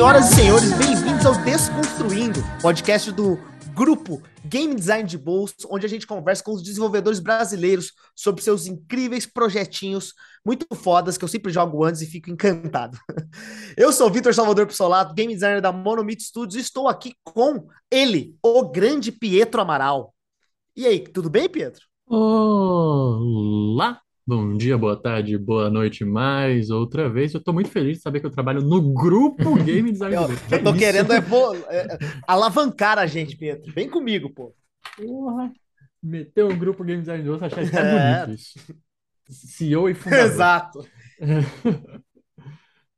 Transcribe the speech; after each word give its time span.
Senhoras 0.00 0.30
e 0.30 0.34
senhores, 0.34 0.72
bem-vindos 0.78 1.26
ao 1.26 1.34
Desconstruindo, 1.44 2.40
podcast 2.62 3.12
do 3.12 3.38
grupo 3.74 4.22
Game 4.42 4.74
Design 4.74 5.06
de 5.06 5.18
Bolso, 5.18 5.68
onde 5.70 5.84
a 5.84 5.88
gente 5.90 6.06
conversa 6.06 6.42
com 6.42 6.52
os 6.52 6.62
desenvolvedores 6.62 7.20
brasileiros 7.20 7.92
sobre 8.16 8.42
seus 8.42 8.66
incríveis 8.66 9.26
projetinhos 9.26 10.14
muito 10.42 10.66
fodas 10.74 11.18
que 11.18 11.24
eu 11.24 11.28
sempre 11.28 11.52
jogo 11.52 11.84
antes 11.84 12.00
e 12.00 12.06
fico 12.06 12.30
encantado. 12.30 12.96
Eu 13.76 13.92
sou 13.92 14.08
Vitor 14.10 14.32
Salvador 14.32 14.66
Pissolato, 14.66 15.12
game 15.12 15.34
designer 15.34 15.60
da 15.60 15.70
Monomit 15.70 16.22
Studios, 16.22 16.56
e 16.56 16.60
estou 16.60 16.88
aqui 16.88 17.12
com 17.22 17.68
ele, 17.90 18.34
o 18.42 18.70
grande 18.70 19.12
Pietro 19.12 19.60
Amaral. 19.60 20.14
E 20.74 20.86
aí, 20.86 21.00
tudo 21.00 21.28
bem, 21.28 21.46
Pietro? 21.46 21.84
Olá! 22.06 24.00
Bom 24.26 24.56
dia, 24.56 24.78
boa 24.78 24.96
tarde, 25.00 25.36
boa 25.36 25.68
noite 25.70 26.04
mais 26.04 26.70
outra 26.70 27.08
vez. 27.08 27.34
Eu 27.34 27.42
tô 27.42 27.52
muito 27.52 27.68
feliz 27.70 27.96
de 27.96 28.02
saber 28.02 28.20
que 28.20 28.26
eu 28.26 28.30
trabalho 28.30 28.60
no 28.62 28.80
grupo 28.92 29.54
Game 29.56 29.90
Design 29.92 30.14
Eu. 30.14 30.28
Que 30.48 30.54
eu 30.54 30.62
tô 30.64 30.74
querendo 30.74 31.12
é, 31.12 31.20
vo- 31.20 31.54
é, 31.68 31.98
alavancar 32.28 32.98
a 32.98 33.06
gente, 33.06 33.36
Pietro. 33.36 33.72
Vem 33.72 33.88
comigo, 33.88 34.30
pô. 34.30 34.54
Porra! 34.96 35.52
Meter 36.02 36.44
um 36.44 36.56
grupo 36.56 36.84
Game 36.84 37.00
Design 37.00 37.24
Group, 37.24 37.42
achei 37.42 37.64
até 37.64 37.78
É. 37.80 38.24
bonito 38.26 38.38
isso. 38.40 38.58
CEO 39.28 39.88
e 39.88 39.94
fundador. 39.94 40.26
Exato. 40.26 40.86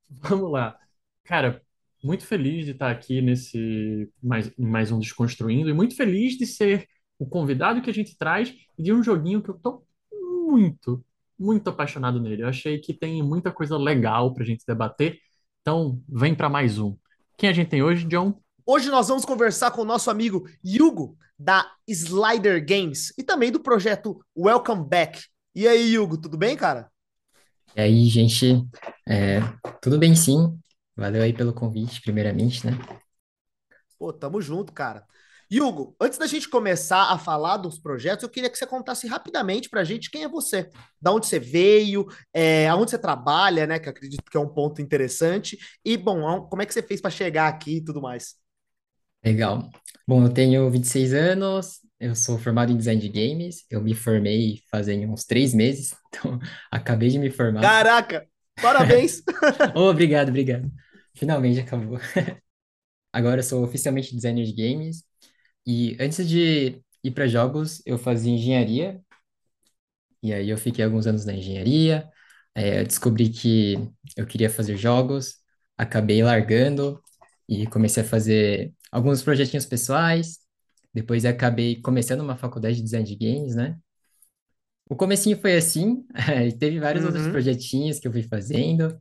Vamos 0.09 0.51
lá. 0.53 0.77
Cara, 1.25 1.63
muito 2.05 2.27
feliz 2.27 2.65
de 2.67 2.73
estar 2.73 2.91
aqui 2.91 3.23
nesse 3.23 4.09
mais, 4.23 4.53
mais 4.59 4.93
um 4.93 4.99
Desconstruindo 4.99 5.71
e 5.71 5.73
muito 5.75 5.97
feliz 5.97 6.37
de 6.37 6.47
ser 6.47 6.87
o 7.19 7.27
convidado 7.27 7.81
que 7.81 7.89
a 7.91 7.95
gente 7.95 8.17
traz 8.19 8.53
e 8.79 8.83
de 8.83 8.93
um 8.93 9.03
joguinho 9.03 9.43
que 9.43 9.49
eu 9.51 9.55
tô 9.55 9.83
muito, 10.13 11.03
muito 11.43 11.69
apaixonado 11.69 12.21
nele. 12.21 12.43
Eu 12.43 12.49
achei 12.49 12.79
que 12.79 12.95
tem 12.95 13.23
muita 13.23 13.51
coisa 13.51 13.77
legal 13.77 14.33
pra 14.33 14.45
gente 14.45 14.65
debater. 14.65 15.19
Então, 15.61 16.01
vem 16.09 16.35
para 16.35 16.49
mais 16.49 16.79
um. 16.79 16.97
Quem 17.37 17.51
a 17.51 17.53
gente 17.53 17.69
tem 17.69 17.83
hoje, 17.83 18.07
John? 18.07 18.41
Hoje 18.65 18.89
nós 18.91 19.09
vamos 19.09 19.25
conversar 19.25 19.73
com 19.73 19.83
o 19.83 19.85
nosso 19.85 20.09
amigo 20.09 20.49
Hugo, 20.65 21.19
da 21.37 21.69
Slider 21.89 22.65
Games, 22.65 23.13
e 23.19 23.25
também 23.25 23.51
do 23.51 23.59
projeto 23.59 24.25
Welcome 24.37 24.89
Back. 24.89 25.21
E 25.53 25.67
aí, 25.67 25.99
Hugo, 25.99 26.17
tudo 26.17 26.39
bem, 26.39 26.57
cara? 26.57 26.89
E 27.77 27.81
aí, 27.81 28.07
gente, 28.07 28.65
é, 29.09 29.41
tudo 29.81 29.99
bem 29.99 30.15
sim? 30.15 30.57
Valeu 30.97 31.23
aí 31.23 31.33
pelo 31.33 31.53
convite, 31.53 32.01
primeiramente, 32.03 32.65
né? 32.65 32.79
Pô, 33.99 34.13
tamo 34.13 34.41
junto, 34.41 34.73
cara. 34.73 35.05
Hugo, 35.61 35.95
antes 36.01 36.19
da 36.19 36.27
gente 36.27 36.49
começar 36.49 37.13
a 37.13 37.19
falar 37.19 37.57
dos 37.57 37.79
projetos, 37.79 38.23
eu 38.23 38.29
queria 38.29 38.49
que 38.49 38.57
você 38.57 38.67
contasse 38.67 39.07
rapidamente 39.07 39.69
pra 39.69 39.85
gente 39.85 40.11
quem 40.11 40.25
é 40.25 40.29
você, 40.29 40.71
da 41.01 41.13
onde 41.13 41.27
você 41.27 41.39
veio, 41.39 42.07
é, 42.33 42.69
aonde 42.69 42.91
você 42.91 42.99
trabalha, 42.99 43.67
né? 43.67 43.79
Que 43.79 43.89
eu 43.89 43.91
acredito 43.91 44.31
que 44.31 44.37
é 44.37 44.41
um 44.41 44.49
ponto 44.49 44.81
interessante. 44.81 45.59
E, 45.85 45.97
bom, 45.97 46.43
como 46.49 46.63
é 46.63 46.67
que 46.67 46.73
você 46.73 46.83
fez 46.83 47.01
pra 47.01 47.11
chegar 47.11 47.49
aqui 47.49 47.77
e 47.77 47.85
tudo 47.85 48.01
mais? 48.01 48.37
Legal. 49.25 49.69
Bom, 50.07 50.25
eu 50.25 50.33
tenho 50.33 50.71
26 50.71 51.13
anos, 51.13 51.81
eu 52.01 52.15
sou 52.15 52.39
formado 52.39 52.73
em 52.73 52.77
design 52.77 53.01
de 53.01 53.09
games, 53.09 53.65
eu 53.71 53.81
me 53.81 53.95
formei 53.95 54.61
fazem 54.71 55.07
uns 55.09 55.25
três 55.25 55.55
meses, 55.55 55.95
então 56.09 56.39
acabei 56.71 57.09
de 57.09 57.19
me 57.19 57.31
formar. 57.31 57.61
Caraca, 57.61 58.27
parabéns! 58.61 59.23
Oh, 59.77 59.91
obrigado, 59.91 60.31
obrigado. 60.31 60.71
Finalmente 61.15 61.61
acabou. 61.61 61.99
Agora 63.13 63.41
eu 63.41 63.45
sou 63.45 63.63
oficialmente 63.63 64.15
designer 64.15 64.45
de 64.45 64.53
games 64.53 65.05
e 65.67 65.97
antes 66.01 66.29
de 66.29 66.83
ir 67.05 67.11
para 67.13 67.27
jogos, 67.29 67.83
eu 67.87 67.99
fazia 67.99 68.33
engenharia 68.33 69.03
e 70.23 70.33
aí 70.33 70.51
eu 70.51 70.59
fiquei 70.59 70.85
alguns 70.85 71.07
anos 71.07 71.25
na 71.25 71.35
engenharia, 71.35 72.09
eu 72.55 72.85
descobri 72.85 73.29
que 73.31 73.75
eu 74.17 74.27
queria 74.27 74.51
fazer 74.51 74.77
jogos, 74.77 75.37
acabei 75.77 76.23
largando 76.23 77.03
e 77.49 77.67
comecei 77.67 78.03
a 78.03 78.07
fazer 78.07 78.73
alguns 78.91 79.23
projetinhos 79.23 79.67
pessoais, 79.67 80.39
depois 80.95 81.25
acabei 81.25 81.81
começando 81.81 82.21
uma 82.21 82.37
faculdade 82.37 82.77
de 82.77 82.83
design 82.83 83.07
de 83.07 83.17
games, 83.17 83.55
né? 83.57 83.79
O 84.89 84.97
comecinho 84.97 85.39
foi 85.41 85.57
assim, 85.57 86.05
teve 86.59 86.79
vários 86.81 87.05
outros 87.05 87.27
Uhum. 87.27 87.29
projetinhos 87.29 87.99
que 87.99 88.07
eu 88.09 88.13
fui 88.13 88.23
fazendo, 88.23 88.99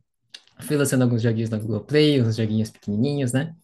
fui 0.62 0.76
lançando 0.76 1.02
alguns 1.02 1.22
joguinhos 1.22 1.50
na 1.50 1.58
Google 1.58 1.84
Play, 1.84 2.22
uns 2.22 2.36
joguinhos 2.36 2.70
pequenininhos, 2.70 3.32
né? 3.32 3.54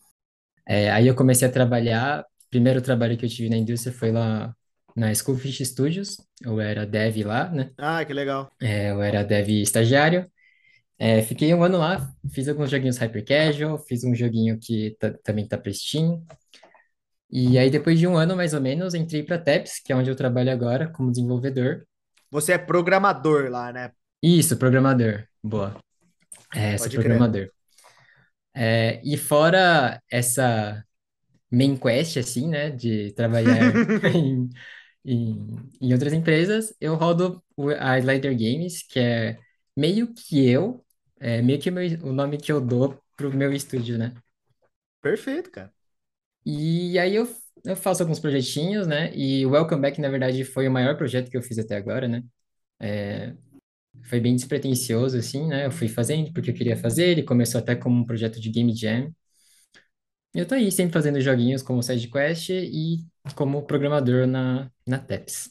É, 0.66 0.91
aí 0.92 1.06
eu 1.08 1.16
comecei 1.16 1.48
a 1.48 1.53
trabalhar. 1.53 2.25
Primeiro 2.50 2.81
trabalho 2.82 3.16
que 3.16 3.25
eu 3.26 3.28
tive 3.28 3.48
na 3.50 3.56
indústria 3.56 3.92
foi 3.92 4.10
lá 4.12 4.54
na 4.97 5.14
Schoolfish 5.14 5.64
Studios. 5.66 6.16
Eu 6.42 6.60
era 6.60 6.86
dev 6.86 7.25
lá, 7.25 7.48
né? 7.50 7.70
Ah, 7.78 8.04
que 8.04 8.14
legal. 8.14 8.50
É, 8.60 8.91
eu 8.91 9.03
era 9.03 9.22
dev 9.25 9.48
estagiário. 9.50 10.26
É, 10.98 11.22
fiquei 11.22 11.54
um 11.54 11.62
ano 11.64 11.78
lá, 11.78 12.12
fiz 12.32 12.48
alguns 12.48 12.70
joguinhos 12.70 12.98
hyper 12.98 13.25
casual, 13.25 13.78
fiz 13.78 14.04
um 14.04 14.14
joguinho 14.14 14.58
que 14.60 14.97
ta- 15.00 15.14
também 15.25 15.47
tá 15.48 15.60
Steam. 15.72 16.25
E 17.31 17.58
aí, 17.58 17.70
depois 17.70 17.98
de 17.98 18.06
um 18.06 18.16
ano 18.16 18.37
mais 18.37 18.53
ou 18.54 18.60
menos, 18.60 18.94
entrei 18.94 19.22
pra 19.22 19.38
Teps, 19.38 19.81
que 19.81 19.92
é 19.92 19.97
onde 19.97 20.10
eu 20.10 20.16
trabalho 20.16 20.50
agora 20.50 20.91
como 20.92 21.10
desenvolvedor. 21.10 21.84
Você 22.31 22.53
é 22.53 22.58
programador 22.58 23.50
lá, 23.50 23.70
né? 23.72 23.92
Isso, 24.22 24.56
programador. 24.56 25.26
Boa. 25.42 25.76
É, 26.54 26.78
sou 26.78 26.88
Pode 26.88 26.98
crer. 26.98 27.03
programador. 27.03 27.50
É, 28.54 29.00
e 29.04 29.16
fora 29.16 30.03
essa 30.10 30.84
main 31.50 31.76
quest, 31.76 32.16
assim, 32.19 32.48
né, 32.48 32.70
de 32.70 33.12
trabalhar 33.14 33.81
em, 34.14 34.48
em, 35.04 35.56
em 35.81 35.92
outras 35.92 36.12
empresas, 36.12 36.75
eu 36.81 36.94
rodo 36.97 37.42
a 37.81 37.98
Slider 37.98 38.32
Games, 38.34 38.82
que 38.82 38.98
é 39.00 39.38
meio 39.76 40.12
que 40.14 40.48
eu, 40.48 40.84
é 41.20 41.42
meio 41.42 41.60
que 41.60 41.70
o 41.70 41.72
meu- 41.72 42.00
o 42.04 42.12
nome 42.12 42.38
que 42.38 42.53
eu 42.53 42.60
dou 42.60 43.00
pro 43.16 43.32
meu 43.37 43.53
estúdio, 43.53 43.98
né? 43.98 44.14
Perfeito, 45.00 45.50
cara. 45.50 45.72
E 46.44 46.98
aí 46.98 47.14
eu, 47.14 47.28
eu 47.64 47.76
faço 47.76 48.03
alguns 48.03 48.20
projetinhos, 48.20 48.87
né? 48.87 49.14
E 49.14 49.44
o 49.47 49.50
Welcome 49.50 49.82
Back, 49.82 50.00
na 50.00 50.08
verdade, 50.08 50.44
foi 50.44 50.66
o 50.69 50.70
maior 50.72 50.97
projeto 50.97 51.31
que 51.31 51.37
eu 51.37 51.42
fiz 51.42 51.58
até 51.58 51.76
agora, 51.76 52.08
né? 52.08 52.22
É, 52.81 53.34
foi 54.08 54.20
bem 54.20 54.37
despretensioso, 54.37 55.19
assim, 55.19 55.48
né? 55.48 55.66
Eu 55.66 55.72
fui 55.72 55.88
fazendo 55.88 56.32
porque 56.32 56.50
eu 56.50 56.54
queria 56.54 56.76
fazer, 56.76 57.08
ele 57.08 57.22
começou 57.25 57.60
até 57.60 57.76
como 57.76 58.00
um 58.03 58.06
projeto 58.06 58.41
de 58.41 58.50
Game 58.50 58.75
Jam. 58.76 59.12
Eu 60.34 60.46
tô 60.46 60.54
aí 60.54 60.70
sempre 60.70 60.92
fazendo 60.92 61.20
joguinhos 61.20 61.62
como 61.62 61.82
side 61.82 62.08
quest 62.08 62.50
e 62.50 62.98
como 63.34 63.62
programador 63.66 64.26
na, 64.26 64.70
na 64.86 64.98
Teps. 64.98 65.50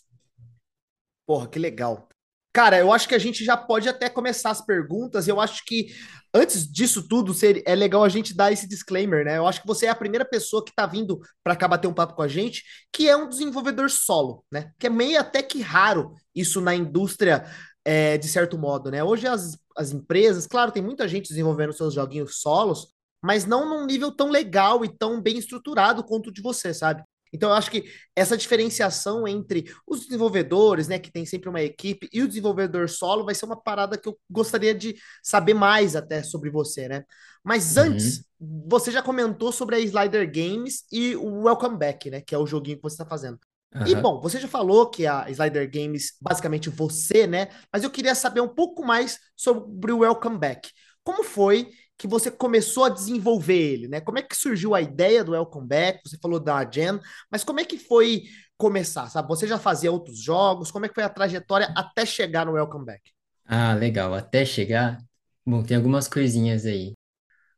Porra, 1.25 1.47
que 1.47 1.59
legal. 1.59 2.07
Cara, 2.53 2.79
eu 2.79 2.91
acho 2.91 3.07
que 3.07 3.13
a 3.13 3.19
gente 3.19 3.43
já 3.43 3.55
pode 3.55 3.87
até 3.87 4.09
começar 4.09 4.49
as 4.49 4.65
perguntas. 4.65 5.27
Eu 5.27 5.39
acho 5.39 5.63
que 5.65 5.93
antes 6.33 6.67
disso 6.71 7.07
tudo, 7.07 7.31
é 7.65 7.75
legal 7.75 8.03
a 8.03 8.09
gente 8.09 8.35
dar 8.35 8.51
esse 8.51 8.67
disclaimer, 8.67 9.25
né? 9.25 9.37
Eu 9.37 9.47
acho 9.47 9.61
que 9.61 9.67
você 9.67 9.85
é 9.85 9.89
a 9.89 9.95
primeira 9.95 10.25
pessoa 10.25 10.63
que 10.63 10.73
tá 10.73 10.85
vindo 10.85 11.19
para 11.43 11.55
cá 11.55 11.67
bater 11.67 11.87
um 11.87 11.93
papo 11.93 12.15
com 12.15 12.21
a 12.21 12.27
gente, 12.27 12.63
que 12.91 13.07
é 13.07 13.15
um 13.15 13.29
desenvolvedor 13.29 13.89
solo, 13.89 14.43
né? 14.51 14.71
Que 14.79 14.87
é 14.87 14.89
meio 14.89 15.19
até 15.19 15.43
que 15.43 15.61
raro 15.61 16.13
isso 16.33 16.59
na 16.61 16.73
indústria, 16.73 17.45
é, 17.85 18.17
de 18.17 18.27
certo 18.27 18.57
modo, 18.57 18.89
né? 18.89 19.03
Hoje 19.03 19.27
as, 19.27 19.57
as 19.75 19.91
empresas, 19.91 20.47
claro, 20.47 20.71
tem 20.71 20.81
muita 20.81 21.07
gente 21.07 21.29
desenvolvendo 21.29 21.73
seus 21.73 21.93
joguinhos 21.93 22.39
solos, 22.41 22.87
mas 23.21 23.45
não 23.45 23.67
num 23.67 23.85
nível 23.85 24.11
tão 24.11 24.29
legal 24.29 24.83
e 24.85 24.89
tão 24.89 25.21
bem 25.21 25.37
estruturado 25.37 26.03
quanto 26.03 26.27
o 26.27 26.31
de 26.33 26.41
você, 26.41 26.73
sabe? 26.73 27.03
Então, 27.33 27.49
eu 27.49 27.55
acho 27.55 27.69
que 27.69 27.83
essa 28.15 28.37
diferenciação 28.37 29.27
entre 29.27 29.65
os 29.85 30.05
desenvolvedores, 30.05 30.87
né, 30.87 30.97
que 30.97 31.11
tem 31.11 31.25
sempre 31.25 31.49
uma 31.49 31.61
equipe, 31.61 32.07
e 32.13 32.21
o 32.21 32.27
desenvolvedor 32.27 32.87
solo 32.89 33.25
vai 33.25 33.35
ser 33.35 33.45
uma 33.45 33.61
parada 33.61 33.97
que 33.97 34.07
eu 34.07 34.17
gostaria 34.29 34.73
de 34.73 34.95
saber 35.21 35.53
mais 35.53 35.95
até 35.95 36.23
sobre 36.23 36.49
você, 36.49 36.87
né? 36.87 37.03
Mas 37.43 37.75
antes, 37.77 38.21
Uhum. 38.21 38.25
você 38.39 38.91
já 38.91 39.01
comentou 39.01 39.51
sobre 39.51 39.75
a 39.75 39.79
Slider 39.79 40.25
Games 40.31 40.83
e 40.91 41.15
o 41.15 41.43
Welcome 41.43 41.77
Back, 41.77 42.09
né, 42.09 42.21
que 42.21 42.33
é 42.33 42.37
o 42.37 42.45
joguinho 42.47 42.77
que 42.77 42.83
você 42.83 42.95
está 42.95 43.05
fazendo. 43.05 43.39
E 43.83 43.93
Aham. 43.93 43.95
bom, 43.95 44.19
você 44.21 44.39
já 44.39 44.47
falou 44.47 44.89
que 44.89 45.05
a 45.05 45.29
Slider 45.29 45.69
Games, 45.71 46.13
basicamente 46.21 46.69
você, 46.69 47.25
né? 47.27 47.49
Mas 47.71 47.83
eu 47.83 47.89
queria 47.91 48.15
saber 48.15 48.41
um 48.41 48.47
pouco 48.47 48.83
mais 48.83 49.19
sobre 49.35 49.91
o 49.91 49.99
Welcome 49.99 50.37
Back. 50.37 50.69
Como 51.03 51.23
foi 51.23 51.71
que 51.97 52.07
você 52.07 52.29
começou 52.29 52.85
a 52.85 52.89
desenvolver 52.89 53.57
ele, 53.57 53.87
né? 53.87 53.99
Como 53.99 54.19
é 54.19 54.21
que 54.21 54.35
surgiu 54.35 54.75
a 54.75 54.81
ideia 54.81 55.23
do 55.23 55.31
Welcome 55.31 55.67
Back? 55.67 55.99
Você 56.05 56.17
falou 56.21 56.39
da 56.39 56.69
Gen, 56.69 56.99
mas 57.31 57.43
como 57.43 57.59
é 57.59 57.65
que 57.65 57.77
foi 57.77 58.23
começar, 58.57 59.09
sabe? 59.09 59.27
Você 59.27 59.47
já 59.47 59.57
fazia 59.57 59.91
outros 59.91 60.19
jogos? 60.21 60.71
Como 60.71 60.85
é 60.85 60.89
que 60.89 60.95
foi 60.95 61.03
a 61.03 61.09
trajetória 61.09 61.73
até 61.75 62.05
chegar 62.05 62.45
no 62.45 62.53
Welcome 62.53 62.85
Back? 62.85 63.11
Ah, 63.45 63.73
legal. 63.73 64.13
Até 64.13 64.45
chegar. 64.45 64.99
Bom, 65.45 65.63
tem 65.63 65.77
algumas 65.77 66.07
coisinhas 66.07 66.65
aí. 66.65 66.93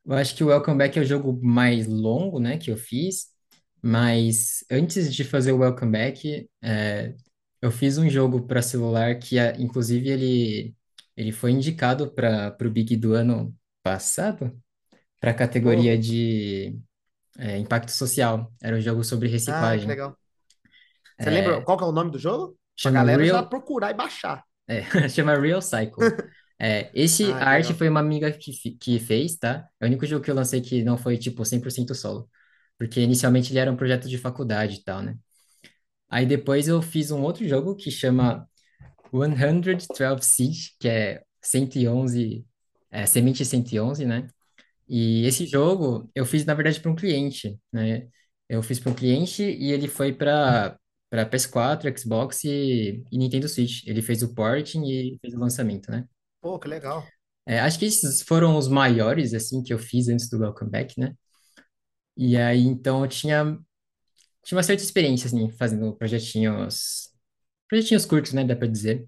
Eu 0.05 0.13
acho 0.13 0.35
que 0.35 0.43
o 0.43 0.47
Welcome 0.47 0.77
Back 0.77 0.97
é 0.97 1.01
o 1.01 1.05
jogo 1.05 1.39
mais 1.43 1.87
longo, 1.87 2.39
né, 2.39 2.57
que 2.57 2.71
eu 2.71 2.77
fiz. 2.77 3.27
Mas 3.81 4.63
antes 4.69 5.13
de 5.13 5.23
fazer 5.23 5.51
o 5.51 5.59
Welcome 5.59 5.91
Back, 5.91 6.49
é, 6.61 7.15
eu 7.61 7.71
fiz 7.71 7.97
um 7.97 8.09
jogo 8.09 8.41
para 8.47 8.61
celular 8.61 9.17
que, 9.19 9.37
ah, 9.39 9.53
inclusive, 9.57 10.09
ele, 10.09 10.75
ele 11.15 11.31
foi 11.31 11.51
indicado 11.51 12.11
para 12.11 12.55
o 12.61 12.69
Big 12.69 12.95
do 12.97 13.13
ano 13.13 13.55
passado, 13.89 14.57
para 15.21 15.31
a 15.31 15.33
categoria 15.33 15.97
Pô, 15.97 15.99
de 15.99 16.79
é, 17.39 17.57
impacto 17.59 17.91
social. 17.91 18.53
Era 18.61 18.77
um 18.77 18.81
jogo 18.81 19.03
sobre 19.03 19.27
ah, 19.47 19.75
que 19.77 19.85
reciclagem. 19.85 19.87
legal. 19.87 20.17
Você 21.19 21.29
lembra 21.29 21.61
É, 21.61 21.63
qual 21.63 21.77
que 21.77 21.83
é 21.83 21.87
o 21.87 21.91
nome 21.91 22.11
do 22.11 22.19
jogo? 22.19 22.57
Pra 22.81 22.91
chama 22.91 22.91
galera 22.91 23.25
já 23.25 23.43
Real, 23.43 23.43
procurar 23.43 23.91
e 23.91 23.93
baixar. 23.93 24.43
é, 24.67 24.81
chama 25.09 25.35
Real 25.39 25.61
Cycle. 25.61 26.07
É, 26.59 26.91
esse, 26.93 27.35
Ah, 27.35 27.39
a 27.39 27.49
arte 27.49 27.73
legal. 27.73 27.75
foi 27.75 27.87
uma 27.89 27.99
amiga 28.01 28.31
que, 28.31 28.51
que 28.77 28.99
fez, 28.99 29.37
tá? 29.37 29.67
É 29.79 29.85
o 29.85 29.87
único 29.87 30.05
jogo 30.05 30.23
que 30.23 30.29
eu 30.31 30.35
lancei 30.35 30.61
que 30.61 30.83
não 30.83 30.97
foi, 30.97 31.17
tipo, 31.17 31.45
100% 31.45 31.95
solo. 31.95 32.29
Porque 32.77 33.01
inicialmente 33.01 33.51
ele 33.51 33.59
era 33.59 33.71
um 33.71 33.77
projeto 33.77 34.07
de 34.09 34.17
faculdade 34.17 34.75
e 34.77 34.83
tal, 34.83 35.01
né? 35.01 35.17
Aí 36.09 36.25
depois 36.25 36.67
eu 36.67 36.81
fiz 36.81 37.11
um 37.11 37.21
outro 37.23 37.47
jogo 37.47 37.75
que 37.75 37.91
chama 37.91 38.47
112 39.11 40.23
Siege, 40.23 40.71
que 40.79 40.87
é 40.89 41.23
111, 41.41 42.45
é, 42.91 43.05
Semente 43.05 43.45
111, 43.45 44.05
né? 44.05 44.27
E 44.87 45.25
esse 45.25 45.45
jogo 45.45 46.09
eu 46.15 46.25
fiz, 46.25 46.45
na 46.45 46.53
verdade, 46.53 46.79
para 46.79 46.91
um 46.91 46.95
cliente, 46.95 47.59
né? 47.71 48.07
Eu 48.49 48.63
fiz 48.63 48.79
para 48.79 48.91
um 48.91 48.95
cliente 48.95 49.43
e 49.43 49.71
ele 49.71 49.87
foi 49.87 50.13
para 50.13 50.77
para 51.09 51.25
PS4, 51.25 51.97
Xbox 51.97 52.43
e, 52.43 53.03
e 53.11 53.17
Nintendo 53.17 53.49
Switch. 53.49 53.85
Ele 53.87 54.01
fez 54.01 54.21
o 54.21 54.33
porting 54.33 54.83
e 54.85 55.17
fez 55.19 55.33
o 55.33 55.39
lançamento, 55.39 55.89
né? 55.89 56.05
Pô, 56.39 56.59
que 56.59 56.67
legal. 56.67 57.05
É, 57.47 57.59
acho 57.59 57.79
que 57.79 57.85
esses 57.85 58.21
foram 58.21 58.55
os 58.57 58.67
maiores, 58.67 59.33
assim, 59.33 59.63
que 59.63 59.73
eu 59.73 59.79
fiz 59.79 60.07
antes 60.07 60.29
do 60.29 60.39
Welcome 60.39 60.69
Back, 60.69 60.99
né? 60.99 61.15
E 62.15 62.37
aí, 62.37 62.61
então, 62.65 63.03
eu 63.03 63.07
tinha, 63.09 63.57
tinha 64.43 64.57
uma 64.57 64.63
certa 64.63 64.83
experiência, 64.83 65.27
assim, 65.27 65.49
fazendo 65.51 65.95
projetinhos, 65.95 67.09
projetinhos 67.67 68.05
curtos, 68.05 68.33
né? 68.33 68.43
Dá 68.43 68.55
para 68.55 68.67
dizer. 68.67 69.07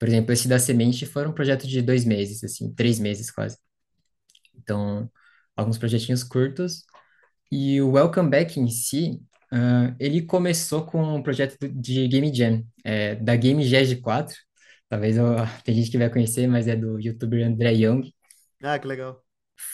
Por 0.00 0.08
exemplo, 0.08 0.32
esse 0.32 0.48
da 0.48 0.58
Semente 0.58 1.06
foi 1.06 1.28
um 1.28 1.32
projeto 1.32 1.68
de 1.68 1.82
dois 1.82 2.06
meses, 2.06 2.42
assim, 2.42 2.74
três 2.74 2.98
meses 2.98 3.30
quase. 3.30 3.58
Então, 4.56 5.10
alguns 5.56 5.78
projetinhos 5.78 6.24
curtos. 6.24 6.84
E 7.52 7.80
o 7.82 7.92
Welcome 7.92 8.30
Back 8.30 8.58
em 8.58 8.68
si, 8.68 9.20
ah, 9.52 9.94
ele 9.98 10.22
começou 10.22 10.86
com 10.86 11.02
um 11.02 11.22
projeto 11.22 11.68
de 11.68 12.08
Game 12.08 12.34
Jam, 12.34 12.64
é, 12.84 13.16
da 13.16 13.36
Game 13.36 13.62
Jam 13.64 14.00
4. 14.00 14.36
Talvez 14.88 15.16
eu, 15.16 15.24
tem 15.64 15.74
gente 15.74 15.90
que 15.90 15.98
vai 15.98 16.10
conhecer, 16.10 16.46
mas 16.48 16.68
é 16.68 16.76
do 16.76 16.98
youtuber 17.00 17.46
André 17.46 17.72
Young. 17.74 18.12
Ah, 18.62 18.78
que 18.78 18.86
legal. 18.86 19.22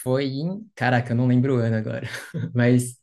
Foi 0.03 0.27
em. 0.27 0.69
Caraca, 0.75 1.13
eu 1.13 1.17
não 1.17 1.27
lembro 1.27 1.57
o 1.57 1.59
ano 1.59 1.77
agora. 1.77 2.09
Mas 2.55 2.97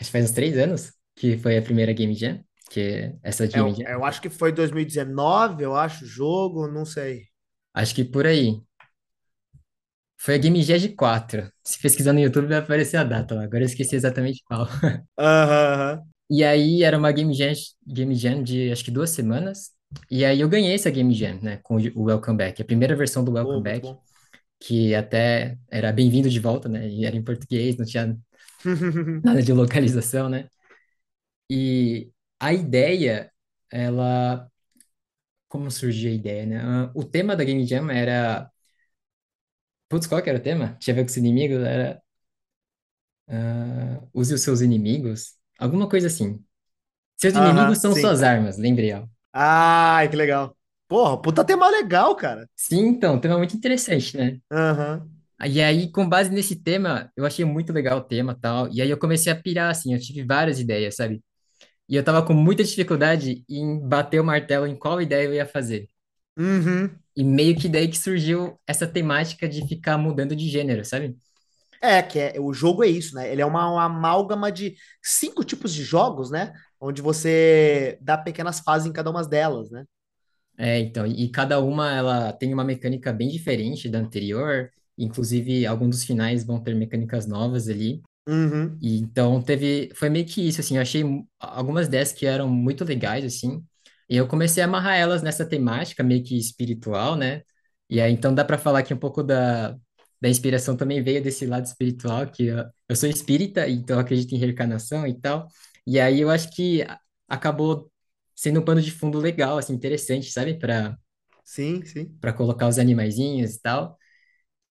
acho 0.00 0.10
que 0.10 0.12
faz 0.12 0.24
uns 0.24 0.32
três 0.32 0.58
anos 0.58 0.92
que 1.14 1.38
foi 1.38 1.56
a 1.56 1.62
primeira 1.62 1.92
Game 1.92 2.14
Jam, 2.14 2.44
que 2.74 2.80
é 2.80 3.16
essa 3.22 3.46
É, 3.52 3.58
Game 3.58 3.72
eu, 3.76 3.80
eu 3.86 4.04
acho 4.04 4.20
que 4.20 4.28
foi 4.30 4.52
2019, 4.52 5.62
eu 5.64 5.74
acho, 5.76 6.06
jogo, 6.06 6.66
não 6.68 6.84
sei. 6.84 7.28
Acho 7.72 7.94
que 7.94 8.04
por 8.04 8.26
aí. 8.26 8.60
Foi 10.16 10.34
a 10.34 10.38
Game 10.38 10.62
Jam 10.62 10.94
4. 10.96 11.52
Se 11.62 11.78
pesquisar 11.80 12.12
no 12.12 12.20
YouTube 12.20 12.48
vai 12.48 12.58
aparecer 12.58 12.96
a 12.96 13.04
data 13.04 13.34
lá. 13.34 13.44
Agora 13.44 13.62
eu 13.62 13.66
esqueci 13.66 13.94
exatamente 13.96 14.42
qual. 14.46 14.66
Aham, 15.18 15.72
aham. 15.74 16.14
E 16.30 16.42
aí 16.44 16.82
era 16.82 16.96
uma 16.98 17.12
Game 17.12 17.32
Jam, 17.34 17.52
Game 17.86 18.14
Jam 18.14 18.42
de 18.42 18.70
acho 18.72 18.84
que 18.84 18.90
duas 18.90 19.10
semanas. 19.10 19.72
E 20.10 20.24
aí 20.24 20.40
eu 20.40 20.48
ganhei 20.48 20.74
essa 20.74 20.90
Game 20.90 21.12
Jam, 21.14 21.38
né, 21.42 21.58
com 21.62 21.76
o 21.94 22.04
Welcome 22.04 22.36
Back. 22.38 22.60
A 22.62 22.64
primeira 22.64 22.96
versão 22.96 23.24
do 23.24 23.32
Welcome 23.32 23.62
muito 23.62 23.62
Back, 23.62 23.94
que 24.60 24.94
até 24.94 25.58
era 25.70 25.92
bem-vindo 25.92 26.30
de 26.30 26.40
volta, 26.40 26.68
né? 26.68 26.88
E 26.88 27.06
era 27.06 27.16
em 27.16 27.24
português, 27.24 27.76
não 27.78 27.86
tinha 27.86 28.18
nada 29.24 29.42
de 29.42 29.52
localização, 29.52 30.28
né? 30.28 30.48
E 31.50 32.10
a 32.48 32.52
ideia, 32.52 33.32
ela. 33.70 34.50
Como 35.48 35.70
surgiu 35.70 36.10
a 36.10 36.14
ideia, 36.14 36.46
né? 36.46 36.58
Ah, 36.62 36.90
O 36.94 37.04
tema 37.04 37.36
da 37.36 37.44
Game 37.44 37.66
Jam 37.66 37.90
era. 37.90 38.50
Putz, 39.88 40.06
qual 40.06 40.22
que 40.22 40.28
era 40.30 40.38
o 40.38 40.42
tema? 40.42 40.76
Tinha 40.80 40.92
a 40.94 40.96
ver 40.96 41.04
com 41.04 41.10
os 41.10 41.16
inimigos? 41.16 41.62
Era. 41.64 42.02
ah, 43.28 44.00
use 44.12 44.34
os 44.34 44.42
seus 44.42 44.60
inimigos? 44.60 45.34
Alguma 45.58 45.88
coisa 45.88 46.06
assim. 46.08 46.44
Seus 47.16 47.34
inimigos 47.34 47.78
são 47.80 47.92
sim. 47.92 48.00
suas 48.00 48.22
armas, 48.22 48.56
lembrei, 48.58 48.92
ó. 48.94 49.04
Ai, 49.32 50.08
que 50.10 50.16
legal. 50.16 50.56
Porra, 50.88 51.20
puta 51.20 51.44
tema 51.44 51.68
legal, 51.70 52.14
cara. 52.16 52.48
Sim, 52.56 52.86
então, 52.88 53.20
tema 53.20 53.36
muito 53.38 53.56
interessante, 53.56 54.16
né? 54.16 54.40
Aham. 54.50 55.10
E 55.46 55.60
aí, 55.60 55.90
com 55.90 56.08
base 56.08 56.30
nesse 56.30 56.56
tema, 56.56 57.10
eu 57.16 57.26
achei 57.26 57.44
muito 57.44 57.72
legal 57.72 57.98
o 57.98 58.02
tema 58.04 58.32
e 58.32 58.40
tal. 58.40 58.68
E 58.72 58.80
aí 58.80 58.88
eu 58.90 58.98
comecei 58.98 59.32
a 59.32 59.36
pirar, 59.40 59.70
assim, 59.70 59.92
eu 59.92 60.00
tive 60.00 60.24
várias 60.24 60.58
ideias, 60.60 60.96
sabe? 60.96 61.22
E 61.88 61.96
eu 61.96 62.04
tava 62.04 62.24
com 62.24 62.32
muita 62.32 62.64
dificuldade 62.64 63.44
em 63.48 63.78
bater 63.78 64.20
o 64.20 64.24
martelo 64.24 64.66
em 64.66 64.76
qual 64.76 65.00
ideia 65.00 65.24
eu 65.24 65.34
ia 65.34 65.46
fazer. 65.46 65.88
Uhum. 66.36 66.90
E 67.16 67.22
meio 67.22 67.56
que 67.56 67.68
daí 67.68 67.88
que 67.88 67.98
surgiu 67.98 68.58
essa 68.66 68.86
temática 68.86 69.48
de 69.48 69.66
ficar 69.68 69.96
mudando 69.96 70.34
de 70.34 70.48
gênero, 70.48 70.84
sabe? 70.84 71.16
É, 71.80 72.02
que 72.02 72.18
é, 72.18 72.40
o 72.40 72.52
jogo 72.52 72.82
é 72.82 72.88
isso, 72.88 73.14
né? 73.14 73.30
Ele 73.30 73.42
é 73.42 73.46
uma, 73.46 73.70
uma 73.70 73.84
amálgama 73.84 74.50
de 74.50 74.74
cinco 75.02 75.44
tipos 75.44 75.72
de 75.72 75.84
jogos, 75.84 76.30
né? 76.30 76.52
Onde 76.80 77.02
você 77.02 77.98
dá 78.00 78.16
pequenas 78.16 78.60
fases 78.60 78.88
em 78.88 78.92
cada 78.92 79.10
uma 79.10 79.22
delas, 79.22 79.70
né? 79.70 79.84
É, 80.56 80.78
então, 80.78 81.06
e 81.06 81.28
cada 81.28 81.60
uma 81.60 81.92
ela 81.92 82.32
tem 82.32 82.54
uma 82.54 82.64
mecânica 82.64 83.12
bem 83.12 83.28
diferente 83.28 83.88
da 83.88 83.98
anterior. 83.98 84.70
Inclusive, 84.96 85.66
alguns 85.66 85.96
dos 85.96 86.04
finais 86.04 86.44
vão 86.44 86.62
ter 86.62 86.74
mecânicas 86.74 87.26
novas 87.26 87.68
ali. 87.68 88.02
Uhum. 88.26 88.80
E 88.80 88.98
então 88.98 89.40
teve, 89.42 89.90
foi 89.94 90.10
meio 90.10 90.26
que 90.26 90.46
isso, 90.46 90.60
assim, 90.60 90.76
eu 90.76 90.82
achei 90.82 91.02
algumas 91.38 91.88
dessas 91.88 92.16
que 92.16 92.26
eram 92.26 92.48
muito 92.48 92.84
legais, 92.84 93.24
assim, 93.24 93.64
e 94.08 94.16
eu 94.16 94.26
comecei 94.28 94.62
a 94.62 94.66
amarrar 94.66 94.96
elas 94.96 95.22
nessa 95.22 95.46
temática 95.48 96.02
meio 96.02 96.22
que 96.24 96.36
espiritual, 96.38 97.16
né? 97.16 97.42
E 97.88 98.00
aí 98.00 98.12
então 98.12 98.34
dá 98.34 98.44
para 98.44 98.58
falar 98.58 98.82
que 98.82 98.92
um 98.92 98.98
pouco 98.98 99.22
da, 99.22 99.72
da 100.20 100.28
inspiração 100.28 100.76
também 100.76 101.02
veio 101.02 101.22
desse 101.22 101.46
lado 101.46 101.64
espiritual, 101.66 102.26
que 102.30 102.46
eu, 102.46 102.64
eu 102.88 102.96
sou 102.96 103.08
espírita, 103.08 103.68
então 103.68 103.98
acredito 103.98 104.34
em 104.34 104.38
reencarnação 104.38 105.06
e 105.06 105.18
tal, 105.20 105.46
e 105.86 105.98
aí 106.00 106.20
eu 106.20 106.30
acho 106.30 106.50
que 106.54 106.84
acabou 107.28 107.90
sendo 108.34 108.60
um 108.60 108.64
pano 108.64 108.82
de 108.82 108.90
fundo 108.90 109.18
legal, 109.18 109.56
assim, 109.58 109.72
interessante, 109.74 110.30
sabe? 110.30 110.58
Para 110.58 110.98
Sim, 111.44 111.84
sim. 111.86 112.20
para 112.20 112.32
colocar 112.32 112.68
os 112.68 112.78
animaizinhos 112.78 113.54
e 113.54 113.60
tal. 113.60 113.98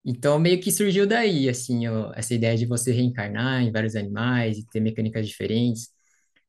Então, 0.06 0.38
meio 0.40 0.60
que 0.62 0.72
surgiu 0.72 1.08
daí, 1.08 1.48
assim, 1.50 1.88
ó, 1.88 2.12
essa 2.16 2.34
ideia 2.34 2.58
de 2.58 2.66
você 2.66 2.92
reencarnar 2.92 3.62
em 3.64 3.72
vários 3.72 3.96
animais 3.96 4.58
e 4.58 4.66
ter 4.68 4.82
mecânicas 4.82 5.28
diferentes. 5.28 5.90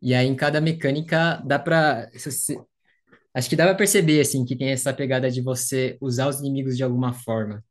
E 0.03 0.15
aí, 0.15 0.27
em 0.27 0.35
cada 0.37 0.61
mecânica, 0.61 1.43
dá 1.47 1.59
pra... 1.59 2.11
você- 2.15 2.59
Acho 3.35 3.49
que 3.51 3.57
dá 3.57 3.65
pra 3.67 3.75
perceber, 3.77 4.21
assim, 4.21 4.45
que 4.45 4.57
tem 4.57 4.71
essa 4.71 4.93
pegada 4.95 5.31
de 5.31 5.43
você 5.43 5.97
usar 6.01 6.29
os 6.29 6.41
inimigos 6.41 6.77
de 6.77 6.85
alguma 6.85 7.13
forma. 7.13 7.65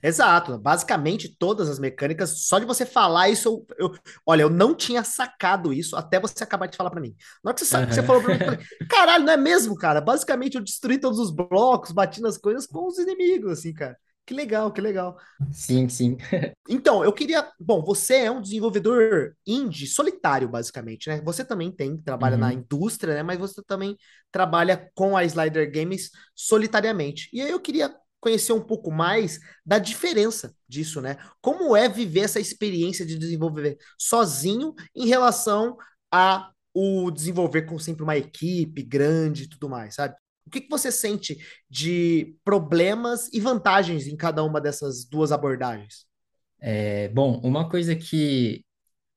Exato. 0.00 0.56
Basicamente, 0.58 1.28
todas 1.38 1.68
as 1.68 1.78
mecânicas, 1.78 2.44
só 2.46 2.58
de 2.60 2.64
você 2.66 2.86
falar 2.86 3.30
isso, 3.30 3.66
eu, 3.78 3.88
eu- 3.90 3.98
olha, 4.24 4.42
eu 4.42 4.50
não 4.50 4.74
tinha 4.74 5.02
sacado 5.02 5.72
isso 5.72 5.96
até 5.96 6.20
você 6.20 6.44
acabar 6.44 6.66
de 6.68 6.76
falar 6.76 6.90
pra 6.90 7.00
mim. 7.00 7.16
Na 7.42 7.50
hora 7.50 7.54
que 7.54 7.60
você, 7.60 7.66
sa- 7.66 7.86
que 7.86 7.94
você 7.94 8.02
falou 8.02 8.22
pra 8.22 8.30
mim, 8.30 8.38
eu 8.38 8.44
falei, 8.44 8.60
caralho, 8.88 9.24
não 9.24 9.32
é 9.32 9.36
mesmo, 9.36 9.74
cara? 9.76 10.00
Basicamente, 10.00 10.54
eu 10.56 10.62
destruí 10.62 10.98
todos 11.00 11.18
os 11.18 11.32
blocos, 11.32 11.90
bati 11.90 12.20
nas 12.20 12.38
coisas 12.38 12.66
com 12.66 12.86
os 12.86 12.96
inimigos, 12.98 13.50
assim, 13.58 13.72
cara. 13.74 13.98
Que 14.28 14.34
legal, 14.34 14.72
que 14.72 14.80
legal. 14.82 15.16
Sim, 15.52 15.88
sim. 15.88 16.16
Então, 16.70 17.02
eu 17.02 17.12
queria. 17.12 17.50
Bom, 17.58 17.82
você 17.82 18.16
é 18.26 18.30
um 18.30 18.42
desenvolvedor 18.42 19.34
indie 19.46 19.86
solitário, 19.86 20.46
basicamente, 20.48 21.08
né? 21.08 21.20
Você 21.22 21.42
também 21.44 21.72
tem, 21.72 21.96
trabalha 21.96 22.36
na 22.36 22.48
Uhum. 22.48 22.52
indústria, 22.52 23.14
né? 23.14 23.22
Mas 23.22 23.38
você 23.38 23.62
também 23.62 23.96
trabalha 24.30 24.90
com 24.94 25.16
a 25.16 25.24
Slider 25.24 25.70
Games 25.72 26.10
solitariamente. 26.34 27.30
E 27.32 27.40
aí 27.40 27.50
eu 27.50 27.60
queria 27.60 27.94
conhecer 28.20 28.52
um 28.52 28.60
pouco 28.60 28.90
mais 28.90 29.38
da 29.64 29.78
diferença 29.78 30.54
disso, 30.68 31.00
né? 31.00 31.16
Como 31.40 31.74
é 31.74 31.88
viver 31.88 32.20
essa 32.20 32.40
experiência 32.40 33.06
de 33.06 33.16
desenvolver 33.18 33.78
sozinho 33.98 34.74
em 34.94 35.06
relação 35.06 35.76
a 36.12 36.50
o 36.74 37.10
desenvolver 37.10 37.62
com 37.62 37.78
sempre 37.78 38.02
uma 38.02 38.16
equipe 38.16 38.82
grande 38.82 39.44
e 39.44 39.48
tudo 39.48 39.68
mais, 39.70 39.94
sabe? 39.94 40.14
O 40.48 40.50
que 40.50 40.62
que 40.62 40.70
você 40.70 40.90
sente 40.90 41.36
de 41.70 42.34
problemas 42.44 43.28
e 43.32 43.40
vantagens 43.40 44.06
em 44.06 44.16
cada 44.16 44.42
uma 44.42 44.60
dessas 44.60 45.04
duas 45.04 45.30
abordagens? 45.30 46.06
É, 46.60 47.08
bom, 47.10 47.40
uma 47.44 47.68
coisa 47.68 47.94
que 47.94 48.64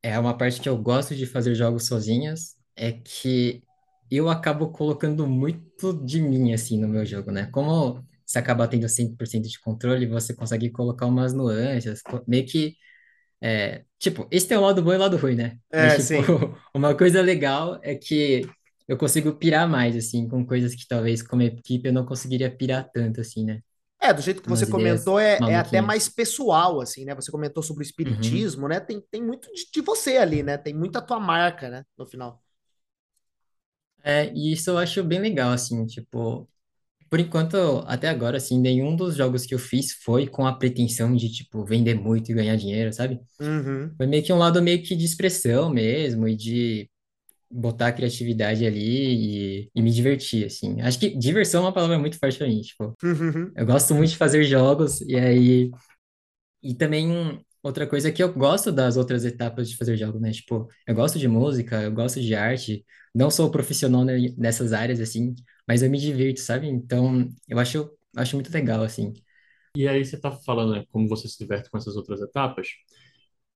é 0.03 0.17
uma 0.19 0.37
parte 0.37 0.61
que 0.61 0.69
eu 0.69 0.77
gosto 0.77 1.15
de 1.15 1.25
fazer 1.27 1.55
jogos 1.55 1.87
sozinhas 1.87 2.55
é 2.75 2.91
que 2.93 3.63
eu 4.11 4.29
acabo 4.29 4.71
colocando 4.71 5.27
muito 5.27 5.93
de 6.05 6.21
mim, 6.21 6.53
assim, 6.53 6.79
no 6.79 6.87
meu 6.87 7.05
jogo, 7.05 7.31
né? 7.31 7.47
Como 7.51 8.03
você 8.25 8.39
acaba 8.39 8.67
tendo 8.67 8.89
100% 8.89 9.49
de 9.49 9.59
controle, 9.61 10.07
você 10.07 10.33
consegue 10.35 10.71
colocar 10.71 11.05
umas 11.07 11.33
nuances, 11.33 12.01
meio 12.27 12.45
que, 12.47 12.75
é, 13.41 13.85
tipo, 13.99 14.27
esse 14.31 14.47
tem 14.47 14.57
o 14.57 14.61
lado 14.61 14.83
bom 14.83 14.93
e 14.93 14.97
o 14.97 14.99
lado 14.99 15.17
ruim, 15.17 15.35
né? 15.35 15.57
Mas, 15.77 15.93
É, 15.93 15.97
tipo, 15.97 16.09
sim. 16.09 16.21
uma 16.75 16.95
coisa 16.97 17.21
legal 17.21 17.79
é 17.83 17.95
que 17.95 18.43
eu 18.87 18.97
consigo 18.97 19.33
pirar 19.35 19.67
mais, 19.69 19.95
assim, 19.95 20.27
com 20.27 20.45
coisas 20.45 20.75
que 20.75 20.87
talvez 20.87 21.21
como 21.23 21.41
equipe 21.43 21.87
eu 21.89 21.93
não 21.93 22.05
conseguiria 22.05 22.49
pirar 22.55 22.89
tanto, 22.91 23.21
assim, 23.21 23.45
né? 23.45 23.61
É, 24.03 24.11
do 24.13 24.21
jeito 24.21 24.41
que 24.41 24.49
você 24.49 24.65
comentou, 24.65 25.19
é, 25.19 25.43
é 25.45 25.55
até 25.55 25.79
mais 25.79 26.09
pessoal, 26.09 26.81
assim, 26.81 27.05
né? 27.05 27.13
Você 27.13 27.31
comentou 27.31 27.61
sobre 27.61 27.83
o 27.83 27.85
Uhum. 28.05 28.51
espiritismo, 28.51 28.67
né? 28.67 28.79
Tem, 28.79 28.99
tem 29.11 29.21
muito 29.23 29.47
de, 29.53 29.69
de 29.71 29.81
você 29.81 30.17
ali, 30.17 30.41
né? 30.41 30.57
Tem 30.57 30.73
muita 30.73 31.01
tua 31.01 31.19
marca, 31.19 31.69
né? 31.69 31.85
No 31.97 32.05
final. 32.07 32.41
É, 34.03 34.31
e 34.33 34.51
isso 34.53 34.69
eu 34.71 34.77
acho 34.77 35.03
bem 35.03 35.19
legal, 35.19 35.51
assim, 35.51 35.85
tipo, 35.85 36.49
Por 37.09 37.19
enquanto, 37.21 37.57
até 37.87 38.09
agora, 38.09 38.37
assim, 38.37 38.59
nenhum 38.59 38.95
dos 38.97 39.15
jogos 39.17 39.45
que 39.47 39.55
eu 39.55 39.59
fiz 39.59 39.93
foi 40.03 40.27
com 40.27 40.47
a 40.47 40.53
pretensão 40.57 41.15
de, 41.15 41.31
tipo, 41.31 41.65
vender 41.65 41.95
muito 41.95 42.31
e 42.31 42.35
ganhar 42.35 42.57
dinheiro, 42.57 42.93
sabe? 42.93 43.19
Uhum. 43.39 43.97
Foi 43.97 44.07
meio 44.07 44.23
que 44.23 44.33
um 44.33 44.39
lado 44.39 44.61
meio 44.63 44.83
que 44.83 44.95
de 44.97 45.05
expressão 45.05 45.71
mesmo 45.71 46.27
e 46.29 46.37
de 46.37 46.90
botar 47.51 47.87
a 47.87 47.91
criatividade 47.93 48.65
ali 48.65 49.63
e, 49.65 49.71
e 49.75 49.81
me 49.81 49.91
divertir, 49.91 50.45
assim. 50.45 50.81
Acho 50.81 50.99
que 50.99 51.15
diversão 51.17 51.61
é 51.63 51.65
uma 51.67 51.73
palavra 51.73 51.99
muito 51.99 52.17
forte 52.19 52.37
pra 52.37 52.47
mim, 52.47 52.61
tipo, 52.61 52.97
eu 53.55 53.65
gosto 53.65 53.95
muito 53.95 54.11
de 54.11 54.17
fazer 54.17 54.43
jogos 54.45 55.01
e 55.01 55.17
aí 55.17 55.71
e 56.63 56.75
também 56.75 57.43
outra 57.63 57.87
coisa 57.87 58.09
é 58.09 58.11
que 58.11 58.23
eu 58.23 58.33
gosto 58.33 58.71
das 58.71 58.97
outras 58.97 59.25
etapas 59.25 59.69
de 59.69 59.77
fazer 59.77 59.97
jogos, 59.97 60.21
né? 60.21 60.31
Tipo, 60.31 60.67
eu 60.87 60.95
gosto 60.95 61.19
de 61.19 61.27
música, 61.27 61.81
eu 61.83 61.91
gosto 61.91 62.21
de 62.21 62.35
arte, 62.35 62.85
não 63.13 63.29
sou 63.31 63.51
profissional 63.51 64.03
ne- 64.05 64.35
nessas 64.37 64.73
áreas 64.73 64.99
assim, 64.99 65.35
mas 65.67 65.81
eu 65.83 65.89
me 65.89 65.97
divirto, 65.99 66.39
sabe? 66.41 66.67
Então, 66.67 67.29
eu 67.47 67.59
acho 67.59 67.89
acho 68.15 68.35
muito 68.35 68.51
legal 68.53 68.83
assim. 68.83 69.13
E 69.75 69.87
aí 69.87 70.03
você 70.05 70.15
está 70.17 70.31
falando, 70.31 70.73
né, 70.75 70.85
como 70.91 71.07
você 71.07 71.27
se 71.27 71.37
diverte 71.39 71.69
com 71.69 71.77
essas 71.77 71.95
outras 71.97 72.21
etapas. 72.21 72.69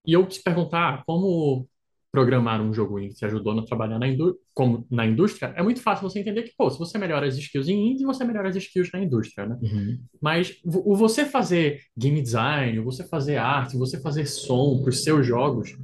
E 0.06 0.14
eu 0.14 0.28
te 0.28 0.42
perguntar 0.42 1.04
como 1.06 1.68
programar 2.16 2.62
um 2.62 2.74
jogo 2.74 2.98
indie 2.98 3.14
te 3.14 3.26
ajudou 3.26 3.60
a 3.60 3.66
trabalhar 3.66 4.00
na, 4.00 4.08
indú 4.08 4.40
como 4.54 4.88
na 4.90 5.06
indústria, 5.06 5.54
é 5.58 5.62
muito 5.62 5.82
fácil 5.82 6.10
você 6.10 6.20
entender 6.20 6.44
que, 6.44 6.54
pô, 6.58 6.70
se 6.70 6.80
você 6.80 6.98
melhora 6.98 7.28
as 7.28 7.38
skills 7.38 7.68
em 7.68 7.92
indie, 7.92 8.06
você 8.06 8.24
melhora 8.24 8.48
as 8.48 8.56
skills 8.56 8.90
na 8.94 9.02
indústria, 9.02 9.46
né? 9.46 9.58
Uhum. 9.62 10.00
Mas 10.22 10.58
o 10.64 10.96
você 10.96 11.26
fazer 11.26 11.82
game 11.98 12.22
design, 12.22 12.80
o 12.80 12.86
você 12.86 13.04
fazer 13.04 13.36
arte, 13.36 13.78
você 13.78 14.00
fazer 14.00 14.26
som 14.26 14.82
para 14.82 14.90
os 14.92 15.04
seus 15.04 15.28
jogos, 15.28 15.78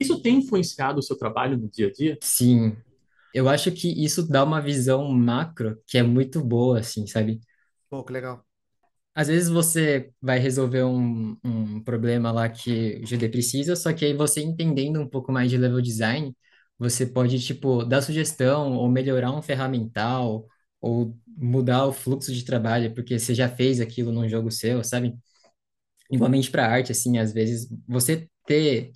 isso 0.00 0.22
tem 0.22 0.38
influenciado 0.38 1.00
o 1.00 1.02
seu 1.02 1.18
trabalho 1.18 1.58
no 1.58 1.68
dia 1.68 1.88
a 1.88 1.92
dia? 1.92 2.18
Sim, 2.22 2.74
eu 3.34 3.48
acho 3.48 3.70
que 3.70 4.02
isso 4.02 4.26
dá 4.26 4.42
uma 4.42 4.60
visão 4.60 5.06
macro 5.12 5.78
que 5.86 5.98
é 5.98 6.02
muito 6.02 6.42
boa, 6.42 6.78
assim, 6.78 7.06
sabe? 7.06 7.40
Pô, 7.90 8.02
que 8.02 8.12
legal. 8.12 8.47
Às 9.18 9.28
vezes 9.28 9.48
você 9.48 10.12
vai 10.22 10.38
resolver 10.38 10.84
um, 10.84 11.36
um 11.44 11.82
problema 11.82 12.30
lá 12.30 12.48
que 12.48 13.00
o 13.02 13.06
GD 13.06 13.28
precisa, 13.28 13.74
só 13.74 13.92
que 13.92 14.04
aí 14.04 14.14
você 14.14 14.40
entendendo 14.42 15.00
um 15.00 15.08
pouco 15.08 15.32
mais 15.32 15.50
de 15.50 15.58
level 15.58 15.80
design, 15.82 16.36
você 16.78 17.04
pode, 17.04 17.40
tipo, 17.44 17.84
dar 17.84 18.00
sugestão 18.02 18.74
ou 18.76 18.88
melhorar 18.88 19.32
um 19.32 19.42
ferramental 19.42 20.46
ou 20.80 21.16
mudar 21.26 21.86
o 21.86 21.92
fluxo 21.92 22.32
de 22.32 22.44
trabalho, 22.44 22.94
porque 22.94 23.18
você 23.18 23.34
já 23.34 23.48
fez 23.48 23.80
aquilo 23.80 24.12
num 24.12 24.28
jogo 24.28 24.50
seu, 24.52 24.84
sabe? 24.84 25.16
Igualmente 26.10 26.50
para 26.50 26.66
arte, 26.66 26.92
assim, 26.92 27.18
às 27.18 27.32
vezes 27.32 27.68
você 27.86 28.28
ter 28.46 28.92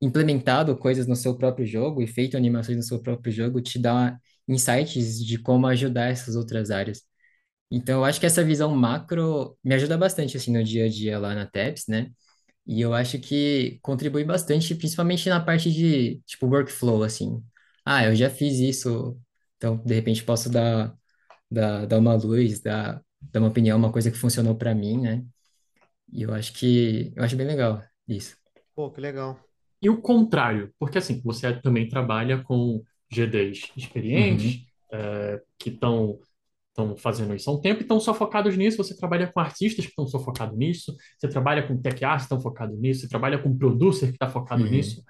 implementado 0.00 0.76
coisas 0.76 1.06
no 1.06 1.16
seu 1.16 1.36
próprio 1.36 1.66
jogo 1.66 2.02
e 2.02 2.06
feito 2.06 2.36
animações 2.36 2.76
no 2.78 2.82
seu 2.82 3.00
próprio 3.02 3.32
jogo 3.32 3.60
te 3.60 3.78
dá 3.78 4.18
insights 4.48 5.24
de 5.24 5.38
como 5.38 5.66
ajudar 5.66 6.10
essas 6.10 6.36
outras 6.36 6.70
áreas. 6.70 7.02
Então, 7.74 8.00
eu 8.00 8.04
acho 8.04 8.20
que 8.20 8.26
essa 8.26 8.44
visão 8.44 8.74
macro 8.76 9.58
me 9.64 9.74
ajuda 9.74 9.98
bastante, 9.98 10.36
assim, 10.36 10.52
no 10.52 10.62
dia 10.64 10.84
a 10.86 10.88
dia 10.88 11.18
lá 11.18 11.34
na 11.34 11.46
TEPS, 11.46 11.86
né? 11.88 12.10
E 12.66 12.80
eu 12.82 12.94
acho 12.94 13.18
que 13.20 13.78
contribui 13.82 14.24
bastante, 14.24 14.74
principalmente 14.74 15.28
na 15.30 15.40
parte 15.40 15.72
de, 15.72 16.20
tipo, 16.26 16.46
workflow, 16.48 17.02
assim. 17.04 17.42
Ah, 17.84 18.04
eu 18.06 18.16
já 18.16 18.30
fiz 18.30 18.58
isso, 18.60 19.18
então, 19.56 19.78
de 19.78 19.94
repente, 19.94 20.24
posso 20.24 20.50
dar, 20.50 20.94
dar, 21.50 21.86
dar 21.86 21.98
uma 22.00 22.14
luz, 22.16 22.60
dar, 22.60 23.02
dar 23.22 23.40
uma 23.40 23.48
opinião, 23.50 23.78
uma 23.78 23.92
coisa 23.92 24.10
que 24.10 24.18
funcionou 24.18 24.56
para 24.56 24.74
mim, 24.74 25.00
né? 25.00 25.24
E 26.12 26.22
eu 26.22 26.34
acho 26.34 26.52
que, 26.54 27.12
eu 27.16 27.24
acho 27.24 27.36
bem 27.36 27.46
legal 27.46 27.82
isso. 28.08 28.36
Pô, 28.74 28.90
que 28.90 29.00
legal. 29.00 29.38
E 29.80 29.88
o 29.90 30.00
contrário, 30.00 30.72
porque 30.78 30.98
assim, 30.98 31.20
você 31.22 31.52
também 31.60 31.88
trabalha 31.88 32.42
com 32.42 32.82
GDs 33.10 33.70
experientes, 33.76 34.56
Uhum, 34.56 34.66
eh, 34.92 35.42
que 35.58 35.70
estão 35.70 36.18
estão 36.74 36.96
fazendo 36.96 37.34
isso 37.34 37.48
há 37.48 37.54
um 37.54 37.60
tempo 37.60 37.80
e 37.80 37.82
estão 37.82 38.00
só 38.00 38.12
focados 38.12 38.56
nisso. 38.56 38.76
Você 38.76 38.96
trabalha 38.96 39.28
com 39.28 39.38
artistas 39.38 39.84
que 39.84 39.90
estão 39.92 40.06
só 40.06 40.18
focados 40.18 40.58
nisso, 40.58 40.94
você 41.18 41.28
trabalha 41.28 41.66
com 41.66 41.80
tech 41.80 42.04
artists 42.04 42.28
que 42.28 42.34
estão 42.34 42.40
focados 42.40 42.78
nisso, 42.78 43.02
você 43.02 43.08
trabalha 43.08 43.38
com 43.38 43.56
producer 43.56 44.08
que 44.08 44.14
está 44.14 44.28
focado 44.28 44.64
uhum. 44.64 44.70
nisso. 44.70 45.02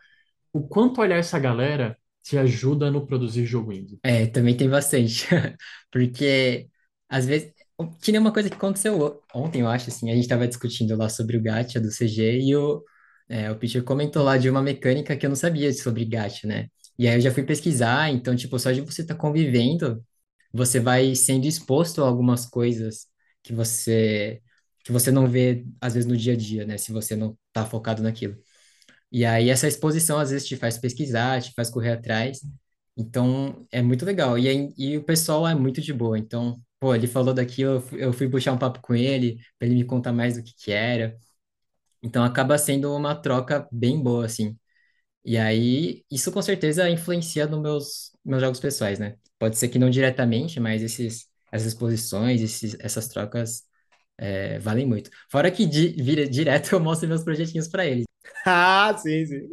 O 0.52 0.62
quanto 0.62 1.00
olhar 1.00 1.16
essa 1.16 1.38
galera 1.38 1.96
te 2.22 2.38
ajuda 2.38 2.90
no 2.90 3.06
produzir 3.06 3.46
jogo 3.46 3.72
indie? 3.72 3.98
É, 4.02 4.26
também 4.26 4.56
tem 4.56 4.68
bastante. 4.68 5.26
Porque, 5.90 6.68
às 7.08 7.26
vezes, 7.26 7.52
que 8.00 8.12
nem 8.12 8.20
uma 8.20 8.32
coisa 8.32 8.48
que 8.48 8.56
aconteceu 8.56 9.20
ontem, 9.34 9.62
eu 9.62 9.68
acho, 9.68 9.88
assim, 9.88 10.10
a 10.10 10.14
gente 10.14 10.28
tava 10.28 10.46
discutindo 10.46 10.96
lá 10.96 11.08
sobre 11.08 11.36
o 11.36 11.42
gacha 11.42 11.80
do 11.80 11.90
CG 11.90 12.40
e 12.40 12.54
o, 12.54 12.82
é, 13.28 13.50
o 13.50 13.56
Pitcher 13.56 13.82
comentou 13.82 14.22
lá 14.22 14.36
de 14.36 14.48
uma 14.48 14.62
mecânica 14.62 15.16
que 15.16 15.26
eu 15.26 15.30
não 15.30 15.36
sabia 15.36 15.72
sobre 15.72 16.04
gacha, 16.04 16.46
né? 16.46 16.68
E 16.98 17.08
aí 17.08 17.16
eu 17.16 17.20
já 17.20 17.32
fui 17.32 17.42
pesquisar, 17.42 18.10
então, 18.10 18.36
tipo, 18.36 18.58
só 18.58 18.70
de 18.70 18.80
você 18.80 19.02
estar 19.02 19.16
convivendo, 19.16 20.02
você 20.56 20.80
vai 20.80 21.14
sendo 21.14 21.46
exposto 21.46 22.02
a 22.02 22.08
algumas 22.08 22.46
coisas 22.46 23.06
que 23.42 23.52
você, 23.52 24.42
que 24.84 24.92
você 24.92 25.10
não 25.10 25.26
vê, 25.28 25.66
às 25.80 25.94
vezes, 25.94 26.08
no 26.08 26.16
dia 26.16 26.34
a 26.34 26.36
dia, 26.36 26.64
né? 26.66 26.78
Se 26.78 26.92
você 26.92 27.16
não 27.16 27.36
tá 27.52 27.66
focado 27.66 28.02
naquilo. 28.02 28.36
E 29.10 29.24
aí 29.24 29.48
essa 29.50 29.68
exposição 29.68 30.18
às 30.18 30.30
vezes 30.30 30.46
te 30.48 30.56
faz 30.56 30.78
pesquisar, 30.78 31.42
te 31.42 31.52
faz 31.54 31.70
correr 31.70 31.92
atrás. 31.92 32.40
Então 32.96 33.66
é 33.70 33.82
muito 33.82 34.04
legal. 34.04 34.38
E, 34.38 34.74
e 34.78 34.96
o 34.98 35.04
pessoal 35.04 35.46
é 35.48 35.54
muito 35.54 35.80
de 35.80 35.92
boa. 35.92 36.18
Então, 36.18 36.60
pô, 36.80 36.94
ele 36.94 37.06
falou 37.06 37.34
daquilo, 37.34 37.82
eu 37.92 38.12
fui 38.12 38.28
puxar 38.28 38.52
um 38.52 38.58
papo 38.58 38.80
com 38.82 38.94
ele, 38.94 39.38
para 39.58 39.68
ele 39.68 39.76
me 39.76 39.84
contar 39.84 40.12
mais 40.12 40.36
do 40.36 40.42
que 40.42 40.54
que 40.56 40.72
era. 40.72 41.16
Então 42.02 42.24
acaba 42.24 42.58
sendo 42.58 42.94
uma 42.94 43.14
troca 43.14 43.68
bem 43.72 44.02
boa, 44.02 44.26
assim. 44.26 44.56
E 45.24 45.36
aí 45.38 46.04
isso 46.10 46.30
com 46.32 46.42
certeza 46.42 46.88
influencia 46.90 47.46
nos 47.46 47.60
meus, 47.60 48.12
meus 48.24 48.42
jogos 48.42 48.60
pessoais, 48.60 48.98
né? 48.98 49.16
Pode 49.38 49.56
ser 49.58 49.68
que 49.68 49.78
não 49.78 49.90
diretamente, 49.90 50.60
mas 50.60 50.82
esses, 50.82 51.28
essas 51.52 51.68
exposições, 51.68 52.40
esses, 52.42 52.76
essas 52.80 53.08
trocas 53.08 53.64
é, 54.18 54.58
valem 54.60 54.86
muito. 54.86 55.10
Fora 55.30 55.50
que 55.50 55.66
di, 55.66 55.90
vira, 56.02 56.26
direto 56.28 56.72
eu 56.74 56.80
mostro 56.80 57.08
meus 57.08 57.24
projetinhos 57.24 57.68
para 57.68 57.86
ele. 57.86 58.04
Ah, 58.46 58.94
sim, 58.98 59.24
sim. 59.26 59.48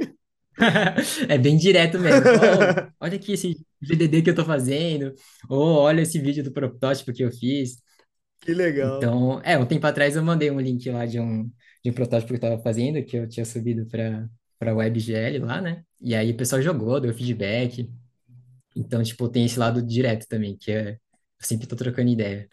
É 1.29 1.37
bem 1.37 1.57
direto 1.57 1.99
mesmo. 1.99 2.27
"Ô, 2.35 2.77
olha 2.99 3.15
aqui 3.17 3.33
esse 3.33 3.55
VDD 3.81 4.21
que 4.21 4.29
eu 4.29 4.35
tô 4.35 4.45
fazendo, 4.45 5.13
ou 5.49 5.77
olha 5.79 6.01
esse 6.01 6.19
vídeo 6.19 6.43
do 6.43 6.51
protótipo 6.51 7.13
que 7.13 7.23
eu 7.23 7.31
fiz. 7.31 7.77
Que 8.41 8.53
legal. 8.53 9.11
Então, 9.11 9.41
é, 9.43 9.57
um 9.57 9.65
tempo 9.65 9.85
atrás 9.87 10.15
eu 10.15 10.23
mandei 10.23 10.49
um 10.51 10.59
link 10.59 10.89
lá 10.89 11.05
de 11.05 11.19
um, 11.19 11.43
de 11.83 11.89
um 11.91 11.93
protótipo 11.93 12.29
que 12.29 12.35
eu 12.37 12.39
tava 12.41 12.61
fazendo, 12.61 13.03
que 13.05 13.17
eu 13.17 13.27
tinha 13.29 13.45
subido 13.45 13.85
para 13.87 14.27
para 14.62 14.75
WebGL 14.75 15.44
lá, 15.44 15.60
né? 15.60 15.84
E 16.00 16.13
aí 16.13 16.30
o 16.30 16.38
pessoal 16.38 16.62
jogou, 16.62 17.01
deu 17.01 17.12
feedback. 17.15 17.89
Então, 18.75 19.01
tipo, 19.01 19.27
tem 19.27 19.44
esse 19.44 19.58
lado 19.58 19.82
direto 19.82 20.27
também, 20.27 20.56
que 20.56 20.72
é, 20.72 20.91
eu 20.91 21.00
sempre 21.39 21.65
tô 21.65 21.75
trocando 21.75 22.12
ideia. 22.12 22.48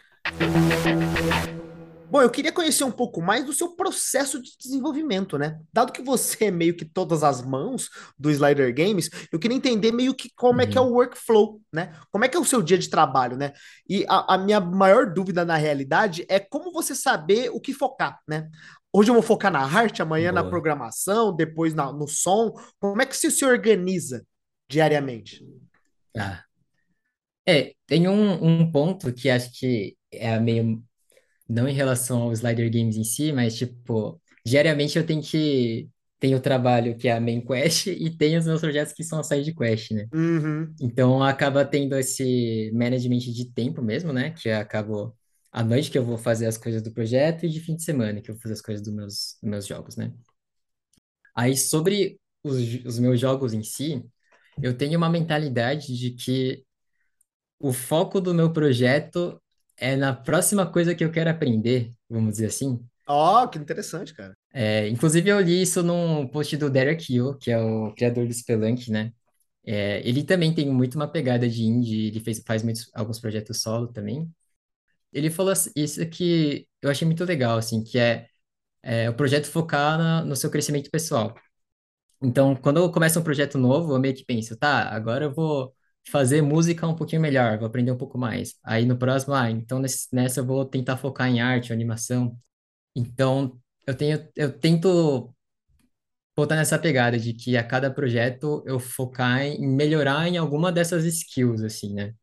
Bom, 2.10 2.22
eu 2.22 2.30
queria 2.30 2.50
conhecer 2.52 2.84
um 2.84 2.90
pouco 2.90 3.20
mais 3.20 3.44
do 3.44 3.52
seu 3.52 3.76
processo 3.76 4.40
de 4.42 4.56
desenvolvimento, 4.58 5.36
né? 5.36 5.60
Dado 5.72 5.92
que 5.92 6.00
você 6.02 6.46
é 6.46 6.50
meio 6.50 6.74
que 6.76 6.84
todas 6.84 7.22
as 7.22 7.42
mãos 7.42 7.90
do 8.18 8.30
Slider 8.30 8.74
Games, 8.74 9.10
eu 9.30 9.38
queria 9.38 9.56
entender 9.56 9.92
meio 9.92 10.14
que 10.14 10.30
como 10.34 10.60
é 10.62 10.66
que 10.66 10.78
é 10.78 10.80
o 10.80 10.86
Uhum, 10.86 10.92
workflow, 10.92 11.60
né? 11.72 11.94
Como 12.10 12.24
é 12.24 12.28
que 12.28 12.36
é 12.36 12.40
o 12.40 12.44
seu 12.44 12.62
dia 12.62 12.78
de 12.78 12.88
trabalho, 12.88 13.36
né? 13.36 13.52
E 13.88 14.06
a, 14.08 14.34
a 14.34 14.38
minha 14.38 14.60
maior 14.60 15.12
dúvida 15.12 15.44
na 15.44 15.56
realidade 15.56 16.24
é 16.28 16.40
como 16.40 16.72
você 16.72 16.94
saber 16.94 17.50
o 17.50 17.60
que 17.60 17.74
focar, 17.74 18.18
né? 18.26 18.48
Hoje 18.92 19.10
eu 19.10 19.14
vou 19.14 19.22
focar 19.22 19.52
na 19.52 19.60
arte, 19.60 20.00
amanhã 20.00 20.32
na 20.32 20.42
boa. 20.42 20.44
programação, 20.44 21.34
depois 21.36 21.74
na- 21.74 21.92
no 21.92 22.08
som. 22.08 22.52
Como 22.80 23.02
é 23.02 23.06
que 23.06 23.16
você 23.16 23.30
se 23.30 23.44
organiza 23.44 24.24
diariamente? 24.68 25.44
Tá. 26.12 26.46
É, 27.46 27.74
tem 27.86 28.08
um, 28.08 28.44
um 28.62 28.70
ponto 28.70 29.12
que 29.12 29.30
acho 29.30 29.50
que 29.58 29.96
é 30.12 30.38
meio 30.38 30.82
não 31.48 31.68
em 31.68 31.72
relação 31.72 32.22
ao 32.22 32.32
Slider 32.32 32.70
Games 32.70 32.96
em 32.96 33.04
si, 33.04 33.32
mas 33.32 33.56
tipo, 33.56 34.20
diariamente 34.44 34.98
eu 34.98 35.06
tenho 35.06 35.22
que 35.22 35.88
tenho 36.20 36.38
o 36.38 36.40
trabalho 36.40 36.96
que 36.96 37.06
é 37.08 37.12
a 37.12 37.20
main 37.20 37.40
quest 37.40 37.86
e 37.88 38.10
tenho 38.10 38.38
os 38.38 38.46
meus 38.46 38.60
projetos 38.60 38.92
que 38.92 39.04
são 39.04 39.20
a 39.20 39.22
side 39.22 39.54
quest, 39.54 39.92
né? 39.92 40.08
Uhum. 40.12 40.74
Então 40.80 41.22
acaba 41.22 41.64
tendo 41.64 41.96
esse 41.96 42.70
management 42.74 43.18
de 43.18 43.52
tempo 43.52 43.80
mesmo, 43.80 44.12
né? 44.12 44.30
Que 44.30 44.50
acabo 44.50 45.16
à 45.52 45.62
noite 45.62 45.90
que 45.90 45.98
eu 45.98 46.04
vou 46.04 46.18
fazer 46.18 46.46
as 46.46 46.58
coisas 46.58 46.82
do 46.82 46.92
projeto 46.92 47.46
e 47.46 47.48
de 47.48 47.60
fim 47.60 47.76
de 47.76 47.84
semana 47.84 48.20
que 48.20 48.30
eu 48.30 48.34
vou 48.34 48.42
fazer 48.42 48.54
as 48.54 48.60
coisas 48.60 48.84
dos 48.84 48.94
meus, 48.94 49.36
dos 49.40 49.50
meus 49.50 49.66
jogos, 49.66 49.96
né? 49.96 50.12
Aí 51.34 51.56
sobre 51.56 52.18
os, 52.42 52.84
os 52.84 52.98
meus 52.98 53.20
jogos 53.20 53.54
em 53.54 53.62
si, 53.62 54.04
eu 54.60 54.76
tenho 54.76 54.98
uma 54.98 55.08
mentalidade 55.08 55.96
de 55.96 56.10
que 56.10 56.64
o 57.60 57.72
foco 57.72 58.20
do 58.20 58.34
meu 58.34 58.52
projeto 58.52 59.40
é 59.78 59.96
na 59.96 60.12
próxima 60.14 60.70
coisa 60.70 60.94
que 60.94 61.04
eu 61.04 61.12
quero 61.12 61.30
aprender, 61.30 61.92
vamos 62.08 62.32
dizer 62.34 62.46
assim. 62.46 62.80
Ó, 63.06 63.48
que 63.48 63.58
interessante, 63.58 64.14
cara. 64.14 64.36
É, 64.52 64.88
inclusive, 64.88 65.28
eu 65.30 65.40
li 65.40 65.62
isso 65.62 65.82
num 65.82 66.26
post 66.26 66.56
do 66.56 66.70
Derek 66.70 67.12
Yu, 67.14 67.36
que 67.38 67.50
é 67.50 67.58
o 67.60 67.92
criador 67.94 68.26
do 68.26 68.32
Spelunk, 68.32 68.90
né? 68.90 69.12
É, 69.64 70.00
ele 70.08 70.24
também 70.24 70.54
tem 70.54 70.70
muito 70.72 70.96
uma 70.96 71.08
pegada 71.10 71.48
de 71.48 71.64
indie, 71.64 72.08
ele 72.08 72.20
fez, 72.20 72.42
faz 72.46 72.62
muitos, 72.62 72.90
alguns 72.94 73.20
projetos 73.20 73.62
solo 73.62 73.88
também. 73.92 74.30
Ele 75.12 75.30
falou 75.30 75.52
assim- 75.52 75.72
isso 75.76 76.06
que 76.10 76.68
eu 76.82 76.90
achei 76.90 77.06
muito 77.06 77.24
legal, 77.24 77.58
assim, 77.58 77.84
que 77.84 77.98
é, 77.98 78.28
é 78.82 79.10
o 79.10 79.14
projeto 79.16 79.46
focar 79.50 79.98
na- 79.98 80.24
no 80.24 80.36
seu 80.36 80.50
crescimento 80.50 80.90
pessoal. 80.90 81.34
Então, 82.22 82.56
quando 82.56 82.78
eu 82.78 82.90
começo 82.92 83.18
um 83.20 83.22
projeto 83.24 83.58
novo, 83.58 83.94
eu 83.94 84.00
meio 84.00 84.14
que 84.14 84.24
penso, 84.24 84.56
tá, 84.56 84.88
agora 84.90 85.26
eu 85.26 85.32
vou 85.34 85.74
fazer 86.10 86.42
música 86.42 86.86
um 86.86 86.94
pouquinho 86.96 87.22
melhor, 87.22 87.58
vou 87.58 87.66
aprender 87.66 87.92
um 87.92 87.96
pouco 87.98 88.18
mais. 88.18 88.54
Aí 88.64 88.84
no 88.86 88.96
próximo, 88.98 89.34
ah, 89.34 89.50
então 89.50 89.78
nesse- 89.80 90.08
nessa 90.12 90.40
eu 90.40 90.46
vou 90.46 90.64
tentar 90.64 90.96
focar 90.96 91.28
em 91.28 91.40
arte, 91.40 91.72
animação. 91.72 92.36
Então, 92.96 93.58
eu 93.86 93.96
tenho, 93.96 94.28
eu 94.36 94.52
tento 94.58 95.34
voltar 96.36 96.56
nessa 96.56 96.78
pegada 96.78 97.18
de 97.18 97.32
que 97.34 97.56
a 97.56 97.64
cada 97.64 97.90
projeto 97.92 98.62
eu 98.66 98.78
focar 98.78 99.42
em 99.42 99.66
melhorar 99.66 100.28
em 100.28 100.36
alguma 100.38 100.70
dessas 100.72 101.04
skills, 101.04 101.62
assim, 101.62 101.92
né? 101.94 102.14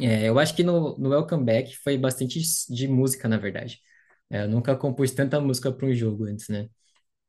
É, 0.00 0.28
eu 0.28 0.38
acho 0.38 0.54
que 0.56 0.62
no, 0.62 0.96
no 0.98 1.10
Welcome 1.10 1.44
Back 1.44 1.76
foi 1.78 1.98
bastante 1.98 2.40
de 2.70 2.88
música, 2.88 3.28
na 3.28 3.36
verdade. 3.38 3.80
É, 4.30 4.44
eu 4.44 4.48
nunca 4.48 4.76
compus 4.76 5.12
tanta 5.12 5.40
música 5.40 5.72
para 5.72 5.86
um 5.86 5.94
jogo 5.94 6.24
antes, 6.26 6.48
né? 6.48 6.68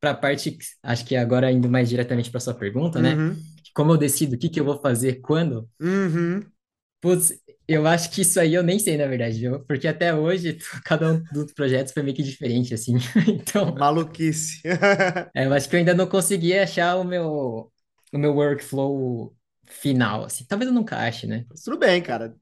Para 0.02 0.12
a 0.12 0.14
parte, 0.16 0.58
acho 0.84 1.06
que 1.06 1.16
agora 1.16 1.52
indo 1.52 1.70
mais 1.70 1.88
diretamente 1.90 2.30
para 2.30 2.40
sua 2.40 2.54
pergunta, 2.54 3.02
né? 3.02 3.20
Uhum, 3.20 3.42
Como 3.74 3.92
eu 3.92 3.98
decido 3.98 4.36
o 4.36 4.40
que 4.40 4.50
que 4.50 4.60
eu 4.60 4.66
vou 4.66 4.80
fazer 4.80 5.20
quando? 5.22 5.70
uhum. 5.80 6.52
Putz, 7.00 7.32
eu 7.66 7.86
acho 7.86 8.10
que 8.10 8.22
isso 8.22 8.38
aí 8.38 8.54
eu 8.54 8.62
nem 8.62 8.78
sei, 8.78 8.96
na 8.96 9.06
verdade, 9.06 9.38
viu? 9.40 9.64
Porque 9.64 9.88
até 9.88 10.14
hoje, 10.14 10.58
cada 10.84 11.12
um 11.12 11.22
dos 11.32 11.52
projetos 11.52 11.92
foi 11.92 12.02
meio 12.02 12.16
que 12.16 12.22
diferente, 12.22 12.72
assim. 12.74 12.94
Então, 13.28 13.74
Maluquice. 13.74 14.62
é, 15.34 15.46
eu 15.46 15.52
acho 15.52 15.68
que 15.68 15.74
eu 15.76 15.78
ainda 15.80 15.94
não 15.94 16.06
consegui 16.08 16.58
achar 16.58 16.96
o 16.96 17.04
meu, 17.04 17.72
o 18.12 18.18
meu 18.18 18.34
workflow 18.34 19.34
final, 19.66 20.24
assim. 20.24 20.44
Talvez 20.46 20.68
eu 20.68 20.74
nunca 20.74 20.96
ache, 20.98 21.26
né? 21.26 21.46
Tudo 21.64 21.78
bem, 21.78 22.02
cara. 22.02 22.36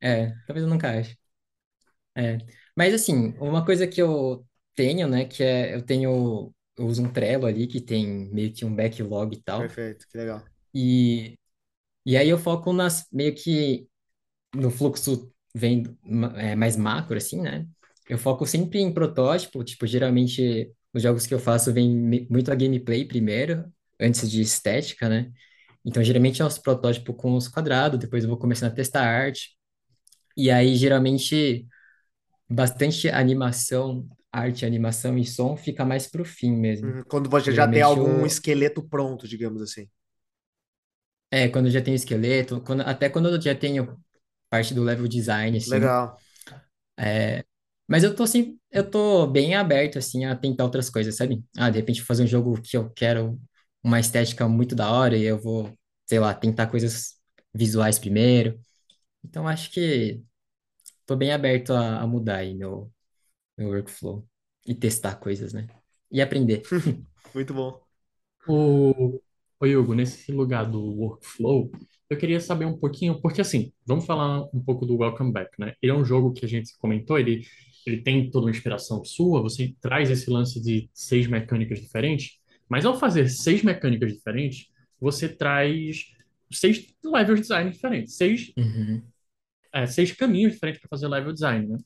É, 0.00 0.30
talvez 0.46 0.62
eu 0.64 0.68
nunca 0.68 0.90
ache. 0.90 1.16
É. 2.16 2.38
Mas, 2.76 2.94
assim, 2.94 3.34
uma 3.38 3.64
coisa 3.64 3.86
que 3.86 4.00
eu 4.02 4.46
tenho, 4.74 5.08
né, 5.08 5.24
que 5.24 5.42
é, 5.42 5.74
eu 5.74 5.82
tenho, 5.84 6.52
eu 6.76 6.86
uso 6.86 7.02
um 7.02 7.12
Trello 7.12 7.46
ali, 7.46 7.66
que 7.66 7.80
tem 7.80 8.28
meio 8.32 8.52
que 8.52 8.64
um 8.64 8.74
backlog 8.74 9.36
e 9.36 9.42
tal. 9.42 9.60
Perfeito, 9.60 10.06
que 10.08 10.16
legal. 10.16 10.42
E, 10.74 11.38
e 12.04 12.16
aí 12.16 12.28
eu 12.28 12.38
foco 12.38 12.72
nas, 12.72 13.06
meio 13.12 13.34
que 13.34 13.86
no 14.54 14.70
fluxo 14.70 15.32
vem 15.54 15.84
é, 16.36 16.56
mais 16.56 16.76
macro, 16.76 17.16
assim, 17.16 17.40
né? 17.40 17.66
Eu 18.08 18.18
foco 18.18 18.46
sempre 18.46 18.80
em 18.80 18.92
protótipo, 18.92 19.62
tipo, 19.64 19.86
geralmente 19.86 20.70
os 20.92 21.02
jogos 21.02 21.26
que 21.26 21.34
eu 21.34 21.38
faço 21.38 21.72
vem 21.72 22.26
muito 22.30 22.52
a 22.52 22.54
gameplay 22.54 23.04
primeiro, 23.04 23.64
antes 24.00 24.30
de 24.30 24.40
estética, 24.40 25.08
né? 25.08 25.32
Então, 25.84 26.02
geralmente 26.02 26.40
é 26.42 26.44
os 26.44 26.58
protótipos 26.58 27.14
com 27.16 27.34
os 27.34 27.48
quadrados, 27.48 27.98
depois 27.98 28.24
eu 28.24 28.30
vou 28.30 28.38
começando 28.38 28.72
a 28.72 28.74
testar 28.74 29.02
a 29.02 29.08
arte, 29.08 29.56
e 30.36 30.50
aí 30.50 30.76
geralmente 30.76 31.66
bastante 32.48 33.08
animação, 33.08 34.06
arte, 34.38 34.66
animação 34.66 35.18
e 35.18 35.24
som 35.26 35.56
fica 35.56 35.84
mais 35.84 36.06
pro 36.06 36.24
fim 36.24 36.52
mesmo. 36.56 36.94
Uhum, 36.94 37.02
Quando 37.08 37.28
você 37.30 37.52
já 37.52 37.66
tem 37.66 37.82
algum 37.82 38.24
eu, 38.24 38.26
esqueleto 38.26 38.82
pronto, 38.88 39.26
digamos 39.28 39.60
assim. 39.62 39.88
é, 41.30 41.48
quando 41.48 41.70
já 41.70 41.82
tenho 41.82 41.94
esqueleto, 41.96 42.60
quando, 42.62 42.82
até 42.82 43.08
quando 43.10 43.28
eu 43.28 43.40
já 43.40 43.54
tenho 43.54 43.98
parte 44.50 44.74
do 44.74 44.82
level 44.84 45.08
design, 45.08 45.58
assim, 45.58 45.92
Legal. 45.92 46.20
Mas 47.86 48.02
eu 48.04 48.14
tô 48.14 48.22
assim, 48.22 48.58
eu 48.70 48.88
tô 48.88 49.26
bem 49.26 49.54
aberto 49.54 49.98
assim 49.98 50.24
a 50.24 50.34
tentar 50.36 50.64
outras 50.64 50.88
coisas, 50.90 51.16
sabe? 51.16 51.44
Ah, 51.56 51.68
de 51.70 51.78
repente 51.78 52.02
fazer 52.02 52.24
um 52.24 52.26
jogo 52.26 52.60
que 52.62 52.76
eu 52.76 52.90
quero 52.90 53.38
uma 53.82 54.00
estética 54.00 54.48
muito 54.48 54.74
da 54.74 54.90
hora 54.90 55.16
e 55.16 55.22
eu 55.24 55.38
vou, 55.40 55.70
sei 56.06 56.18
lá, 56.18 56.32
tentar 56.34 56.66
coisas 56.68 57.14
visuais 57.54 57.98
primeiro. 57.98 58.58
Então 59.24 59.48
acho 59.48 59.70
que 59.72 60.22
tô 61.06 61.16
bem 61.16 61.32
aberto 61.32 61.72
a, 61.74 62.02
a 62.02 62.08
mudar 62.08 62.38
aí 62.38 62.54
meu, 62.56 62.92
meu 63.56 63.68
workflow 63.68 64.26
e 64.66 64.74
testar 64.74 65.16
coisas, 65.16 65.52
né? 65.52 65.66
E 66.10 66.20
aprender. 66.22 66.62
Muito 67.34 67.52
bom. 67.54 67.84
O, 68.46 69.20
o 69.60 69.66
Hugo, 69.66 69.94
nesse 69.94 70.30
lugar 70.32 70.64
do 70.70 70.80
workflow, 70.80 71.70
eu 72.10 72.18
queria 72.18 72.40
saber 72.40 72.66
um 72.66 72.76
pouquinho, 72.78 73.20
porque 73.20 73.40
assim, 73.40 73.72
vamos 73.86 74.04
falar 74.04 74.42
um 74.54 74.62
pouco 74.62 74.84
do 74.84 74.96
Welcome 74.98 75.32
Back, 75.32 75.50
né? 75.58 75.74
Ele 75.80 75.92
é 75.92 75.94
um 75.94 76.04
jogo 76.04 76.32
que 76.32 76.44
a 76.44 76.48
gente 76.48 76.76
comentou, 76.78 77.18
ele, 77.18 77.42
ele 77.86 78.02
tem 78.02 78.30
toda 78.30 78.46
uma 78.46 78.50
inspiração 78.50 79.02
sua, 79.04 79.40
você 79.42 79.74
traz 79.80 80.10
esse 80.10 80.28
lance 80.30 80.60
de 80.60 80.90
seis 80.92 81.26
mecânicas 81.26 81.80
diferentes, 81.80 82.38
mas 82.68 82.84
ao 82.84 82.98
fazer 82.98 83.28
seis 83.28 83.62
mecânicas 83.62 84.12
diferentes, 84.12 84.66
você 85.00 85.28
traz 85.28 86.04
seis 86.52 86.86
level 87.02 87.36
design 87.36 87.70
diferentes, 87.70 88.16
seis, 88.16 88.52
Uhum. 88.56 89.02
é, 89.72 89.86
seis 89.86 90.12
caminhos 90.12 90.52
diferentes 90.54 90.80
para 90.80 90.88
fazer 90.88 91.08
level 91.08 91.32
design, 91.32 91.66
né? 91.66 91.78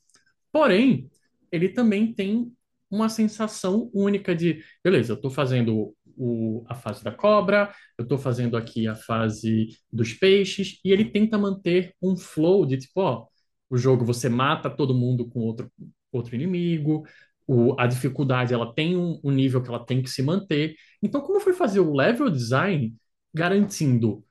Porém, 0.52 1.10
ele 1.52 1.68
também 1.68 2.12
tem 2.12 2.52
uma 2.90 3.08
sensação 3.08 3.90
única 3.92 4.34
de, 4.34 4.64
beleza, 4.82 5.12
eu 5.12 5.16
estou 5.16 5.30
fazendo 5.30 5.94
o, 6.16 6.64
a 6.68 6.74
fase 6.74 7.04
da 7.04 7.12
cobra, 7.12 7.72
eu 7.96 8.02
estou 8.02 8.18
fazendo 8.18 8.56
aqui 8.56 8.88
a 8.88 8.94
fase 8.96 9.68
dos 9.92 10.14
peixes, 10.14 10.80
e 10.84 10.90
ele 10.92 11.04
tenta 11.04 11.38
manter 11.38 11.94
um 12.02 12.16
flow 12.16 12.66
de 12.66 12.78
tipo, 12.78 13.00
ó, 13.00 13.26
o 13.70 13.76
jogo 13.76 14.04
você 14.04 14.28
mata 14.28 14.70
todo 14.70 14.94
mundo 14.94 15.28
com 15.28 15.40
outro, 15.40 15.70
outro 16.10 16.34
inimigo, 16.34 17.04
o, 17.46 17.78
a 17.80 17.86
dificuldade 17.86 18.52
ela 18.52 18.74
tem 18.74 18.96
um, 18.96 19.20
um 19.24 19.30
nível 19.30 19.62
que 19.62 19.68
ela 19.68 19.84
tem 19.84 20.02
que 20.02 20.10
se 20.10 20.22
manter. 20.22 20.76
Então, 21.02 21.20
como 21.20 21.40
foi 21.40 21.54
fazer 21.54 21.80
o 21.80 21.94
level 21.94 22.30
design 22.30 22.94
garantindo 23.32 24.24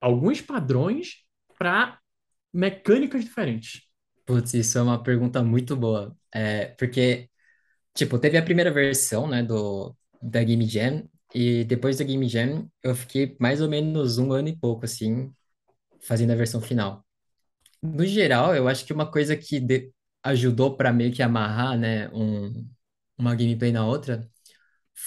alguns 0.00 0.40
padrões 0.40 1.24
para 1.58 1.98
mecânicas 2.52 3.24
diferentes? 3.24 3.89
Putz, 4.26 4.54
isso 4.54 4.78
é 4.78 4.82
uma 4.82 5.02
pergunta 5.02 5.42
muito 5.42 5.76
boa. 5.76 6.16
É, 6.32 6.66
porque, 6.78 7.28
tipo, 7.94 8.18
teve 8.18 8.38
a 8.38 8.42
primeira 8.44 8.72
versão, 8.72 9.28
né, 9.28 9.42
do, 9.42 9.96
da 10.22 10.42
Game 10.44 10.66
Jam, 10.68 11.08
e 11.34 11.64
depois 11.64 11.98
da 11.98 12.04
Game 12.04 12.28
Jam 12.28 12.70
eu 12.82 12.94
fiquei 12.94 13.36
mais 13.40 13.60
ou 13.62 13.68
menos 13.68 14.18
um 14.18 14.32
ano 14.32 14.48
e 14.48 14.56
pouco, 14.58 14.84
assim, 14.86 15.34
fazendo 16.00 16.32
a 16.32 16.36
versão 16.36 16.60
final. 16.62 17.04
No 17.82 18.04
geral, 18.06 18.54
eu 18.54 18.68
acho 18.68 18.84
que 18.84 18.92
uma 18.92 19.10
coisa 19.10 19.36
que 19.36 19.58
de- 19.60 19.92
ajudou 20.22 20.76
para 20.76 20.92
meio 20.92 21.12
que 21.14 21.22
amarrar, 21.22 21.78
né, 21.78 22.08
um, 22.10 22.68
uma 23.18 23.34
gameplay 23.34 23.72
na 23.72 23.86
outra, 23.86 24.28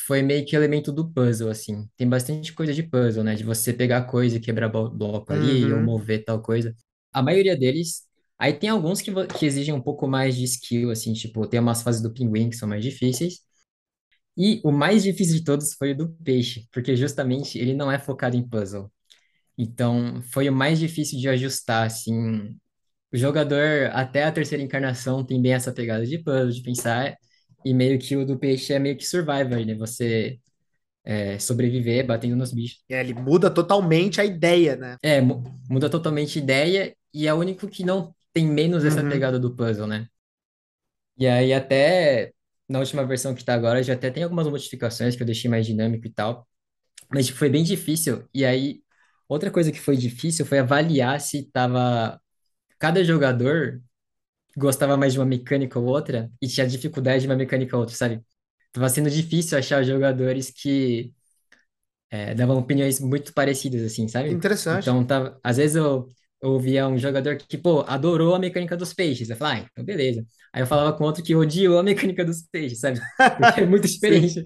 foi 0.07 0.21
meio 0.21 0.45
que 0.45 0.55
elemento 0.55 0.91
do 0.91 1.11
puzzle, 1.11 1.49
assim. 1.49 1.89
Tem 1.97 2.07
bastante 2.09 2.53
coisa 2.53 2.73
de 2.73 2.83
puzzle, 2.83 3.23
né, 3.23 3.35
de 3.35 3.43
você 3.43 3.73
pegar 3.73 4.03
coisa 4.05 4.37
e 4.37 4.39
quebrar 4.39 4.69
blo- 4.69 4.89
bloco 4.91 5.33
ali, 5.33 5.71
ou 5.73 5.81
Uhum. 5.81 5.83
mover 5.83 6.23
tal 6.25 6.41
coisa. 6.41 6.75
A 7.13 7.21
maioria 7.21 7.57
deles, 7.57 8.07
aí 8.43 8.53
tem 8.53 8.69
alguns 8.69 9.01
que, 9.01 9.11
que 9.27 9.45
exigem 9.45 9.73
um 9.73 9.81
pouco 9.81 10.07
mais 10.07 10.35
de 10.35 10.43
skill, 10.45 10.91
assim, 10.91 11.13
tipo, 11.13 11.47
tem 11.47 11.59
umas 11.59 11.81
fases 11.83 12.01
do 12.01 12.13
pinguim 12.13 12.49
que 12.49 12.55
são 12.57 12.67
mais 12.69 12.83
difíceis. 12.83 13.39
E 14.37 14.61
o 14.63 14.71
mais 14.71 15.03
difícil 15.03 15.35
de 15.37 15.43
todos 15.43 15.73
foi 15.73 15.91
o 15.91 15.97
do 15.97 16.09
peixe, 16.23 16.67
porque 16.71 16.95
justamente 16.95 17.57
ele 17.59 17.73
não 17.73 17.91
é 17.91 17.99
focado 17.99 18.35
em 18.35 18.47
puzzle. 18.47 18.91
Então, 19.57 20.21
foi 20.33 20.49
o 20.49 20.53
mais 20.53 20.79
difícil 20.79 21.19
de 21.19 21.29
ajustar, 21.29 21.87
assim, 21.87 22.55
o 23.13 23.17
jogador, 23.17 23.89
até 23.93 24.23
a 24.25 24.31
terceira 24.31 24.63
encarnação, 24.63 25.25
tem 25.25 25.41
bem 25.41 25.53
essa 25.53 25.73
pegada 25.73 26.05
de 26.05 26.19
puzzle, 26.19 26.51
de 26.51 26.61
pensar, 26.63 27.17
e 27.65 27.73
meio 27.73 27.99
que 27.99 28.15
o 28.17 28.25
do 28.25 28.39
peixe 28.39 28.73
é 28.73 28.79
meio 28.79 28.97
que 28.97 29.05
survival, 29.07 29.65
né? 29.65 29.75
Você 29.75 30.39
é, 31.05 31.37
sobreviver 31.39 32.05
batendo 32.05 32.35
nos 32.35 32.53
bichos. 32.53 32.83
É, 32.89 33.01
ele 33.01 33.13
muda 33.13 33.49
totalmente 33.49 34.21
a 34.21 34.25
ideia, 34.25 34.75
né? 34.75 34.97
É, 35.01 35.21
mu- 35.21 35.43
muda 35.69 35.89
totalmente 35.89 36.39
a 36.39 36.41
ideia, 36.41 36.95
e 37.13 37.27
é 37.27 37.33
o 37.33 37.37
único 37.37 37.67
que 37.67 37.83
não 37.83 38.13
tem 38.33 38.47
menos 38.47 38.83
essa 38.85 39.03
Uhum. 39.03 39.07
pegada 39.07 39.39
do 39.39 39.55
puzzle, 39.55 39.87
né? 39.87 40.07
E 41.17 41.27
aí, 41.27 41.53
até 41.53 42.33
na 42.67 42.79
última 42.79 43.05
versão 43.05 43.35
que 43.35 43.43
tá 43.43 43.53
agora, 43.53 43.83
já 43.83 43.93
até 43.93 44.09
tem 44.09 44.23
algumas 44.23 44.47
modificações 44.47 45.15
que 45.15 45.21
eu 45.21 45.25
deixei 45.27 45.49
mais 45.49 45.65
dinâmico 45.65 46.07
e 46.07 46.09
tal, 46.09 46.47
mas 47.13 47.27
tipo, 47.27 47.39
foi 47.39 47.49
bem 47.49 47.63
difícil. 47.63 48.27
E 48.33 48.45
aí, 48.45 48.81
outra 49.29 49.51
coisa 49.51 49.71
que 49.71 49.79
foi 49.79 49.97
difícil 49.97 50.45
foi 50.45 50.59
avaliar 50.59 51.21
se 51.21 51.45
tava. 51.51 52.21
Cada 52.79 53.03
jogador 53.03 53.81
gostava 54.57 54.97
mais 54.97 55.13
de 55.13 55.19
uma 55.19 55.25
mecânica 55.25 55.79
ou 55.79 55.85
outra 55.87 56.31
e 56.41 56.47
tinha 56.47 56.67
dificuldade 56.67 57.21
de 57.23 57.27
uma 57.29 57.35
mecânica 57.37 57.75
ou 57.77 57.81
outra, 57.81 57.95
sabe? 57.97 58.23
Tava 58.73 58.89
sendo 58.89 59.09
difícil 59.11 59.57
achar 59.57 59.83
jogadores 59.83 60.51
que 60.51 61.13
é, 62.09 62.33
davam 62.35 62.57
opiniões 62.59 62.99
muito 62.99 63.33
parecidas, 63.33 63.81
assim, 63.83 64.07
sabe? 64.07 64.45
interessante. 64.67 64.91
Então, 64.91 65.05
tava, 65.05 65.39
às 65.43 65.57
vezes 65.57 65.75
eu, 65.75 66.07
eu 66.43 66.49
ouvia 66.49 66.85
um 66.89 66.97
jogador 66.97 67.37
que, 67.37 67.57
pô, 67.57 67.85
adorou 67.87 68.35
a 68.35 68.39
mecânica 68.39 68.75
dos 68.75 68.93
peixes. 68.93 69.29
Eu 69.29 69.37
falava, 69.37 69.61
ah, 69.61 69.67
então 69.71 69.85
beleza. 69.85 70.25
Aí 70.51 70.61
eu 70.61 70.67
falava 70.67 70.91
com 70.97 71.05
outro 71.05 71.23
que 71.23 71.33
odiou 71.33 71.79
a 71.79 71.83
mecânica 71.83 72.25
dos 72.25 72.41
peixes, 72.51 72.81
sabe? 72.81 72.99
Porque 73.39 73.61
é 73.61 73.65
muito 73.65 73.87
diferente. 73.87 74.43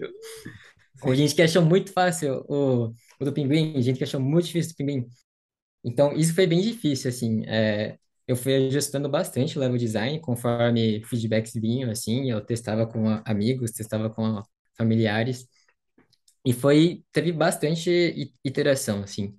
Sim. 1.03 1.15
gente 1.15 1.33
que 1.33 1.41
achou 1.41 1.63
muito 1.63 1.91
fácil 1.91 2.45
o, 2.47 2.93
o 3.19 3.25
do 3.25 3.33
pinguim, 3.33 3.81
gente 3.81 3.97
que 3.97 4.03
achou 4.03 4.19
muito 4.19 4.45
difícil 4.45 4.73
do 4.73 4.75
pinguim. 4.77 5.07
Então, 5.83 6.13
isso 6.13 6.35
foi 6.35 6.45
bem 6.45 6.61
difícil, 6.61 7.09
assim. 7.09 7.43
É, 7.47 7.97
eu 8.27 8.35
fui 8.35 8.55
ajustando 8.67 9.09
bastante 9.09 9.57
o 9.57 9.61
level 9.61 9.77
design 9.77 10.19
conforme 10.21 11.03
feedbacks 11.05 11.53
vinham, 11.55 11.89
assim. 11.89 12.29
Eu 12.29 12.41
testava 12.45 12.85
com 12.85 13.07
amigos, 13.25 13.71
testava 13.71 14.09
com 14.09 14.43
familiares. 14.77 15.47
E 16.45 16.53
foi, 16.53 17.03
teve 17.11 17.31
bastante 17.31 18.31
iteração, 18.45 19.03
assim. 19.03 19.35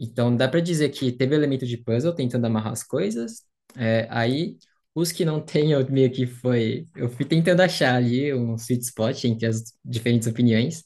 Então, 0.00 0.36
dá 0.36 0.48
para 0.48 0.60
dizer 0.60 0.90
que 0.90 1.12
teve 1.12 1.34
elemento 1.34 1.66
de 1.66 1.76
puzzle 1.78 2.14
tentando 2.14 2.46
amarrar 2.46 2.72
as 2.72 2.82
coisas. 2.82 3.44
É, 3.76 4.06
aí, 4.10 4.58
os 4.94 5.12
que 5.12 5.24
não 5.24 5.40
tem, 5.40 5.72
eu 5.72 5.86
meio 5.90 6.10
que 6.12 6.26
foi... 6.26 6.86
Eu 6.94 7.08
fui 7.10 7.24
tentando 7.24 7.60
achar 7.62 7.94
ali 7.96 8.32
um 8.34 8.54
sweet 8.56 8.84
spot 8.84 9.24
entre 9.24 9.46
as 9.46 9.62
diferentes 9.84 10.28
opiniões. 10.28 10.84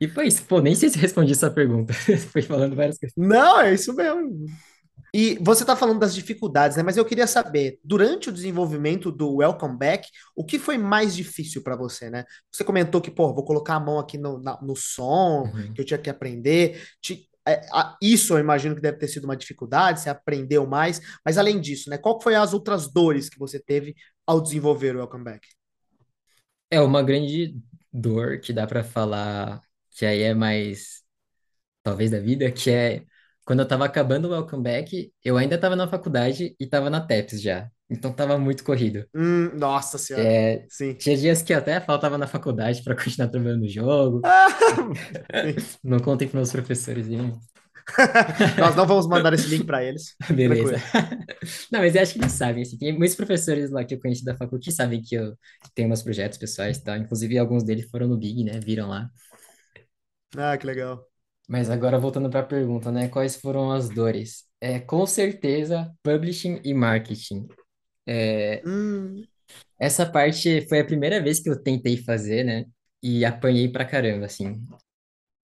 E 0.00 0.08
foi 0.08 0.26
isso. 0.26 0.44
Pô, 0.46 0.60
nem 0.60 0.74
sei 0.74 0.88
se 0.90 0.98
respondi 0.98 1.32
essa 1.32 1.50
pergunta. 1.50 1.92
Foi 2.32 2.42
falando 2.42 2.74
várias 2.76 2.98
coisas. 2.98 3.14
Não, 3.16 3.60
é 3.60 3.74
isso 3.74 3.94
mesmo. 3.94 4.46
E 5.12 5.38
você 5.40 5.62
está 5.62 5.76
falando 5.76 6.00
das 6.00 6.14
dificuldades, 6.14 6.76
né? 6.76 6.82
Mas 6.82 6.96
eu 6.96 7.04
queria 7.04 7.26
saber, 7.26 7.78
durante 7.84 8.28
o 8.28 8.32
desenvolvimento 8.32 9.12
do 9.12 9.36
Welcome 9.36 9.78
Back, 9.78 10.08
o 10.34 10.44
que 10.44 10.58
foi 10.58 10.76
mais 10.76 11.14
difícil 11.14 11.62
para 11.62 11.76
você, 11.76 12.10
né? 12.10 12.24
Você 12.50 12.64
comentou 12.64 13.00
que, 13.00 13.10
pô, 13.12 13.32
vou 13.32 13.44
colocar 13.44 13.76
a 13.76 13.80
mão 13.80 13.98
aqui 14.00 14.18
no, 14.18 14.40
na- 14.42 14.60
no 14.60 14.74
som, 14.74 15.52
Uhum. 15.54 15.72
que 15.72 15.80
eu 15.80 15.84
tinha 15.84 15.98
que 15.98 16.10
aprender. 16.10 16.82
Te- 17.00 17.28
é, 17.46 17.60
a- 17.72 17.96
isso 18.02 18.34
eu 18.34 18.38
imagino 18.40 18.74
que 18.74 18.80
deve 18.80 18.98
ter 18.98 19.06
sido 19.08 19.24
uma 19.24 19.36
dificuldade, 19.36 20.00
você 20.00 20.10
aprendeu 20.10 20.66
mais. 20.66 21.00
Mas 21.24 21.38
além 21.38 21.60
disso, 21.60 21.90
né? 21.90 21.96
Qual 21.98 22.20
foi 22.20 22.34
as 22.34 22.52
outras 22.52 22.92
dores 22.92 23.28
que 23.28 23.38
você 23.38 23.60
teve 23.60 23.94
ao 24.26 24.40
desenvolver 24.40 24.96
o 24.96 24.98
Welcome 24.98 25.24
Back? 25.24 25.46
É 26.70 26.80
uma 26.80 27.02
grande 27.02 27.56
dor 27.92 28.40
que 28.40 28.52
dá 28.52 28.66
pra 28.66 28.82
falar 28.84 29.60
que 29.90 30.04
aí 30.04 30.22
é 30.22 30.34
mais, 30.34 31.02
talvez, 31.82 32.10
da 32.10 32.20
vida, 32.20 32.50
que 32.52 32.70
é 32.70 33.06
quando 33.44 33.60
eu 33.60 33.68
tava 33.68 33.84
acabando 33.84 34.28
o 34.28 34.30
Welcome 34.30 34.62
Back, 34.62 35.12
eu 35.22 35.36
ainda 35.36 35.58
tava 35.58 35.76
na 35.76 35.86
faculdade 35.86 36.54
e 36.58 36.66
tava 36.66 36.88
na 36.88 37.00
TEPS 37.00 37.42
já. 37.42 37.68
Então 37.90 38.12
tava 38.12 38.38
muito 38.38 38.64
corrido. 38.64 39.06
Hum, 39.14 39.50
nossa 39.54 39.98
senhora. 39.98 40.26
É, 40.26 40.64
Sim. 40.68 40.94
tinha 40.94 41.16
dias 41.16 41.42
que 41.42 41.52
até 41.52 41.78
faltava 41.80 42.16
na 42.16 42.26
faculdade 42.26 42.82
pra 42.82 42.96
continuar 42.96 43.28
trabalhando 43.28 43.60
no 43.60 43.68
jogo. 43.68 44.22
Ah. 44.24 44.46
Não 45.84 45.98
contem 45.98 46.26
pros 46.26 46.34
meus 46.38 46.52
professores, 46.52 47.08
hein? 47.08 47.38
Nós 48.58 48.74
não 48.74 48.86
vamos 48.86 49.06
mandar 49.06 49.34
esse 49.34 49.46
link 49.46 49.64
para 49.64 49.84
eles. 49.84 50.16
Beleza. 50.30 50.76
Não, 51.70 51.80
mas 51.80 51.94
eu 51.94 52.00
acho 52.00 52.14
que 52.14 52.18
eles 52.18 52.32
sabem, 52.32 52.62
assim, 52.62 52.78
tem 52.78 52.96
muitos 52.96 53.14
professores 53.14 53.70
lá 53.70 53.84
que 53.84 53.94
eu 53.94 54.00
conheci 54.00 54.24
da 54.24 54.34
faculdade 54.34 54.64
que 54.64 54.72
sabem 54.72 55.02
que 55.02 55.14
eu 55.14 55.36
tenho 55.74 55.88
meus 55.88 56.02
projetos 56.02 56.38
pessoais, 56.38 56.78
tá? 56.78 56.96
Inclusive, 56.96 57.36
alguns 57.36 57.62
deles 57.62 57.86
foram 57.90 58.08
no 58.08 58.16
Big, 58.16 58.42
né? 58.42 58.58
Viram 58.58 58.88
lá. 58.88 59.10
Ah, 60.36 60.56
que 60.56 60.66
legal. 60.66 61.06
Mas 61.48 61.70
agora, 61.70 61.98
voltando 61.98 62.30
para 62.30 62.40
a 62.40 62.42
pergunta, 62.46 62.90
né? 62.90 63.08
Quais 63.08 63.36
foram 63.36 63.70
as 63.72 63.88
dores? 63.90 64.44
É, 64.60 64.80
com 64.80 65.06
certeza, 65.06 65.92
publishing 66.02 66.60
e 66.64 66.72
marketing. 66.74 67.46
É, 68.06 68.64
Hum, 68.64 69.26
essa 69.78 70.06
parte 70.06 70.66
foi 70.68 70.80
a 70.80 70.84
primeira 70.84 71.22
vez 71.22 71.40
que 71.40 71.48
eu 71.50 71.60
tentei 71.62 71.96
fazer, 71.96 72.44
né? 72.44 72.64
E 73.02 73.24
apanhei 73.24 73.68
pra 73.70 73.84
caramba, 73.84 74.26
assim. 74.26 74.62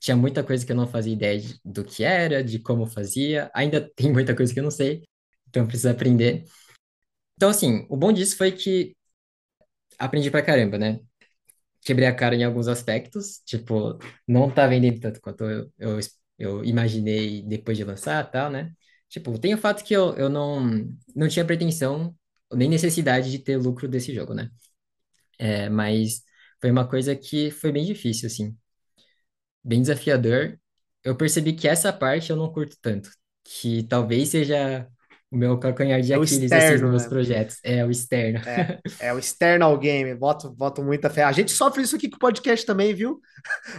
Tinha 0.00 0.16
muita 0.16 0.44
coisa 0.44 0.66
que 0.66 0.72
eu 0.72 0.76
não 0.76 0.88
fazia 0.88 1.12
ideia 1.14 1.40
de- 1.40 1.60
do 1.64 1.84
que 1.84 2.04
era, 2.04 2.44
de 2.44 2.58
como 2.60 2.86
fazia. 2.86 3.50
Ainda 3.54 3.80
tem 3.96 4.12
muita 4.12 4.36
coisa 4.36 4.52
que 4.54 4.60
eu 4.60 4.64
não 4.64 4.70
sei, 4.72 5.04
então 5.48 5.64
eu 5.64 5.68
preciso 5.68 5.90
aprender. 5.90 6.44
Então, 7.36 7.50
assim, 7.50 7.86
o 7.90 7.96
bom 7.96 8.12
disso 8.12 8.36
foi 8.36 8.52
que 8.52 8.94
aprendi 9.98 10.30
pra 10.30 10.42
caramba, 10.42 10.78
né? 10.78 11.00
Quebrei 11.82 12.06
a 12.08 12.14
cara 12.14 12.34
em 12.34 12.44
alguns 12.44 12.68
aspectos, 12.68 13.40
tipo, 13.46 13.98
não 14.28 14.50
tá 14.50 14.66
vendendo 14.66 15.00
tanto 15.00 15.20
quanto 15.20 15.44
eu, 15.44 15.72
eu, 15.78 15.98
eu 16.38 16.64
imaginei 16.64 17.42
depois 17.42 17.76
de 17.78 17.84
lançar, 17.84 18.30
tal, 18.30 18.50
né? 18.50 18.72
Tipo, 19.08 19.38
tem 19.38 19.54
o 19.54 19.58
fato 19.58 19.82
que 19.84 19.94
eu, 19.94 20.14
eu 20.16 20.28
não, 20.28 20.60
não 21.16 21.28
tinha 21.28 21.44
pretensão 21.44 22.14
nem 22.52 22.68
necessidade 22.68 23.30
de 23.30 23.38
ter 23.38 23.56
lucro 23.56 23.88
desse 23.88 24.14
jogo, 24.14 24.34
né? 24.34 24.50
É, 25.38 25.68
mas 25.70 26.22
foi 26.60 26.70
uma 26.70 26.88
coisa 26.88 27.16
que 27.16 27.50
foi 27.50 27.72
bem 27.72 27.84
difícil, 27.86 28.26
assim, 28.28 28.56
bem 29.64 29.80
desafiador. 29.82 30.58
Eu 31.04 31.16
percebi 31.16 31.52
que 31.54 31.68
essa 31.68 31.92
parte 31.92 32.30
eu 32.30 32.36
não 32.36 32.52
curto 32.52 32.76
tanto, 32.80 33.10
que 33.44 33.82
talvez 33.84 34.28
seja 34.30 34.86
o 35.30 35.36
meu 35.36 35.58
calcanhar 35.58 36.00
de 36.00 36.12
é 36.12 36.16
Aquiles, 36.16 36.52
assim, 36.52 36.78
nos 36.78 36.80
externo, 36.80 36.88
meus 36.90 37.02
né? 37.04 37.08
projetos, 37.08 37.58
é 37.64 37.84
o 37.84 37.90
externo. 37.90 38.40
É, 38.46 38.80
é 38.98 39.12
o 39.14 39.18
external 39.18 39.78
game. 39.78 40.14
Boto, 40.14 40.50
boto 40.50 40.82
muita 40.82 41.08
fé. 41.10 41.22
A 41.24 41.32
gente 41.32 41.52
sofre 41.52 41.82
isso 41.82 41.96
aqui 41.96 42.08
com 42.10 42.16
o 42.16 42.18
podcast 42.18 42.66
também, 42.66 42.92
viu? 42.94 43.20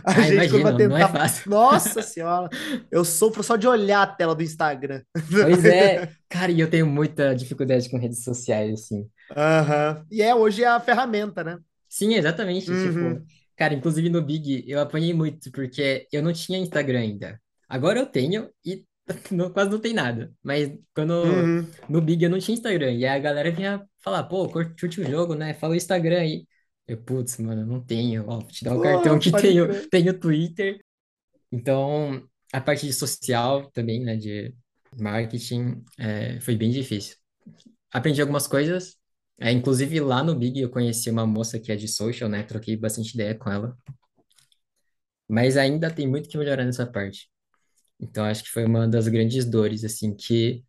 A 0.06 0.14
Ah, 0.14 0.22
gente, 0.22 0.50
quando 0.50 0.64
vai 0.64 0.74
imagino, 0.74 0.90
não 0.90 0.98
é 0.98 1.06
tentar. 1.06 1.08
fácil. 1.08 1.50
Nossa 1.50 2.02
senhora, 2.02 2.50
eu 2.90 3.04
sofro 3.06 3.44
só 3.44 3.56
de 3.56 3.68
olhar 3.68 4.02
a 4.04 4.08
tela 4.08 4.34
do 4.36 4.44
Instagram. 4.44 5.02
Pois 5.42 5.66
é, 5.66 6.10
cara, 6.30 6.52
e 6.52 6.60
eu 6.60 6.70
tenho 6.70 6.88
muita 6.88 7.34
dificuldade 7.36 7.90
com 7.90 7.98
redes 7.98 8.24
sociais, 8.24 8.74
assim. 8.74 9.10
Aham. 9.36 10.06
E 10.12 10.22
é, 10.22 10.34
hoje 10.36 10.64
é 10.64 10.68
a 10.68 10.80
ferramenta, 10.80 11.44
né? 11.44 11.58
Sim, 11.90 12.14
exatamente, 12.16 12.70
Uhum. 12.72 13.16
tipo, 13.20 13.26
cara, 13.56 13.74
inclusive 13.74 14.10
no 14.10 14.22
Big 14.22 14.64
eu 14.68 14.80
apanhei 14.80 15.14
muito, 15.14 15.52
porque 15.52 16.08
eu 16.12 16.22
não 16.24 16.32
tinha 16.34 16.58
Instagram 16.60 17.00
ainda. 17.00 17.42
Agora 17.68 18.00
eu 18.00 18.06
tenho 18.06 18.50
e 18.66 18.86
não- 19.32 19.52
quase 19.52 19.69
não 19.71 19.80
tem 19.80 19.93
nada. 19.93 20.34
Mas 20.43 20.71
quando 20.93 21.13
Uhum. 21.24 21.71
no 21.88 22.02
Big 22.02 22.24
eu 22.24 22.30
não 22.30 22.39
tinha 22.39 22.56
Instagram, 22.56 22.91
e 22.93 23.06
aí 23.06 23.17
a 23.17 23.19
galera 23.19 23.52
vinha 23.52 23.86
falar, 24.00 24.24
pô, 24.24 24.47
curte 24.50 25.02
o 25.02 25.06
jogo, 25.06 25.36
né? 25.36 25.54
Fala 25.54 25.74
o 25.74 25.76
Instagram 25.76 26.19
aí. 26.19 26.47
Eu, 26.88 26.97
putz, 27.02 27.38
mano, 27.38 27.65
não 27.65 27.84
tenho. 27.84 28.26
Ó, 28.28 28.39
vou 28.39 28.47
te 28.47 28.63
dar 28.63 28.74
um 28.74 28.80
Pô, 28.80 28.82
cartão 28.82 29.19
que 29.19 29.32
tenho, 29.32 29.67
tenho 29.89 30.17
Twitter. 30.19 30.80
Então, 31.52 32.28
a 32.54 32.62
parte 32.62 32.86
de 32.88 32.93
social 32.93 33.71
também, 33.71 34.04
né, 34.04 34.15
de 34.17 34.56
marketing, 35.00 35.84
é, 36.00 36.39
foi 36.41 36.56
bem 36.56 36.71
difícil. 36.71 37.17
Aprendi 37.91 38.21
algumas 38.21 38.47
coisas, 38.47 38.97
é, 39.39 39.52
inclusive 39.52 40.00
lá 40.02 40.24
no 40.24 40.36
Big 40.36 40.60
eu 40.62 40.69
conheci 40.71 41.10
uma 41.10 41.28
moça 41.28 41.60
que 41.60 41.71
é 41.71 41.76
de 41.78 41.88
social, 41.88 42.30
né, 42.30 42.43
troquei 42.43 42.78
bastante 42.78 43.13
ideia 43.15 43.36
com 43.36 43.52
ela, 43.52 43.78
mas 45.28 45.58
ainda 45.58 45.89
tem 45.93 46.08
muito 46.08 46.30
que 46.30 46.38
melhorar 46.38 46.63
nessa 46.65 46.86
parte. 46.86 47.31
Então, 48.02 48.26
acho 48.26 48.44
que 48.44 48.50
foi 48.52 48.66
uma 48.66 48.88
das 48.88 49.08
grandes 49.08 49.46
dores, 49.46 49.84
assim, 49.84 50.16
que 50.16 50.64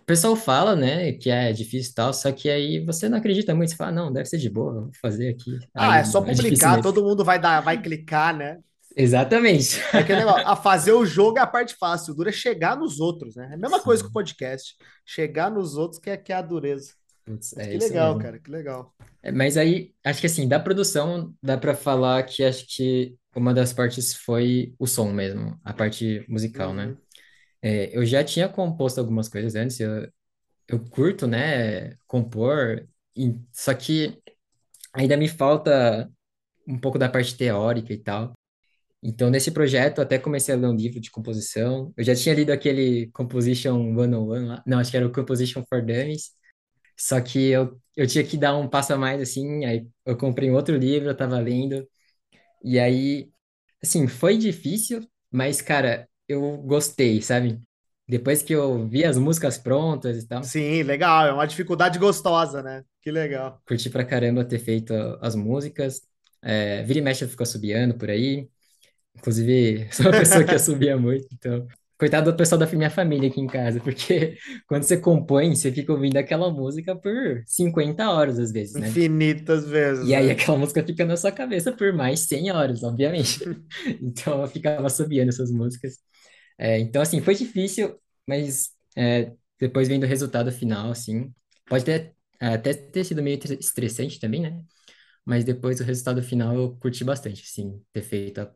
o 0.00 0.04
pessoal 0.04 0.36
fala, 0.36 0.76
né, 0.76 1.12
que 1.14 1.30
é 1.30 1.52
difícil 1.52 1.92
e 1.92 1.94
tal, 1.94 2.12
só 2.14 2.32
que 2.32 2.48
aí 2.50 2.84
você 2.84 3.08
não 3.08 3.18
acredita 3.18 3.54
muito, 3.54 3.70
você 3.70 3.76
fala, 3.76 3.92
não, 3.92 4.12
deve 4.12 4.28
ser 4.28 4.38
de 4.38 4.50
boa, 4.50 4.72
vou 4.82 4.90
fazer 5.00 5.30
aqui. 5.30 5.58
Ah, 5.76 5.98
Aí 5.98 6.00
é 6.00 6.04
só 6.04 6.20
é 6.26 6.34
publicar, 6.34 6.80
todo 6.80 7.02
mundo 7.02 7.24
vai 7.24 7.38
dar, 7.40 7.60
vai 7.60 7.80
clicar, 7.80 8.36
né? 8.36 8.62
Exatamente. 8.96 9.80
É 9.92 9.98
aquele 10.00 10.18
negócio, 10.20 10.42
a 10.46 10.54
fazer 10.56 10.92
o 10.92 11.04
jogo 11.04 11.38
é 11.38 11.40
a 11.42 11.46
parte 11.46 11.74
fácil, 11.76 12.12
o 12.12 12.16
duro 12.16 12.28
é 12.28 12.32
chegar 12.32 12.76
nos 12.76 13.00
outros, 13.00 13.34
né? 13.36 13.48
É 13.50 13.54
a 13.54 13.58
mesma 13.58 13.80
coisa 13.82 14.02
com 14.02 14.08
o 14.08 14.12
Sim, 14.12 14.12
podcast. 14.12 14.74
Chegar 15.04 15.50
nos 15.50 15.76
outros 15.76 16.00
que 16.00 16.10
é, 16.10 16.16
que 16.16 16.32
é 16.32 16.36
a 16.36 16.42
dureza. 16.42 16.92
putz, 17.24 17.54
é 17.56 17.66
que 17.66 17.78
legal, 17.78 18.16
mesmo. 18.16 18.18
cara, 18.18 18.38
que 18.40 18.50
legal. 18.50 18.94
É, 19.22 19.32
Mas 19.32 19.56
aí, 19.56 19.94
acho 20.04 20.20
que 20.20 20.26
assim, 20.26 20.48
da 20.48 20.60
produção, 20.60 21.34
dá 21.42 21.58
pra 21.58 21.74
falar 21.76 22.24
que 22.24 22.44
acho 22.44 22.66
que 22.68 23.16
uma 23.34 23.54
das 23.54 23.72
partes 23.72 24.14
foi 24.14 24.74
o 24.78 24.86
som 24.86 25.12
mesmo, 25.12 25.58
a 25.64 25.72
parte 25.72 26.24
musical, 26.28 26.74
né? 26.74 26.86
Uhum. 26.88 26.96
É, 27.62 27.96
eu 27.96 28.04
já 28.06 28.24
tinha 28.24 28.48
composto 28.48 29.00
algumas 29.00 29.28
coisas 29.28 29.54
antes, 29.54 29.80
eu, 29.80 30.08
eu 30.68 30.80
curto, 30.90 31.26
né, 31.26 31.96
compor, 32.06 32.88
e- 33.16 33.36
só 33.52 33.74
que 33.74 34.22
ainda 34.92 35.16
me 35.16 35.28
falta 35.28 36.10
um 36.68 36.78
pouco 36.78 36.98
da 36.98 37.08
parte 37.08 37.36
teórica 37.36 37.92
e 37.92 37.98
tal. 37.98 38.34
Então, 39.02 39.30
nesse 39.30 39.50
projeto, 39.50 40.00
até 40.00 40.18
comecei 40.18 40.54
a 40.54 40.58
ler 40.58 40.66
um 40.68 40.74
livro 40.76 41.00
de 41.00 41.10
composição. 41.10 41.92
Eu 41.96 42.04
já 42.04 42.14
tinha 42.14 42.34
lido 42.34 42.50
aquele 42.52 43.10
Composition 43.12 43.94
101 43.94 44.46
lá, 44.46 44.62
não, 44.66 44.78
acho 44.78 44.90
que 44.90 44.96
era 44.96 45.06
o 45.06 45.12
Composition 45.12 45.64
for 45.68 45.82
Dummies, 45.82 46.32
só 46.98 47.20
que 47.20 47.48
eu, 47.50 47.80
eu 47.96 48.06
tinha 48.06 48.24
que 48.24 48.36
dar 48.38 48.56
um 48.56 48.68
passo 48.68 48.92
a 48.94 48.98
mais, 48.98 49.20
assim, 49.22 49.64
aí 49.66 49.86
eu 50.06 50.16
comprei 50.16 50.50
um 50.50 50.54
outro 50.54 50.76
livro, 50.76 51.08
eu 51.10 51.16
tava 51.16 51.38
lendo, 51.40 51.86
e 52.62 52.78
aí, 52.78 53.30
assim, 53.82 54.08
foi 54.08 54.38
difícil, 54.38 55.06
mas, 55.30 55.60
cara, 55.62 56.08
eu 56.28 56.58
gostei, 56.58 57.22
sabe? 57.22 57.60
Depois 58.08 58.42
que 58.42 58.52
eu 58.54 58.86
vi 58.88 59.04
as 59.04 59.18
músicas 59.18 59.58
prontas 59.58 60.22
e 60.22 60.26
tal, 60.28 60.42
Sim, 60.42 60.82
legal, 60.82 61.26
é 61.26 61.32
uma 61.32 61.46
dificuldade 61.46 61.98
gostosa, 61.98 62.62
né? 62.62 62.84
Que 63.02 63.10
legal. 63.10 63.62
curti 63.66 63.90
pra 63.90 64.04
caramba 64.04 64.44
ter 64.44 64.58
feito 64.58 64.92
as 65.20 65.34
músicas. 65.34 66.02
É, 66.42 66.82
vira 66.84 66.98
e 67.00 67.02
mexe 67.02 67.24
eu 67.24 67.28
fico 67.28 67.42
assobiando 67.42 67.96
por 67.98 68.10
aí. 68.10 68.48
Inclusive, 69.16 69.88
sou 69.94 70.06
uma 70.06 70.16
pessoa 70.16 70.44
que 70.44 70.54
assobia 70.54 70.98
muito, 70.98 71.28
então. 71.34 71.68
Coitado 72.00 72.32
do 72.32 72.36
pessoal 72.36 72.58
da 72.58 72.66
minha 72.66 72.88
família 72.88 73.28
aqui 73.28 73.40
em 73.42 73.46
casa, 73.46 73.78
porque 73.78 74.38
quando 74.66 74.84
você 74.84 74.96
compõe, 74.96 75.54
você 75.54 75.70
fica 75.70 75.92
ouvindo 75.92 76.16
aquela 76.16 76.50
música 76.50 76.96
por 76.96 77.42
50 77.46 78.10
horas 78.10 78.38
às 78.38 78.50
vezes, 78.50 78.74
né? 78.74 78.88
Infinitas 78.88 79.66
vezes, 79.68 80.08
E 80.08 80.14
aí 80.14 80.26
né? 80.28 80.32
aquela 80.32 80.56
música 80.56 80.82
fica 80.82 81.04
na 81.04 81.14
sua 81.14 81.30
cabeça 81.30 81.72
por 81.72 81.92
mais 81.92 82.20
100 82.20 82.50
horas, 82.50 82.82
obviamente. 82.82 83.40
Então 84.02 84.40
eu 84.40 84.48
ficava 84.48 84.86
assobiando 84.86 85.28
essas 85.28 85.50
músicas. 85.50 85.98
É, 86.58 86.78
então, 86.78 87.02
assim, 87.02 87.20
foi 87.20 87.34
difícil, 87.34 87.98
mas 88.26 88.70
é, 88.96 89.32
depois 89.58 89.88
vendo 89.88 90.04
o 90.04 90.06
resultado 90.06 90.50
final, 90.50 90.90
assim, 90.90 91.32
pode 91.66 91.84
ter, 91.84 92.14
até 92.40 92.72
ter 92.74 93.04
sido 93.04 93.22
meio 93.22 93.38
estressante 93.60 94.18
também, 94.18 94.40
né? 94.40 94.62
Mas 95.24 95.44
depois 95.44 95.80
o 95.80 95.84
resultado 95.84 96.22
final 96.22 96.54
eu 96.56 96.76
curti 96.76 97.04
bastante, 97.04 97.42
assim, 97.42 97.82
ter 97.92 98.02
feito 98.02 98.40
a 98.40 98.50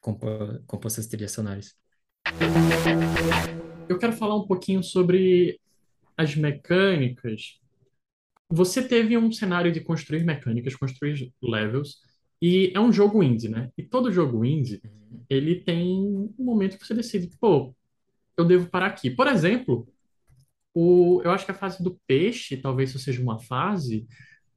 compo 0.00 0.26
composto 0.66 1.00
as 1.00 1.06
trilhas 1.06 1.32
sonoras. 1.32 1.74
Eu 3.88 3.98
quero 3.98 4.12
falar 4.12 4.36
um 4.36 4.46
pouquinho 4.46 4.82
sobre 4.82 5.60
as 6.16 6.34
mecânicas. 6.34 7.58
Você 8.48 8.86
teve 8.86 9.16
um 9.16 9.30
cenário 9.30 9.72
de 9.72 9.80
construir 9.80 10.24
mecânicas, 10.24 10.74
construir 10.74 11.32
levels, 11.42 11.96
e 12.40 12.72
é 12.74 12.80
um 12.80 12.92
jogo 12.92 13.22
indie, 13.22 13.48
né? 13.48 13.70
E 13.76 13.82
todo 13.82 14.12
jogo 14.12 14.44
indie, 14.44 14.80
ele 15.28 15.56
tem 15.56 16.00
um 16.38 16.44
momento 16.44 16.78
que 16.78 16.86
você 16.86 16.94
decide, 16.94 17.30
pô, 17.40 17.74
eu 18.36 18.44
devo 18.44 18.68
parar 18.68 18.86
aqui. 18.86 19.10
Por 19.10 19.26
exemplo, 19.26 19.88
o, 20.74 21.20
eu 21.24 21.30
acho 21.30 21.44
que 21.44 21.50
a 21.50 21.54
fase 21.54 21.82
do 21.82 21.98
peixe, 22.06 22.56
talvez 22.56 22.90
isso 22.90 22.98
seja 22.98 23.22
uma 23.22 23.38
fase, 23.38 24.06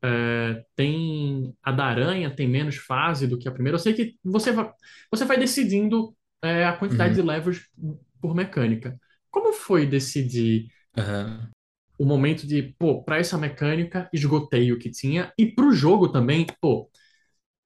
é, 0.03 0.63
tem 0.75 1.53
a 1.61 1.71
da 1.71 1.85
aranha 1.85 2.33
tem 2.33 2.47
menos 2.47 2.75
fase 2.77 3.27
do 3.27 3.37
que 3.37 3.47
a 3.47 3.51
primeira. 3.51 3.75
Eu 3.75 3.79
sei 3.79 3.93
que 3.93 4.15
você 4.23 4.51
vai, 4.51 4.71
você 5.11 5.25
vai 5.25 5.37
decidindo 5.37 6.15
é, 6.43 6.65
a 6.65 6.73
quantidade 6.77 7.15
de 7.15 7.21
Uhum. 7.21 7.27
levels 7.27 7.61
por 8.21 8.35
mecânica. 8.35 8.99
como 9.31 9.53
foi 9.53 9.85
decidir 9.85 10.67
Aham. 10.97 11.51
o 11.97 12.05
momento 12.05 12.47
de, 12.47 12.63
pô, 12.79 13.03
para 13.03 13.17
essa 13.17 13.37
mecânica, 13.37 14.09
esgotei 14.13 14.71
o 14.71 14.79
que 14.79 14.89
tinha, 14.89 15.31
e 15.37 15.45
pro 15.45 15.71
jogo 15.71 16.09
também, 16.11 16.45
pô, 16.59 16.89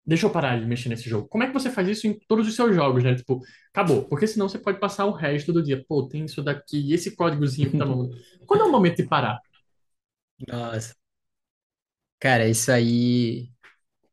deixa 0.06 0.28
eu 0.28 0.32
parar 0.32 0.60
de 0.60 0.66
mexer 0.68 0.90
nesse 0.90 1.10
jogo. 1.10 1.28
Como 1.30 1.44
é 1.44 1.48
que 1.48 1.54
você 1.54 1.70
faz 1.72 1.88
isso 1.90 2.08
em 2.08 2.20
todos 2.28 2.48
os 2.48 2.56
seus 2.56 2.76
jogos, 2.76 3.04
né? 3.04 3.16
Tipo, 3.16 3.42
acabou, 3.74 4.06
porque 4.10 4.28
senão 4.28 4.50
você 4.50 4.60
pode 4.60 4.80
passar 4.80 5.06
o 5.06 5.14
resto 5.14 5.54
do 5.54 5.64
dia, 5.64 5.84
pô, 5.88 6.08
tem 6.08 6.26
isso 6.26 6.44
daqui, 6.44 6.94
esse 6.94 7.16
códigozinho 7.16 7.72
que 7.72 7.78
tá 7.78 7.86
no... 7.86 8.10
Quando 8.48 8.62
é 8.64 8.66
o 8.66 8.72
momento 8.72 8.98
de 8.98 9.06
parar? 9.08 9.40
Nossa. 10.48 10.96
Cara, 12.20 12.48
isso 12.48 12.72
aí. 12.72 13.50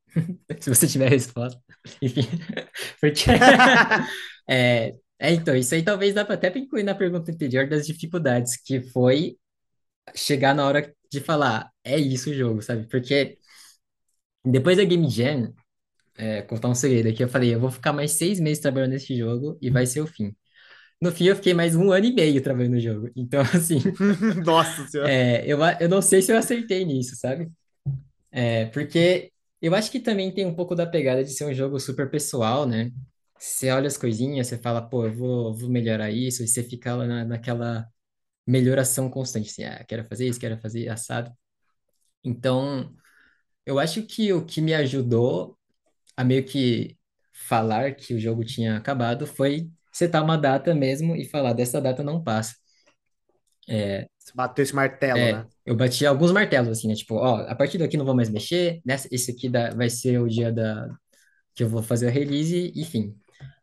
Se 0.60 0.70
você 0.70 0.86
tiver 0.86 1.08
resposta. 1.10 1.60
Enfim. 2.02 2.22
Porque. 3.00 3.24
É, 4.48 4.94
é, 5.18 5.32
então, 5.32 5.54
isso 5.56 5.74
aí 5.74 5.82
talvez 5.84 6.14
dá 6.14 6.24
pra 6.24 6.34
até 6.34 6.48
incluir 6.58 6.82
na 6.82 6.94
pergunta 6.94 7.30
anterior 7.32 7.68
das 7.68 7.86
dificuldades, 7.86 8.56
que 8.56 8.80
foi 8.82 9.38
chegar 10.14 10.54
na 10.54 10.66
hora 10.66 10.94
de 11.12 11.20
falar, 11.20 11.70
é 11.84 11.98
isso 11.98 12.30
o 12.30 12.34
jogo, 12.34 12.62
sabe? 12.62 12.86
Porque 12.88 13.38
depois 14.44 14.76
da 14.76 14.84
Game 14.84 15.08
Jam, 15.08 15.52
é, 16.16 16.42
contar 16.42 16.68
um 16.68 16.74
segredo 16.74 17.08
aqui, 17.08 17.22
eu 17.24 17.28
falei, 17.28 17.54
eu 17.54 17.60
vou 17.60 17.70
ficar 17.70 17.92
mais 17.92 18.12
seis 18.12 18.40
meses 18.40 18.60
trabalhando 18.62 18.92
nesse 18.92 19.16
jogo 19.16 19.58
e 19.62 19.70
vai 19.70 19.86
ser 19.86 20.00
o 20.02 20.06
fim. 20.06 20.34
No 21.00 21.12
fim, 21.12 21.26
eu 21.26 21.36
fiquei 21.36 21.54
mais 21.54 21.76
um 21.76 21.92
ano 21.92 22.06
e 22.06 22.14
meio 22.14 22.42
trabalhando 22.42 22.74
no 22.74 22.80
jogo. 22.80 23.10
Então, 23.16 23.42
assim, 23.54 23.80
Nossa 24.44 24.86
senhora. 24.86 25.14
é, 25.14 25.44
eu, 25.46 25.58
eu 25.80 25.88
não 25.88 26.02
sei 26.02 26.22
se 26.22 26.32
eu 26.32 26.38
acertei 26.38 26.84
nisso, 26.84 27.16
sabe? 27.16 27.50
É, 28.30 28.66
porque 28.66 29.32
eu 29.60 29.74
acho 29.74 29.90
que 29.90 30.00
também 30.00 30.32
tem 30.32 30.46
um 30.46 30.54
pouco 30.54 30.74
da 30.74 30.86
pegada 30.86 31.24
de 31.24 31.30
ser 31.32 31.44
um 31.46 31.54
jogo 31.54 31.78
super 31.80 32.10
pessoal, 32.10 32.66
né? 32.66 32.90
Você 33.42 33.70
olha 33.72 33.88
as 33.88 33.96
coisinhas, 33.96 34.46
você 34.48 34.58
fala, 34.58 34.82
pô, 34.82 35.06
eu 35.06 35.12
vou, 35.14 35.54
vou 35.54 35.68
melhorar 35.70 36.10
isso, 36.10 36.42
e 36.44 36.48
você 36.48 36.62
fica 36.62 36.94
lá 36.94 37.06
na, 37.06 37.24
naquela 37.24 37.88
melhoração 38.46 39.10
constante, 39.10 39.50
assim, 39.50 39.64
ah, 39.64 39.84
quero 39.86 40.04
fazer 40.06 40.28
isso, 40.28 40.40
quero 40.40 40.58
fazer 40.60 40.88
assado. 40.88 41.32
Então, 42.24 42.94
eu 43.66 43.78
acho 43.78 44.04
que 44.06 44.32
o 44.32 44.44
que 44.46 44.60
me 44.60 44.74
ajudou 44.74 45.58
a 46.16 46.24
meio 46.24 46.44
que 46.44 46.98
falar 47.32 47.94
que 47.96 48.14
o 48.14 48.20
jogo 48.20 48.44
tinha 48.44 48.76
acabado 48.78 49.26
foi 49.26 49.70
setar 49.92 50.22
uma 50.24 50.38
data 50.38 50.74
mesmo 50.74 51.16
e 51.16 51.24
falar, 51.26 51.52
dessa 51.54 51.80
data 51.80 52.02
não 52.04 52.22
passa. 52.24 52.54
Você 54.18 54.32
bateu 54.34 54.62
esse 54.62 54.74
martelo, 54.74 55.28
É, 55.28 55.28
né? 55.28 55.46
eu 55.66 55.76
bati 55.76 56.06
alguns 56.06 56.32
martelos, 56.32 56.68
assim, 56.78 56.88
né? 56.88 56.94
Tipo, 56.94 57.16
ó, 57.16 57.40
a 57.46 57.54
partir 57.54 57.78
daqui 57.78 57.96
não 57.96 58.04
vou 58.04 58.14
mais 58.14 58.30
mexer, 58.30 58.80
nessa, 58.84 59.08
esse 59.10 59.30
aqui 59.32 59.48
dá, 59.48 59.70
vai 59.74 59.90
ser 59.90 60.18
o 60.20 60.28
dia 60.28 60.50
da, 60.52 60.88
que 61.54 61.64
eu 61.64 61.68
vou 61.68 61.82
fazer 61.82 62.06
o 62.08 62.10
release, 62.10 62.72
enfim. 62.76 63.16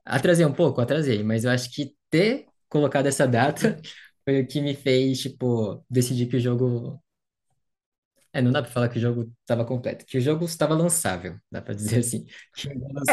Atrasei 0.05 0.45
um 0.45 0.53
pouco, 0.53 0.81
atrasei, 0.81 1.23
mas 1.23 1.43
eu 1.43 1.51
acho 1.51 1.71
que 1.71 1.95
ter 2.09 2.45
colocado 2.67 3.07
essa 3.07 3.27
data 3.27 3.79
foi 4.25 4.41
o 4.41 4.47
que 4.47 4.61
me 4.61 4.75
fez, 4.75 5.19
tipo, 5.21 5.83
decidir 5.89 6.27
que 6.27 6.37
o 6.37 6.39
jogo. 6.39 7.01
É, 8.31 8.41
não 8.41 8.51
dá 8.51 8.61
pra 8.61 8.71
falar 8.71 8.89
que 8.89 8.97
o 8.99 9.01
jogo 9.01 9.31
estava 9.41 9.65
completo, 9.65 10.05
que 10.05 10.17
o 10.17 10.21
jogo 10.21 10.45
estava 10.45 10.75
lançável, 10.75 11.37
dá 11.51 11.61
pra 11.61 11.73
dizer 11.73 11.99
assim, 11.99 12.25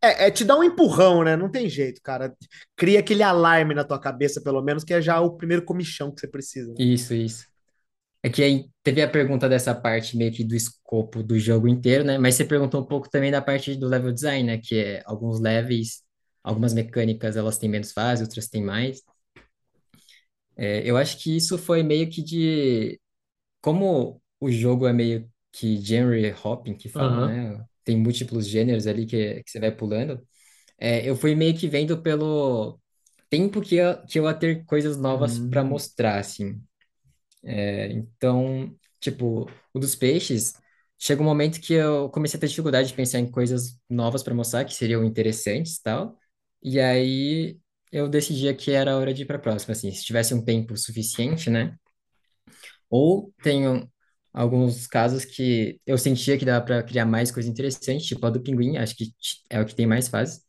É, 0.00 0.10
é, 0.24 0.26
é 0.28 0.30
te 0.30 0.44
dar 0.44 0.56
um 0.56 0.62
empurrão, 0.64 1.24
né? 1.24 1.36
Não 1.36 1.50
tem 1.50 1.68
jeito, 1.68 2.00
cara. 2.02 2.34
Cria 2.76 3.00
aquele 3.00 3.22
alarme 3.22 3.74
na 3.74 3.84
tua 3.84 4.00
cabeça, 4.00 4.40
pelo 4.40 4.62
menos, 4.62 4.84
que 4.84 4.94
é 4.94 5.02
já 5.02 5.20
o 5.20 5.36
primeiro 5.36 5.64
comichão 5.64 6.10
que 6.14 6.20
você 6.20 6.28
precisa. 6.28 6.72
né? 6.72 6.76
Isso, 6.78 7.12
isso. 7.14 7.46
É 8.22 8.28
que 8.30 8.42
aí 8.42 8.68
teve 8.82 9.00
a 9.02 9.08
pergunta 9.10 9.48
dessa 9.48 9.74
parte 9.74 10.16
meio 10.16 10.32
que 10.32 10.42
do 10.44 10.54
escopo 10.56 11.22
do 11.22 11.38
jogo 11.38 11.68
inteiro, 11.68 12.04
né? 12.04 12.18
Mas 12.18 12.34
você 12.34 12.44
perguntou 12.44 12.80
um 12.82 12.84
pouco 12.86 13.08
também 13.08 13.30
da 13.30 13.40
parte 13.40 13.76
do 13.76 13.86
level 13.88 14.12
design, 14.12 14.44
né? 14.44 14.58
Que 14.58 14.76
é 14.78 15.02
alguns 15.06 15.40
levels, 15.40 16.02
algumas 16.42 16.74
mecânicas 16.74 17.36
elas 17.36 17.58
têm 17.58 17.68
menos 17.70 17.92
fase, 17.92 18.22
outras 18.24 18.48
têm 18.48 18.62
mais. 18.64 19.02
É, 20.56 20.88
eu 20.88 20.96
acho 20.96 21.18
que 21.18 21.36
isso 21.36 21.56
foi 21.58 21.82
meio 21.82 22.10
que 22.10 22.22
de 22.22 23.00
como 23.62 24.22
o 24.40 24.50
jogo 24.50 24.86
é 24.88 24.92
meio 24.94 25.30
que 25.52 25.78
genre 25.82 26.32
hopping 26.44 26.76
que 26.76 26.88
falam, 26.88 27.20
Aham. 27.20 27.40
né? 27.58 27.64
Tem 27.84 27.96
múltiplos 27.98 28.46
gêneros 28.48 28.86
ali 28.86 29.06
que, 29.06 29.42
que 29.44 29.50
você 29.50 29.60
vai 29.60 29.72
pulando. 29.72 30.26
É, 30.78 31.08
eu 31.08 31.16
fui 31.16 31.34
meio 31.36 31.56
que 31.58 31.68
vendo 31.68 32.02
pelo 32.02 32.80
tempo 33.30 33.60
que 33.62 33.76
eu, 33.76 34.04
que 34.06 34.18
eu 34.20 34.24
ia 34.26 34.34
ter 34.34 34.64
coisas 34.66 34.96
novas 34.98 35.38
para 35.40 35.64
Hum. 35.64 35.64
mostrar, 35.64 36.18
assim. 36.20 36.60
É, 37.44 37.92
então, 37.92 38.74
tipo, 39.00 39.48
o 39.72 39.78
dos 39.78 39.94
peixes, 39.94 40.54
chega 40.98 41.22
um 41.22 41.24
momento 41.24 41.60
que 41.60 41.72
eu 41.74 42.10
comecei 42.10 42.36
a 42.38 42.40
ter 42.40 42.48
dificuldade 42.48 42.88
de 42.88 42.94
pensar 42.94 43.18
em 43.20 43.30
coisas 43.30 43.78
novas 43.88 44.22
para 44.22 44.34
mostrar, 44.34 44.64
que 44.64 44.74
seriam 44.74 45.04
interessantes 45.04 45.78
tal. 45.80 46.18
E 46.62 46.80
aí 46.80 47.58
eu 47.92 48.08
decidia 48.08 48.54
que 48.54 48.70
era 48.72 48.96
hora 48.96 49.14
de 49.14 49.22
ir 49.22 49.26
para 49.26 49.38
próxima, 49.38 49.72
assim, 49.72 49.90
se 49.92 50.04
tivesse 50.04 50.34
um 50.34 50.44
tempo 50.44 50.76
suficiente, 50.76 51.48
né? 51.50 51.76
Ou 52.90 53.32
tenho 53.42 53.90
alguns 54.32 54.86
casos 54.86 55.24
que 55.24 55.80
eu 55.86 55.98
sentia 55.98 56.38
que 56.38 56.44
dava 56.44 56.64
para 56.64 56.82
criar 56.82 57.06
mais 57.06 57.30
coisa 57.30 57.48
interessante, 57.48 58.04
tipo 58.06 58.24
a 58.26 58.30
do 58.30 58.40
pinguim, 58.42 58.76
acho 58.76 58.94
que 58.96 59.12
é 59.50 59.60
o 59.60 59.66
que 59.66 59.74
tem 59.74 59.86
mais 59.86 60.08
fases, 60.08 60.42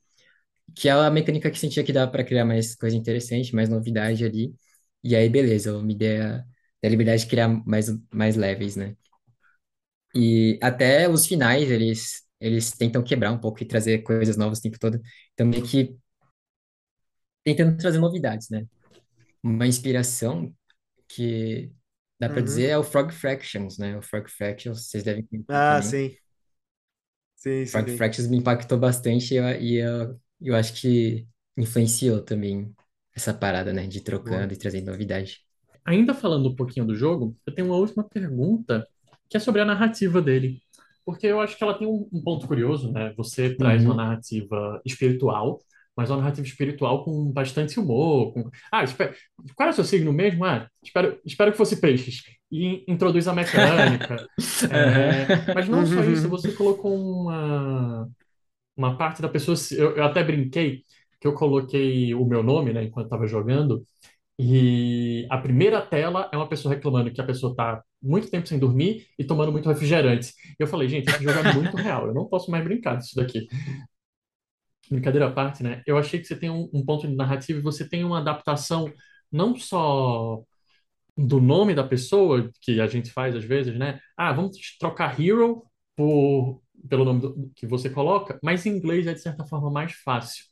que 0.75 0.89
é 0.89 0.93
a 0.93 1.11
mecânica 1.11 1.51
que 1.51 1.59
sentia 1.59 1.83
que 1.83 1.93
dava 1.93 2.11
para 2.11 2.23
criar 2.25 2.45
mais 2.45 2.75
coisa 2.75 2.97
interessante, 2.97 3.55
mais 3.55 3.69
novidade 3.69 4.25
ali. 4.25 4.55
E 5.03 5.15
aí, 5.15 5.29
beleza, 5.29 5.71
eu 5.71 5.83
me 5.83 5.95
dei 5.95 6.21
a, 6.21 6.45
dei 6.81 6.89
a 6.89 6.91
liberdade 6.91 7.23
de 7.23 7.27
criar 7.29 7.47
mais, 7.65 7.87
mais 8.13 8.35
levels, 8.35 8.75
né? 8.75 8.95
E 10.15 10.57
até 10.61 11.07
os 11.09 11.25
finais, 11.27 11.69
eles, 11.69 12.23
eles 12.39 12.71
tentam 12.71 13.03
quebrar 13.03 13.31
um 13.31 13.37
pouco 13.39 13.61
e 13.63 13.65
trazer 13.67 13.99
coisas 14.03 14.37
novas 14.37 14.59
o 14.59 14.61
tempo 14.61 14.79
todo. 14.79 14.99
Então, 15.33 15.45
meio 15.47 15.63
que 15.63 15.95
tentando 17.43 17.77
trazer 17.77 17.99
novidades, 17.99 18.49
né? 18.49 18.65
Uma 19.43 19.67
inspiração 19.67 20.53
que 21.09 21.71
dá 22.19 22.29
para 22.29 22.41
dizer 22.43 22.65
Uhum. 22.65 22.71
é 22.71 22.79
o 22.79 22.83
Frog 22.83 23.13
Fractions, 23.13 23.77
né? 23.77 23.97
O 23.97 24.01
Frog 24.01 24.29
Fractions, 24.31 24.87
vocês 24.89 25.03
devem 25.03 25.27
Ah, 25.47 25.81
também. 25.81 25.81
sim. 25.81 26.17
Sim, 27.35 27.65
sim, 27.65 27.65
Frog 27.71 27.87
sim. 27.87 27.97
Fractions 27.97 28.27
me 28.29 28.37
impactou 28.37 28.77
bastante 28.79 29.33
e 29.33 29.37
eu, 29.37 29.45
e 29.61 29.75
eu, 29.77 30.21
eu 30.41 30.55
acho 30.55 30.73
que 30.79 31.27
influenciou 31.57 32.21
também 32.23 32.75
essa 33.15 33.33
parada, 33.33 33.71
né? 33.73 33.87
De 33.87 34.01
Boa. 34.21 34.47
trocando 34.47 34.53
e 34.53 34.57
trazendo 34.57 34.91
novidade. 34.91 35.39
Ainda 35.89 36.13
falando 36.13 36.49
um 36.49 36.55
pouquinho 36.55 36.85
do 36.85 36.95
jogo, 36.95 37.35
eu 37.47 37.51
tenho 37.53 37.67
uma 37.69 37.77
última 37.77 38.03
pergunta, 38.03 38.87
que 39.27 39.35
é 39.37 39.39
sobre 39.39 39.59
a 39.59 39.65
narrativa 39.65 40.21
dele. 40.21 40.61
Porque 41.03 41.25
eu 41.25 41.41
acho 41.41 41.57
que 41.57 41.63
ela 41.63 41.73
tem 41.73 41.87
um, 41.87 42.07
um 42.13 42.21
ponto 42.21 42.45
curioso, 42.47 42.91
né? 42.91 43.11
Você 43.17 43.55
traz 43.55 43.83
uma 43.83 43.91
Uhum. 43.91 43.97
narrativa 43.97 44.79
espiritual, 44.85 45.59
mas 45.97 46.11
uma 46.11 46.17
narrativa 46.19 46.45
espiritual 46.45 47.03
com 47.03 47.31
bastante 47.31 47.79
humor. 47.79 48.31
Com... 48.33 48.51
Ah, 48.71 48.83
espera... 48.83 49.15
qual 49.55 49.67
é 49.67 49.71
o 49.71 49.73
seu 49.75 49.83
signo 49.83 50.13
mesmo? 50.13 50.45
Ah, 50.45 50.69
espero, 50.83 51.19
espero 51.25 51.51
que 51.51 51.57
fosse 51.57 51.81
peixes. 51.81 52.21
E 52.51 52.83
introduz 52.87 53.27
a 53.27 53.33
mecânica. 53.33 54.27
É. 54.71 55.53
Mas 55.55 55.67
não 55.67 55.85
só 55.87 56.03
isso, 56.03 56.29
você 56.29 56.51
colocou 56.51 56.95
uma, 56.95 58.07
uma 58.77 58.95
parte 58.97 59.21
da 59.23 59.29
pessoa. 59.29 59.57
Eu, 59.71 59.97
eu 59.97 60.03
até 60.03 60.23
brinquei 60.23 60.83
que 61.19 61.27
eu 61.27 61.33
coloquei 61.33 62.13
o 62.13 62.25
meu 62.25 62.41
nome, 62.43 62.71
né, 62.73 62.83
enquanto 62.83 63.07
estava 63.07 63.27
jogando. 63.27 63.83
E 64.41 65.27
a 65.29 65.37
primeira 65.37 65.81
tela 65.81 66.29
é 66.33 66.37
uma 66.37 66.47
pessoa 66.47 66.73
reclamando 66.73 67.11
que 67.11 67.19
a 67.21 67.25
pessoa 67.25 67.51
está 67.51 67.83
muito 68.01 68.31
tempo 68.31 68.47
sem 68.47 68.57
dormir 68.59 69.07
e 69.19 69.25
tomando 69.25 69.51
muito 69.51 69.67
refrigerante. 69.69 70.33
Eu 70.57 70.67
falei, 70.67 70.87
gente, 70.87 71.09
esse 71.09 71.21
jogo 71.23 71.39
é 71.39 71.43
muito 71.43 71.75
real, 71.77 72.07
eu 72.07 72.13
não 72.13 72.25
posso 72.27 72.49
mais 72.49 72.63
brincar 72.63 72.97
disso 72.97 73.15
daqui. 73.17 73.47
Brincadeira 74.89 75.27
à 75.27 75.31
parte, 75.31 75.61
né? 75.61 75.83
Eu 75.85 75.97
achei 75.97 76.19
que 76.19 76.25
você 76.25 76.35
tem 76.35 76.49
um, 76.49 76.67
um 76.73 76.83
ponto 76.83 77.07
de 77.07 77.15
narrativa 77.15 77.59
e 77.59 77.61
você 77.61 77.87
tem 77.87 78.03
uma 78.03 78.19
adaptação 78.19 78.91
não 79.31 79.55
só 79.55 80.41
do 81.17 81.41
nome 81.41 81.75
da 81.75 81.83
pessoa, 81.83 82.51
que 82.61 82.81
a 82.81 82.87
gente 82.87 83.11
faz 83.11 83.35
às 83.35 83.43
vezes, 83.45 83.77
né? 83.77 83.99
Ah, 84.17 84.33
vamos 84.33 84.57
trocar 84.79 85.19
hero 85.21 85.63
por, 85.95 86.61
pelo 86.89 87.05
nome 87.05 87.21
do- 87.21 87.51
que 87.55 87.67
você 87.67 87.89
coloca, 87.89 88.39
mas 88.43 88.65
em 88.65 88.71
inglês 88.77 89.07
é 89.07 89.13
de 89.13 89.21
certa 89.21 89.45
forma 89.45 89.71
mais 89.71 89.93
fácil. 89.93 90.45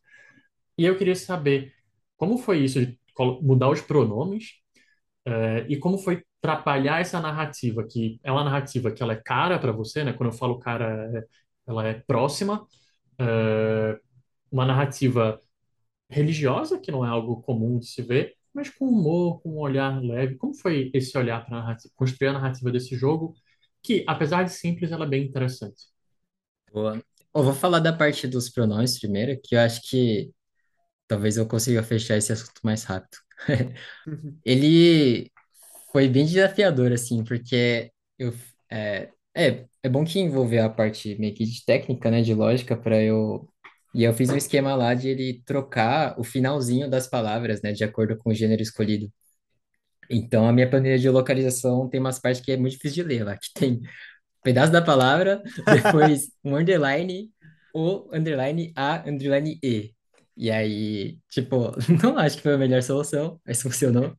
E 0.78 0.86
eu 0.86 0.98
queria 0.98 1.16
saber 1.16 1.74
como 2.18 2.38
foi 2.38 2.60
isso 2.64 2.80
de 2.86 3.00
mudar 3.26 3.70
os 3.70 3.82
pronomes 3.82 4.54
eh, 5.26 5.66
e 5.70 5.78
como 5.78 5.98
foi 5.98 6.24
trabalhar 6.42 7.02
essa 7.02 7.20
narrativa, 7.20 7.86
que 7.88 8.20
é 8.24 8.32
uma 8.32 8.44
narrativa 8.44 8.92
que 8.92 9.04
ela 9.04 9.14
é 9.14 9.22
cara 9.24 9.60
para 9.60 9.72
você, 9.72 10.04
né? 10.04 10.14
Quando 10.14 10.32
eu 10.32 10.38
falo 10.38 10.60
cara, 10.60 11.12
é- 11.18 11.24
ela 11.68 11.86
é 11.88 11.94
próxima, 12.08 12.66
eh, 13.20 14.00
uma 14.52 14.66
narrativa 14.66 15.42
religiosa, 16.10 16.80
que 16.80 16.92
não 16.92 17.06
é 17.06 17.10
algo 17.10 17.42
comum 17.44 17.80
de 17.80 17.88
se 17.88 18.02
ver, 18.02 18.36
mas 18.54 18.70
com 18.70 18.86
humor, 18.88 19.42
com 19.42 19.52
um 19.52 19.60
olhar 19.60 20.02
leve. 20.02 20.36
Como 20.38 20.54
foi 20.56 20.92
esse 20.94 21.18
olhar 21.18 21.46
para 21.46 21.78
construir 21.96 22.30
a 22.30 22.34
narrativa 22.34 22.72
desse 22.72 22.96
jogo, 22.96 23.34
que, 23.84 24.04
apesar 24.08 24.44
de 24.44 24.52
simples, 24.54 24.92
ela 24.92 25.06
é 25.06 25.10
bem 25.10 25.26
interessante? 25.26 25.84
Boa. 26.72 27.02
Eu 27.36 27.44
vou 27.44 27.54
falar 27.54 27.80
da 27.80 27.94
parte 27.94 28.28
dos 28.28 28.50
pronomes 28.50 29.00
primeiro, 29.00 29.40
que 29.44 29.56
eu 29.56 29.60
acho 29.60 29.82
que 29.90 30.32
talvez 31.08 31.38
eu 31.38 31.48
consiga 31.48 31.84
fechar 31.84 32.18
esse 32.18 32.32
assunto 32.34 32.62
mais 32.64 32.84
rápido. 32.84 33.18
Ele 34.46 35.32
foi 35.92 36.10
bem 36.10 36.26
desafiador, 36.26 36.92
assim, 36.94 37.24
porque 37.24 37.92
eu, 38.20 38.34
é, 38.72 39.12
é, 39.36 39.66
é 39.84 39.90
bom 39.90 40.06
que 40.06 40.20
envolver 40.20 40.60
a 40.60 40.70
parte 40.70 41.16
meio 41.20 41.34
que 41.36 41.46
de 41.46 41.66
técnica, 41.66 42.12
né, 42.12 42.22
de 42.22 42.34
lógica, 42.34 42.76
para 42.78 43.02
eu 43.02 43.50
E 43.94 44.04
eu 44.04 44.14
fiz 44.14 44.32
um 44.32 44.38
esquema 44.38 44.76
lá 44.76 44.94
de 44.94 45.10
ele 45.10 45.44
trocar 45.46 46.20
o 46.20 46.24
finalzinho 46.24 46.90
das 46.90 47.08
palavras, 47.08 47.62
né, 47.62 47.74
de 47.74 47.84
acordo 47.84 48.18
com 48.18 48.32
o 48.32 48.36
gênero 48.36 48.62
escolhido. 48.62 49.12
Então, 50.10 50.48
a 50.48 50.54
minha 50.54 50.70
planilha 50.70 50.98
de 50.98 51.10
localização 51.10 51.90
tem 51.90 52.00
umas 52.00 52.20
partes 52.20 52.42
que 52.42 52.52
é 52.52 52.58
muito 52.58 52.74
difícil 52.74 53.04
de 53.04 53.10
ler 53.10 53.24
lá, 53.26 53.38
que 53.38 53.52
tem 53.54 53.82
pedaço 54.44 54.72
da 54.74 54.82
palavra, 54.84 55.44
depois 55.70 56.32
um 56.46 56.58
underline, 56.58 57.32
o 57.74 58.10
underline, 58.14 58.74
a 58.78 59.10
underline 59.10 59.60
e. 59.64 59.94
E 60.38 60.52
aí, 60.52 61.20
tipo, 61.30 61.72
não 62.04 62.18
acho 62.20 62.38
que 62.38 62.44
foi 62.44 62.54
a 62.56 62.60
melhor 62.60 62.84
solução, 62.84 63.42
mas 63.46 63.62
funcionou. 63.62 64.18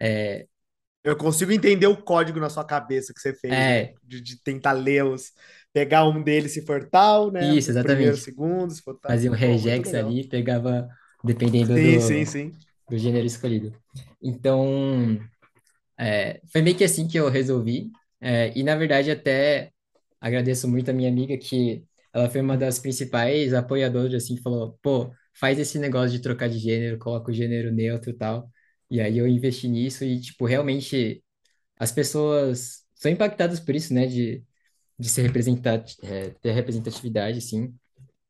É, 0.00 0.48
Eu 1.04 1.16
consigo 1.16 1.52
entender 1.52 1.86
o 1.86 1.96
código 2.02 2.38
na 2.40 2.50
sua 2.50 2.64
cabeça 2.64 3.14
que 3.14 3.20
você 3.20 3.34
fez, 3.34 3.58
é, 3.58 3.96
De, 4.02 4.20
de 4.20 4.42
tentar 4.42 4.72
lê-los, 4.72 5.32
pegar 5.72 6.04
um 6.08 6.22
deles 6.22 6.52
se 6.52 6.64
for 6.66 6.88
tal, 6.90 7.30
né? 7.32 7.56
isso, 7.56 7.70
O 7.74 7.80
primeiro, 7.80 8.16
exatamente. 8.16 8.18
segundo, 8.18 8.72
se 8.74 8.82
for 8.82 8.98
tal. 9.00 9.14
Fazia 9.14 9.30
um 9.30 9.34
regex 9.34 9.94
ali, 9.94 10.28
pegava 10.28 10.88
dependendo 11.22 11.78
Sim, 11.78 12.00
sim, 12.00 12.24
do, 12.24 12.26
sim. 12.26 12.56
do 12.88 12.98
gênero 12.98 13.26
escolhido. 13.26 13.74
Então, 14.22 15.18
é, 15.98 16.40
foi 16.52 16.62
meio 16.62 16.76
que 16.76 16.84
assim 16.84 17.06
que 17.08 17.18
eu 17.18 17.28
resolvi. 17.28 17.90
É, 18.20 18.52
e 18.58 18.62
na 18.62 18.76
verdade, 18.76 19.10
até 19.10 19.72
agradeço 20.20 20.68
muito 20.68 20.90
a 20.90 20.94
minha 20.94 21.08
amiga 21.10 21.36
que 21.38 21.84
ela 22.12 22.28
foi 22.30 22.40
uma 22.40 22.56
das 22.56 22.78
principais 22.78 23.54
apoiadoras, 23.54 24.14
assim, 24.24 24.36
que 24.36 24.42
falou, 24.42 24.78
pô, 24.82 25.12
faz 25.40 25.58
esse 25.58 25.78
negócio 25.78 26.10
de 26.12 26.20
trocar 26.22 26.48
de 26.48 26.58
gênero, 26.58 26.98
coloca 26.98 27.30
o 27.30 27.34
gênero 27.34 27.72
neutro 27.72 28.10
e 28.10 28.14
tal. 28.14 28.50
E 28.90 29.00
aí 29.00 29.18
eu 29.18 29.26
investi 29.28 29.68
nisso 29.68 30.04
e, 30.04 30.20
tipo, 30.20 30.46
realmente 30.46 31.24
as 31.78 31.92
pessoas 31.92 32.84
são 32.94 33.10
impactadas 33.12 33.60
por 33.60 33.74
isso, 33.76 33.94
né, 33.94 34.06
de, 34.06 34.44
de 34.98 35.08
ser 35.08 35.22
representati 35.22 35.96
é, 36.04 36.30
ter 36.42 36.52
representatividade, 36.52 37.38
assim. 37.38 37.74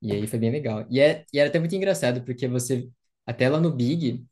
E 0.02 0.12
aí 0.12 0.26
foi 0.26 0.38
bem 0.38 0.50
legal. 0.52 0.86
E, 0.90 1.00
é, 1.00 1.24
e 1.32 1.38
era 1.38 1.48
até 1.50 1.58
muito 1.58 1.74
engraçado, 1.76 2.22
porque 2.24 2.48
você, 2.48 2.88
até 3.26 3.48
lá 3.48 3.60
no 3.60 3.72
Big, 3.72 4.26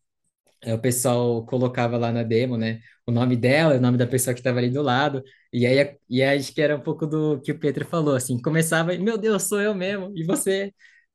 é, 0.63 0.75
o 0.75 0.79
pessoal 0.81 1.45
colocava 1.47 1.97
lá 1.97 2.13
na 2.13 2.23
demo, 2.23 2.57
né? 2.57 2.81
O 3.07 3.13
nome 3.13 3.37
dela, 3.37 3.77
o 3.77 3.81
nome 3.81 3.97
da 3.99 4.07
pessoa 4.07 4.35
que 4.35 4.41
estava 4.41 4.59
ali 4.59 4.71
do 4.71 4.83
lado. 4.83 5.23
E 5.53 5.67
aí, 5.67 5.97
e 6.09 6.23
aí 6.23 6.39
acho 6.39 6.53
que 6.53 6.61
era 6.61 6.77
um 6.77 6.81
pouco 6.81 7.07
do 7.07 7.41
que 7.41 7.53
o 7.53 7.59
Pedro 7.59 7.85
falou, 7.87 8.15
assim, 8.17 8.41
começava, 8.41 8.97
meu 8.99 9.17
Deus, 9.19 9.45
sou 9.45 9.61
eu 9.61 9.75
mesmo. 9.75 10.13
E 10.17 10.25
você 10.25 10.73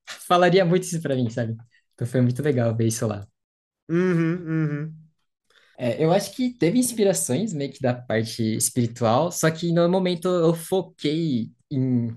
falaria 0.07 0.65
muito 0.65 0.83
isso 0.83 1.01
pra 1.01 1.15
mim, 1.15 1.29
sabe? 1.29 1.55
Então 1.93 2.07
foi 2.07 2.21
muito 2.21 2.41
legal 2.41 2.75
ver 2.75 2.87
isso 2.87 3.05
lá. 3.07 3.27
Uhum, 3.89 4.35
uhum. 4.47 4.93
É, 5.77 6.03
eu 6.03 6.11
acho 6.11 6.33
que 6.35 6.51
teve 6.51 6.79
inspirações 6.79 7.53
meio 7.53 7.71
que 7.71 7.81
da 7.81 7.93
parte 7.93 8.43
espiritual, 8.55 9.31
só 9.31 9.49
que 9.51 9.71
no 9.71 9.89
momento 9.89 10.27
eu 10.27 10.53
foquei 10.53 11.51
em 11.71 12.15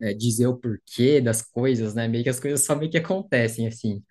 é, 0.00 0.14
dizer 0.14 0.46
o 0.48 0.56
porquê 0.58 1.20
das 1.20 1.42
coisas, 1.42 1.94
né? 1.94 2.08
Meio 2.08 2.24
que 2.24 2.30
as 2.30 2.40
coisas 2.40 2.62
só 2.64 2.74
meio 2.76 2.90
que 2.90 2.98
acontecem, 2.98 3.66
assim. 3.66 4.02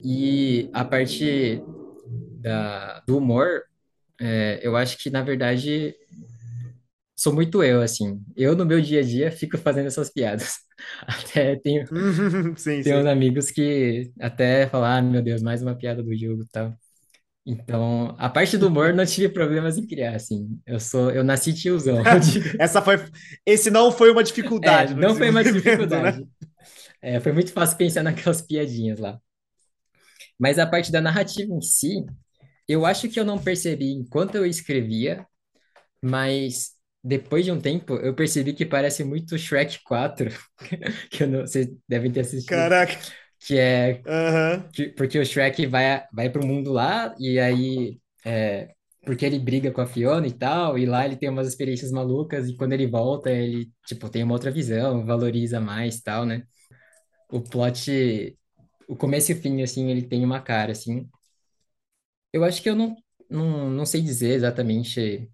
E 0.00 0.68
a 0.72 0.84
parte 0.84 1.62
da, 2.40 3.00
do 3.00 3.18
humor, 3.18 3.62
é, 4.20 4.60
eu 4.62 4.76
acho 4.76 4.98
que, 4.98 5.10
na 5.10 5.22
verdade, 5.22 5.94
sou 7.16 7.32
muito 7.34 7.62
eu, 7.62 7.82
assim. 7.82 8.22
Eu, 8.36 8.56
no 8.56 8.64
meu 8.66 8.80
dia 8.80 9.00
a 9.00 9.02
dia, 9.04 9.30
fico 9.32 9.58
fazendo 9.58 9.86
essas 9.86 10.10
piadas. 10.10 10.58
Até 11.06 11.56
tenho, 11.56 11.88
Sim, 12.56 12.82
tenho 12.82 13.00
uns 13.00 13.06
sim. 13.06 13.06
amigos 13.06 13.50
que 13.50 14.12
até 14.20 14.68
falam, 14.68 14.88
ah, 14.98 15.02
meu 15.02 15.22
Deus, 15.22 15.42
mais 15.42 15.62
uma 15.62 15.76
piada 15.76 16.02
do 16.02 16.16
jogo 16.16 16.42
e 16.44 16.48
tal. 16.48 16.74
Então, 17.46 18.14
a 18.18 18.28
parte 18.30 18.58
do 18.58 18.68
humor 18.68 18.92
não 18.94 19.06
tive 19.06 19.28
problemas 19.30 19.78
em 19.78 19.86
criar, 19.86 20.16
assim. 20.16 20.60
Eu 20.66 20.80
sou, 20.80 21.10
eu 21.12 21.24
nasci 21.24 21.54
tiozão. 21.54 22.02
Essa 22.58 22.82
foi, 22.82 22.96
esse 23.46 23.70
não 23.70 23.92
foi 23.92 24.10
uma 24.10 24.22
É, 24.60 24.84
dificuldade 24.84 24.94
no 24.94 25.04
não 25.04 25.14
foi 25.14 25.30
uma 25.30 25.44
né? 25.44 25.44
dificuldade. 25.44 26.26
É, 27.02 27.20
foi 27.20 27.32
muito 27.32 27.52
fácil 27.52 27.76
pensar 27.78 28.02
naquelas 28.02 28.42
piadinhas 28.42 28.98
lá. 29.00 29.20
Mas 30.38 30.58
a 30.58 30.66
parte 30.66 30.92
da 30.92 31.00
narrativa 31.00 31.52
em 31.52 31.60
si, 31.60 32.04
eu 32.68 32.86
acho 32.86 33.08
que 33.10 33.20
eu 33.20 33.26
não 33.26 33.38
percebi 33.42 33.92
enquanto 33.92 34.36
eu 34.36 34.46
escrevia, 34.46 35.26
mas 36.02 36.72
depois 37.06 37.44
de 37.44 37.52
um 37.52 37.60
tempo 37.60 37.94
eu 37.96 38.14
percebi 38.14 38.52
que 38.54 38.66
parece 38.66 39.04
muito 39.04 39.38
Shrek 39.38 39.80
4, 39.84 40.30
que 41.10 41.22
eu 41.24 41.28
não, 41.28 41.40
vocês 41.42 41.68
devem 41.88 42.12
ter 42.12 42.20
assistido, 42.20 42.74
Caraca. 42.74 42.96
que 43.40 43.58
é 43.58 44.04
Aham. 44.06 44.72
que- 44.72 44.88
porque 44.90 45.18
o 45.18 45.24
Shrek 45.26 45.66
vai 45.66 46.04
vai 46.12 46.30
para 46.30 46.42
o 46.42 46.46
mundo 46.46 46.72
lá 46.72 47.14
e 47.18 47.38
aí 47.40 48.00
é, 48.24 48.74
porque 49.04 49.24
ele 49.26 49.38
briga 49.38 49.70
com 49.72 49.80
a 49.80 49.86
Fiona 49.86 50.26
e 50.26 50.32
tal, 50.32 50.78
e 50.78 50.86
lá 50.86 51.04
ele 51.06 51.16
tem 51.16 51.28
umas 51.30 51.48
experiências 51.48 51.92
malucas 51.92 52.48
e 52.48 52.56
quando 52.56 52.72
ele 52.74 52.86
volta 52.86 53.30
ele 53.30 53.70
tipo 53.86 54.08
tem 54.10 54.22
uma 54.24 54.34
outra 54.34 54.50
visão, 54.50 55.04
valoriza 55.06 55.60
mais, 55.60 56.00
tal, 56.02 56.26
né? 56.26 56.42
O 57.30 57.40
plot, 57.42 58.36
o 58.88 58.96
começo 58.96 59.32
e 59.32 59.34
o 59.34 59.42
fim 59.42 59.62
assim, 59.62 59.90
ele 59.90 60.02
tem 60.02 60.24
uma 60.24 60.40
cara 60.40 60.72
assim. 60.72 61.08
Eu 62.32 62.44
acho 62.44 62.62
que 62.62 62.68
eu 62.70 62.76
não 62.76 62.96
não, 63.28 63.68
não 63.70 63.84
sei 63.86 64.00
dizer 64.02 64.30
exatamente 64.34 65.28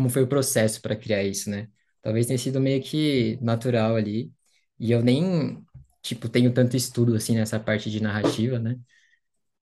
como 0.00 0.08
foi 0.08 0.22
o 0.22 0.26
processo 0.26 0.80
para 0.80 0.96
criar 0.96 1.22
isso, 1.22 1.50
né? 1.50 1.68
Talvez 2.00 2.24
tenha 2.26 2.38
sido 2.38 2.58
meio 2.58 2.82
que 2.82 3.38
natural 3.42 3.96
ali. 3.96 4.32
E 4.78 4.90
eu 4.90 5.02
nem, 5.02 5.62
tipo, 6.00 6.26
tenho 6.26 6.54
tanto 6.54 6.74
estudo 6.74 7.14
assim 7.14 7.34
nessa 7.34 7.60
parte 7.60 7.90
de 7.90 8.02
narrativa, 8.02 8.58
né? 8.58 8.78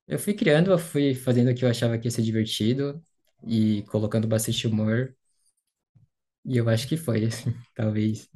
Eu 0.07 0.16
fui 0.16 0.33
criando, 0.35 0.70
eu 0.70 0.79
fui 0.79 1.12
fazendo 1.12 1.51
o 1.51 1.55
que 1.57 1.64
eu 1.64 1.68
achava 1.68 1.98
que 1.98 2.07
ia 2.07 2.11
ser 2.12 2.22
divertido 2.22 3.03
e 3.44 3.83
colocando 3.88 4.29
bastante 4.29 4.64
humor. 4.68 5.12
E 6.44 6.57
eu 6.57 6.68
acho 6.68 6.87
que 6.87 6.96
foi, 6.96 7.24
assim, 7.24 7.53
talvez. 7.74 8.29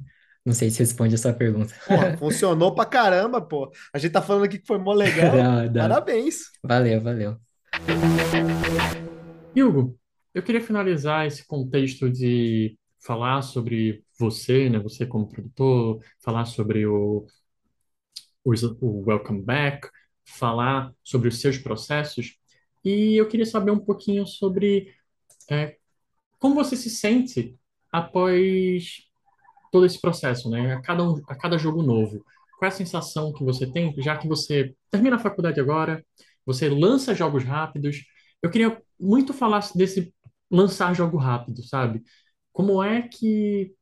Não 0.45 0.53
sei 0.53 0.69
se 0.69 0.79
responde 0.79 1.15
a 1.15 1.17
sua 1.17 1.31
pergunta. 1.31 1.73
Porra, 1.87 2.17
funcionou 2.19 2.75
pra 2.75 2.85
caramba, 2.85 3.39
pô. 3.41 3.71
A 3.93 3.97
gente 3.97 4.11
tá 4.11 4.21
falando 4.21 4.43
aqui 4.43 4.59
que 4.59 4.67
foi 4.67 4.77
mó 4.77 4.91
legal. 4.91 5.31
Dá, 5.39 5.67
dá. 5.67 5.81
Parabéns. 5.83 6.51
Valeu, 6.61 6.99
valeu. 6.99 7.39
Hugo, 9.55 9.97
eu 10.33 10.43
queria 10.43 10.61
finalizar 10.61 11.25
esse 11.27 11.45
contexto 11.45 12.09
de 12.09 12.77
falar 12.99 13.41
sobre 13.41 14.03
você, 14.19 14.69
né? 14.69 14.79
Você 14.79 15.05
como 15.05 15.27
produtor, 15.29 16.03
falar 16.23 16.45
sobre 16.45 16.85
o, 16.87 17.25
o, 18.43 18.51
o 18.81 19.03
Welcome 19.05 19.41
Back, 19.41 19.87
falar 20.25 20.91
sobre 21.03 21.27
os 21.29 21.39
seus 21.41 21.57
processos. 21.57 22.37
E 22.83 23.15
eu 23.15 23.27
queria 23.27 23.45
saber 23.45 23.71
um 23.71 23.79
pouquinho 23.79 24.25
sobre 24.25 24.93
é, 25.49 25.77
como 26.39 26.55
você 26.55 26.75
se 26.75 26.89
sente 26.89 27.55
após 27.91 29.03
todo 29.71 29.85
esse 29.85 29.99
processo, 30.01 30.49
né? 30.49 30.75
A 30.75 30.81
cada, 30.81 31.03
um- 31.03 31.21
a 31.27 31.35
cada 31.35 31.57
jogo 31.57 31.83
novo. 31.83 32.23
Qual 32.59 32.67
é 32.69 32.73
a 32.73 32.77
sensação 32.77 33.33
que 33.33 33.43
você 33.43 33.71
tem, 33.71 33.93
já 34.01 34.17
que 34.17 34.27
você 34.27 34.75
termina 34.91 35.17
a 35.17 35.19
faculdade 35.19 35.59
agora, 35.59 36.05
você 36.45 36.69
lança 36.69 37.15
jogos 37.15 37.43
rápidos? 37.43 38.03
Eu 38.41 38.49
queria 38.51 38.81
muito 38.99 39.33
falar 39.33 39.61
desse 39.75 40.13
lançar 40.53 40.93
jogo 40.95 41.17
rápido, 41.17 41.63
sabe? 41.63 42.03
Como 42.51 42.83
é 42.83 43.03
que 43.07 43.75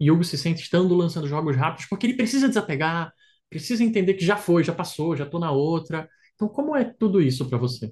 Yugo 0.00 0.24
se 0.24 0.38
sente 0.38 0.62
estando 0.62 0.94
lançando 0.94 1.28
jogos 1.28 1.56
rápidos? 1.56 1.86
Porque 1.86 2.06
ele 2.06 2.16
precisa 2.16 2.48
desapegar, 2.48 3.12
precisa 3.50 3.84
entender 3.84 4.14
que 4.14 4.24
já 4.24 4.36
foi, 4.36 4.64
já 4.64 4.74
passou, 4.74 5.16
já 5.16 5.26
tô 5.26 5.38
na 5.38 5.50
outra. 5.52 6.08
Então, 6.34 6.48
como 6.48 6.76
é 6.76 6.84
tudo 6.84 7.20
isso 7.22 7.48
para 7.48 7.58
você? 7.58 7.90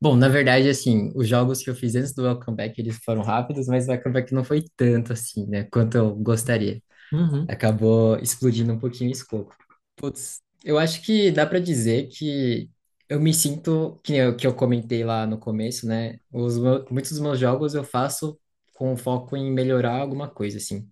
Bom, 0.00 0.14
na 0.16 0.28
verdade, 0.28 0.68
assim, 0.68 1.10
os 1.14 1.28
jogos 1.28 1.60
que 1.62 1.68
eu 1.68 1.74
fiz 1.74 1.96
antes 1.96 2.14
do 2.14 2.22
Welcome 2.22 2.56
Back, 2.56 2.80
eles 2.80 2.96
foram 3.04 3.22
rápidos, 3.22 3.66
mas 3.66 3.86
o 3.86 3.90
Welcome 3.90 4.14
Back 4.14 4.32
não 4.32 4.44
foi 4.44 4.64
tanto 4.76 5.12
assim, 5.12 5.46
né, 5.48 5.64
quanto 5.64 5.96
eu 5.96 6.14
gostaria. 6.14 6.80
Uhum. 7.12 7.46
acabou 7.48 8.18
explodindo 8.18 8.72
um 8.72 8.78
pouquinho 8.78 9.10
o 9.10 9.12
escopo. 9.12 9.54
Putz, 9.96 10.42
eu 10.64 10.78
acho 10.78 11.02
que 11.02 11.30
dá 11.30 11.46
para 11.46 11.58
dizer 11.58 12.08
que 12.08 12.70
eu 13.08 13.20
me 13.20 13.32
sinto, 13.34 14.00
que 14.04 14.14
eu, 14.14 14.36
que 14.36 14.46
eu 14.46 14.54
comentei 14.54 15.04
lá 15.04 15.26
no 15.26 15.38
começo, 15.38 15.86
né? 15.86 16.18
Os, 16.32 16.58
muitos 16.90 17.12
dos 17.12 17.20
meus 17.20 17.38
jogos 17.38 17.74
eu 17.74 17.84
faço 17.84 18.38
com 18.74 18.96
foco 18.96 19.36
em 19.36 19.50
melhorar 19.52 20.00
alguma 20.00 20.28
coisa, 20.30 20.58
assim. 20.58 20.88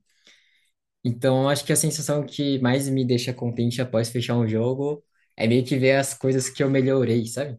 Então, 1.05 1.42
eu 1.42 1.48
acho 1.48 1.64
que 1.64 1.72
a 1.72 1.76
sensação 1.76 2.24
que 2.26 2.59
mais 2.59 2.88
me 2.88 3.05
deixa 3.05 3.33
contente 3.33 3.81
após 3.81 4.11
fechar 4.11 4.37
um 4.37 4.48
jogo 4.48 5.05
é 5.37 5.46
meio 5.46 5.64
que 5.64 5.76
ver 5.79 5.92
as 5.96 6.12
coisas 6.14 6.48
que 6.50 6.62
eu 6.62 6.70
melhorei, 6.70 7.26
sabe? 7.26 7.57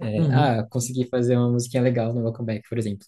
É, 0.00 0.18
Uhum. 0.18 0.56
ah, 0.60 0.64
consegui 0.70 1.08
fazer 1.08 1.36
uma 1.36 1.50
musiquinha 1.52 1.82
legal 1.82 2.12
no 2.14 2.22
Welcome 2.24 2.46
Back, 2.46 2.68
por 2.68 2.78
exemplo. 2.78 3.06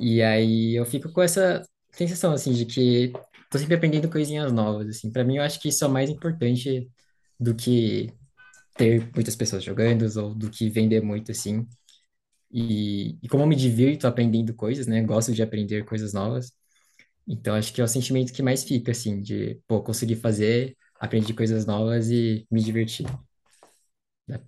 E 0.00 0.22
aí 0.22 0.74
eu 0.76 0.86
fico 0.86 1.12
com 1.12 1.22
essa 1.22 1.62
sensação, 1.92 2.32
assim, 2.32 2.52
de 2.54 2.66
que 2.66 3.12
tô 3.50 3.58
sempre 3.58 3.76
aprendendo 3.76 4.10
coisinhas 4.10 4.52
novas, 4.52 4.88
assim. 4.88 5.12
Para 5.12 5.24
mim, 5.24 5.36
eu 5.38 5.42
acho 5.44 5.60
que 5.60 5.68
isso 5.70 5.84
é 5.84 5.88
mais 5.88 6.10
importante 6.10 6.90
do 7.40 7.54
que 7.56 8.12
ter 8.76 9.10
muitas 9.14 9.36
pessoas 9.36 9.64
jogando 9.64 10.04
ou 10.20 10.34
do 10.34 10.50
que 10.50 10.68
vender 10.70 11.02
muito, 11.02 11.30
assim. 11.32 11.66
E, 12.52 13.18
e 13.22 13.28
como 13.28 13.42
eu 13.44 13.46
me 13.48 13.56
divirto 13.56 14.06
aprendendo 14.06 14.54
coisas, 14.54 14.86
né? 14.86 15.02
Gosto 15.02 15.32
de 15.32 15.42
aprender 15.42 15.84
coisas 15.84 16.12
novas. 16.14 16.52
Então, 17.28 17.54
acho 17.56 17.72
que 17.74 17.80
é 17.80 17.84
o 17.84 17.88
sentimento 17.88 18.32
que 18.32 18.42
mais 18.42 18.64
fica, 18.64 18.92
assim, 18.92 19.20
de, 19.20 19.60
pô, 19.68 19.82
conseguir 19.82 20.16
fazer, 20.16 20.76
aprender 21.00 21.32
coisas 21.34 21.66
novas 21.66 22.10
e 22.10 22.46
me 22.50 22.62
divertir. 22.62 23.06
né? 24.26 24.40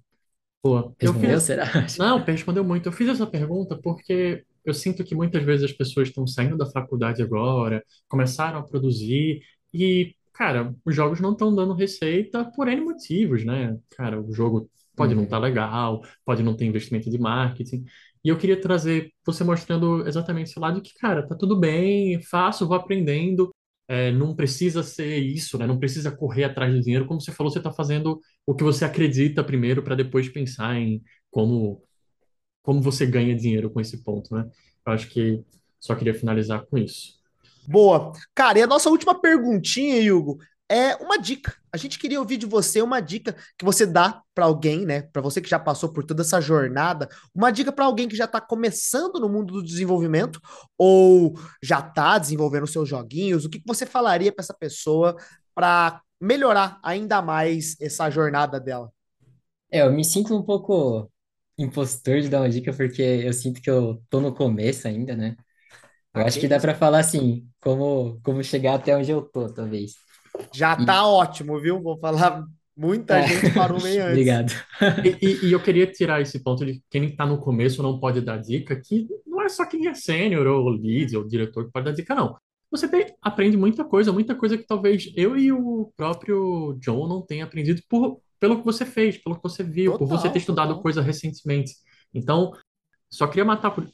Boa. 0.63 0.95
Eu 1.01 1.13
Respondeu, 1.13 1.41
fiz, 1.41 1.43
será? 1.45 1.67
Não, 1.99 2.25
respondeu 2.25 2.65
muito. 2.65 2.87
Eu 2.89 2.93
fiz 2.93 3.09
essa 3.09 3.27
pergunta 3.27 3.79
porque 3.81 4.45
eu 4.65 4.75
sinto 4.75 5.05
que 5.05 5.15
muitas 5.15 5.43
vezes 5.45 5.65
as 5.71 5.73
pessoas 5.77 6.09
estão 6.09 6.27
saindo 6.27 6.57
da 6.57 6.67
faculdade 6.67 7.23
agora, 7.23 7.85
começaram 8.09 8.59
a 8.61 8.65
produzir 8.65 9.43
e, 9.73 10.15
cara, 10.39 10.75
os 10.85 10.95
jogos 10.95 11.21
não 11.21 11.33
estão 11.33 11.55
dando 11.55 11.75
receita 11.75 12.45
por 12.55 12.69
N 12.69 12.81
motivos, 12.83 13.45
né? 13.45 13.79
Cara, 13.91 14.21
o 14.21 14.33
jogo 14.33 14.71
pode 14.97 15.15
não 15.15 15.25
estar 15.25 15.39
Uhum. 15.39 15.43
legal, 15.45 16.03
pode 16.25 16.43
não 16.43 16.57
ter 16.57 16.65
investimento 16.67 17.11
de 17.11 17.19
marketing. 17.19 17.85
E 18.25 18.29
eu 18.29 18.39
queria 18.39 18.61
trazer 18.61 19.13
você 19.25 19.45
mostrando 19.45 20.07
exatamente 20.07 20.51
esse 20.51 20.59
lado 20.61 20.83
que, 20.83 20.93
cara, 20.95 21.27
tá 21.27 21.35
tudo 21.37 21.59
bem, 21.59 22.21
faço, 22.23 22.67
vou 22.67 22.77
aprendendo, 22.77 23.51
é, 23.89 24.11
não 24.13 24.35
precisa 24.35 24.83
ser 24.83 25.19
isso, 25.19 25.57
né? 25.59 25.67
Não 25.67 25.79
precisa 25.79 26.11
correr 26.11 26.45
atrás 26.45 26.73
do 26.75 26.81
dinheiro. 26.83 27.07
Como 27.07 27.21
você 27.21 27.33
falou, 27.33 27.53
você 27.53 27.59
está 27.59 27.73
fazendo 27.73 28.21
o 28.47 28.55
que 28.55 28.65
você 28.65 28.85
acredita 28.85 29.45
primeiro 29.45 29.83
para 29.83 29.95
depois 29.95 30.29
pensar 30.29 30.77
em 30.77 31.03
como, 31.31 31.83
como 32.63 32.81
você 32.83 33.07
ganha 33.07 33.37
dinheiro 33.37 33.71
com 33.71 33.81
esse 33.81 34.03
ponto, 34.05 34.35
né? 34.35 34.49
Eu 34.87 34.93
acho 34.93 35.09
que 35.11 35.45
só 35.81 35.95
queria 35.97 36.15
finalizar 36.15 36.67
com 36.67 36.79
isso. 36.79 37.18
Boa. 37.69 38.13
Cara, 38.35 38.59
e 38.59 38.63
a 38.63 38.67
nossa 38.67 38.89
última 38.89 39.21
perguntinha, 39.21 40.15
Hugo, 40.15 40.39
é 40.71 40.97
uma 40.97 41.19
dica. 41.19 41.55
A 41.71 41.77
gente 41.77 41.99
queria 41.99 42.19
ouvir 42.19 42.39
de 42.39 42.47
você 42.47 42.81
uma 42.81 42.99
dica 42.99 43.37
que 43.59 43.65
você 43.65 43.85
dá 43.85 44.23
para 44.35 44.47
alguém, 44.47 44.87
né? 44.87 45.03
Para 45.03 45.21
você 45.21 45.39
que 45.39 45.51
já 45.51 45.59
passou 45.59 45.93
por 45.93 46.03
toda 46.03 46.23
essa 46.23 46.41
jornada, 46.41 47.11
uma 47.35 47.51
dica 47.51 47.71
para 47.71 47.85
alguém 47.85 48.09
que 48.09 48.17
já 48.17 48.25
está 48.25 48.41
começando 48.41 49.21
no 49.21 49.29
mundo 49.29 49.53
do 49.53 49.63
desenvolvimento 49.63 50.41
ou 50.79 51.39
já 51.63 51.81
está 51.81 52.17
desenvolvendo 52.17 52.67
seus 52.67 52.89
joguinhos. 52.89 53.45
O 53.45 53.51
que 53.51 53.59
que 53.59 53.67
você 53.67 53.85
falaria 53.85 54.33
para 54.33 54.43
essa 54.43 54.55
pessoa 54.55 55.15
para 55.55 56.01
melhorar 56.19 56.81
ainda 56.83 57.21
mais 57.21 57.77
essa 57.83 58.09
jornada 58.09 58.59
dela? 58.59 58.91
É, 59.71 59.83
eu 59.83 59.93
me 59.93 60.07
sinto 60.07 60.35
um 60.35 60.43
pouco 60.43 61.11
impostor 61.59 62.23
de 62.23 62.31
dar 62.31 62.41
uma 62.41 62.49
dica, 62.49 62.73
porque 62.73 63.03
eu 63.03 63.33
sinto 63.35 63.61
que 63.61 63.69
eu 63.69 64.03
tô 64.09 64.23
no 64.23 64.35
começo 64.35 64.89
ainda, 64.89 65.15
né? 65.15 65.37
Eu 66.21 66.27
acho 66.27 66.39
que 66.41 66.49
dá 66.49 66.59
cara. 66.61 66.75
falar 66.75 67.01
assim, 67.01 67.49
como, 67.61 68.21
como 68.23 68.43
chegar 68.43 68.75
até 68.75 68.97
onde 68.97 69.11
eu 69.11 69.23
tô, 69.23 69.53
talvez. 69.53 69.93
Já 70.53 70.77
E, 70.77 70.85
tá 70.85 71.07
ótimo, 71.07 71.61
viu? 71.61 71.83
Vou 71.83 71.99
falar, 71.99 72.45
muita 72.77 73.21
é, 73.21 73.23
gente 73.23 73.53
parou 73.53 73.81
bem 73.81 74.01
antes. 74.01 74.43
obrigado. 74.43 74.53
E, 75.03 75.19
e- 75.23 75.47
e 75.49 75.53
eu 75.53 75.63
queria 75.63 75.87
tirar 75.91 76.21
esse 76.21 76.43
ponto 76.43 76.65
de 76.67 76.83
quem 76.91 77.07
está 77.07 77.27
no 77.27 77.39
começo 77.41 77.83
não 77.83 78.01
pode 78.01 78.21
dar 78.21 78.39
dica, 78.39 78.81
que 78.81 79.09
não 79.27 79.43
é 79.43 79.49
só 79.49 79.67
quem 79.67 79.89
é 79.89 79.95
sênior 79.95 80.47
ou 80.47 80.69
lead 80.71 81.17
ou 81.17 81.27
diretor 81.29 81.67
que 81.67 81.73
pode 81.73 81.87
dar 81.87 81.93
dica, 81.93 82.15
não. 82.15 82.37
Você 82.71 82.89
tem- 82.89 83.15
aprende 83.23 83.57
muita 83.57 83.85
coisa, 83.85 84.13
muita 84.13 84.35
coisa 84.35 84.59
que 84.59 84.67
talvez 84.67 85.11
eu 85.17 85.37
e 85.39 85.53
o 85.53 85.93
próprio 85.97 86.77
John 86.81 87.09
não 87.09 87.23
tenha 87.25 87.45
aprendido 87.45 87.83
por, 87.89 88.21
pelo 88.41 88.59
que 88.59 88.65
você 88.65 88.85
fez, 88.87 89.19
pelo 89.19 89.37
que 89.37 89.43
você 89.43 89.65
viu, 89.65 89.97
por 89.97 90.09
você 90.09 90.29
ter 90.31 90.39
Total, 90.39 90.41
estudado 90.41 90.77
total. 90.77 90.83
coisa 90.83 91.03
recentemente. 91.03 91.75
Então, 92.15 92.53
só 93.11 93.27
queria 93.27 93.45
matar 93.45 93.71
por, 93.73 93.89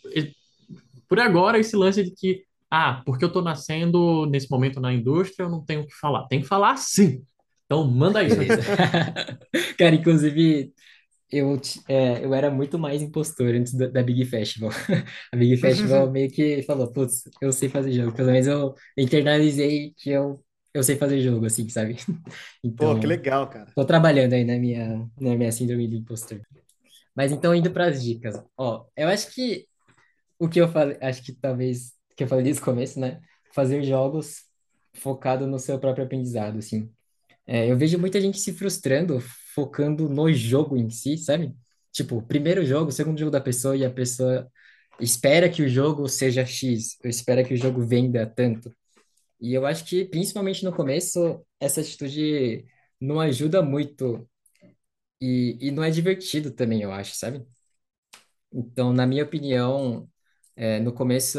por 1.08 1.20
agora 1.20 1.58
esse 1.58 1.76
lance 1.76 2.02
de 2.02 2.10
que, 2.12 2.42
ah, 2.70 3.02
porque 3.06 3.24
eu 3.24 3.28
estou 3.28 3.42
nascendo 3.42 4.26
nesse 4.26 4.50
momento 4.50 4.80
na 4.80 4.92
indústria, 4.92 5.44
eu 5.44 5.50
não 5.50 5.64
tenho 5.64 5.82
o 5.82 5.86
que 5.86 5.94
falar. 5.94 6.26
Tem 6.28 6.40
que 6.40 6.46
falar 6.46 6.76
sim. 6.76 7.24
Então, 7.66 7.86
manda 7.90 8.20
aí. 8.20 8.28
Cara, 9.78 9.94
inclusive, 9.94 10.72
eu, 11.30 11.60
é, 11.88 12.24
eu 12.24 12.34
era 12.34 12.50
muito 12.50 12.78
mais 12.78 13.02
impostor 13.02 13.54
antes 13.54 13.74
da, 13.74 13.88
da 13.88 14.02
Big 14.02 14.24
Festival. 14.26 14.70
A 15.32 15.36
Big 15.36 15.56
Festival 15.56 16.10
meio 16.10 16.30
que 16.30 16.62
falou, 16.64 16.90
putz, 16.92 17.24
eu 17.40 17.52
sei 17.52 17.68
fazer 17.68 17.92
jogo. 17.92 18.14
Pelo 18.16 18.30
menos 18.32 18.46
eu 18.46 18.74
internalizei 18.96 19.94
que 19.96 20.10
eu, 20.10 20.44
eu 20.74 20.82
sei 20.82 20.96
fazer 20.96 21.20
jogo, 21.20 21.46
assim, 21.46 21.68
sabe? 21.68 21.96
Pô, 22.76 22.98
que 22.98 23.06
Então, 23.06 23.06
legal, 23.06 23.48
cara. 23.48 23.72
tô 23.74 23.84
trabalhando 23.84 24.34
aí 24.34 24.44
na 24.44 24.58
minha, 24.58 25.08
na 25.20 25.36
minha 25.36 25.52
síndrome 25.52 25.88
do 25.88 25.96
impostor. 25.96 26.40
Mas 27.14 27.32
então, 27.32 27.54
indo 27.54 27.70
para 27.72 27.86
as 27.88 28.02
dicas. 28.02 28.42
Ó, 28.56 28.86
eu 28.96 29.08
acho 29.08 29.32
que 29.34 29.66
o 30.38 30.48
que 30.48 30.60
eu 30.60 30.68
falei, 30.68 30.96
acho 31.00 31.22
que 31.22 31.32
talvez, 31.32 31.92
que 32.16 32.24
eu 32.24 32.28
falei 32.28 32.44
desde 32.44 32.62
o 32.62 32.64
começo, 32.64 32.98
né? 33.00 33.20
Fazer 33.52 33.82
jogos 33.82 34.42
focado 34.94 35.46
no 35.46 35.58
seu 35.58 35.78
próprio 35.78 36.04
aprendizado, 36.04 36.58
assim. 36.58 36.90
É, 37.46 37.70
eu 37.70 37.76
vejo 37.76 37.98
muita 37.98 38.20
gente 38.20 38.38
se 38.40 38.52
frustrando, 38.52 39.20
focando 39.54 40.08
no 40.08 40.32
jogo 40.32 40.76
em 40.76 40.90
si, 40.90 41.18
sabe? 41.18 41.54
Tipo, 41.92 42.22
primeiro 42.22 42.64
jogo, 42.64 42.90
segundo 42.90 43.18
jogo 43.18 43.30
da 43.30 43.40
pessoa 43.40 43.76
e 43.76 43.84
a 43.84 43.90
pessoa 43.90 44.50
espera 45.00 45.48
que 45.48 45.62
o 45.62 45.68
jogo 45.68 46.08
seja 46.08 46.44
X, 46.44 46.96
ou 47.04 47.10
espera 47.10 47.44
que 47.44 47.54
o 47.54 47.56
jogo 47.56 47.84
venda 47.86 48.26
tanto. 48.26 48.74
E 49.40 49.54
eu 49.54 49.66
acho 49.66 49.84
que, 49.84 50.04
principalmente 50.04 50.64
no 50.64 50.72
começo, 50.72 51.44
essa 51.60 51.80
atitude 51.80 52.64
não 53.00 53.20
ajuda 53.20 53.62
muito 53.62 54.28
e, 55.20 55.58
e 55.60 55.70
não 55.70 55.84
é 55.84 55.90
divertido 55.90 56.50
também, 56.50 56.82
eu 56.82 56.92
acho, 56.92 57.14
sabe? 57.14 57.44
Então, 58.52 58.92
na 58.92 59.06
minha 59.06 59.24
opinião, 59.24 60.08
é, 60.56 60.80
no 60.80 60.92
começo, 60.92 61.38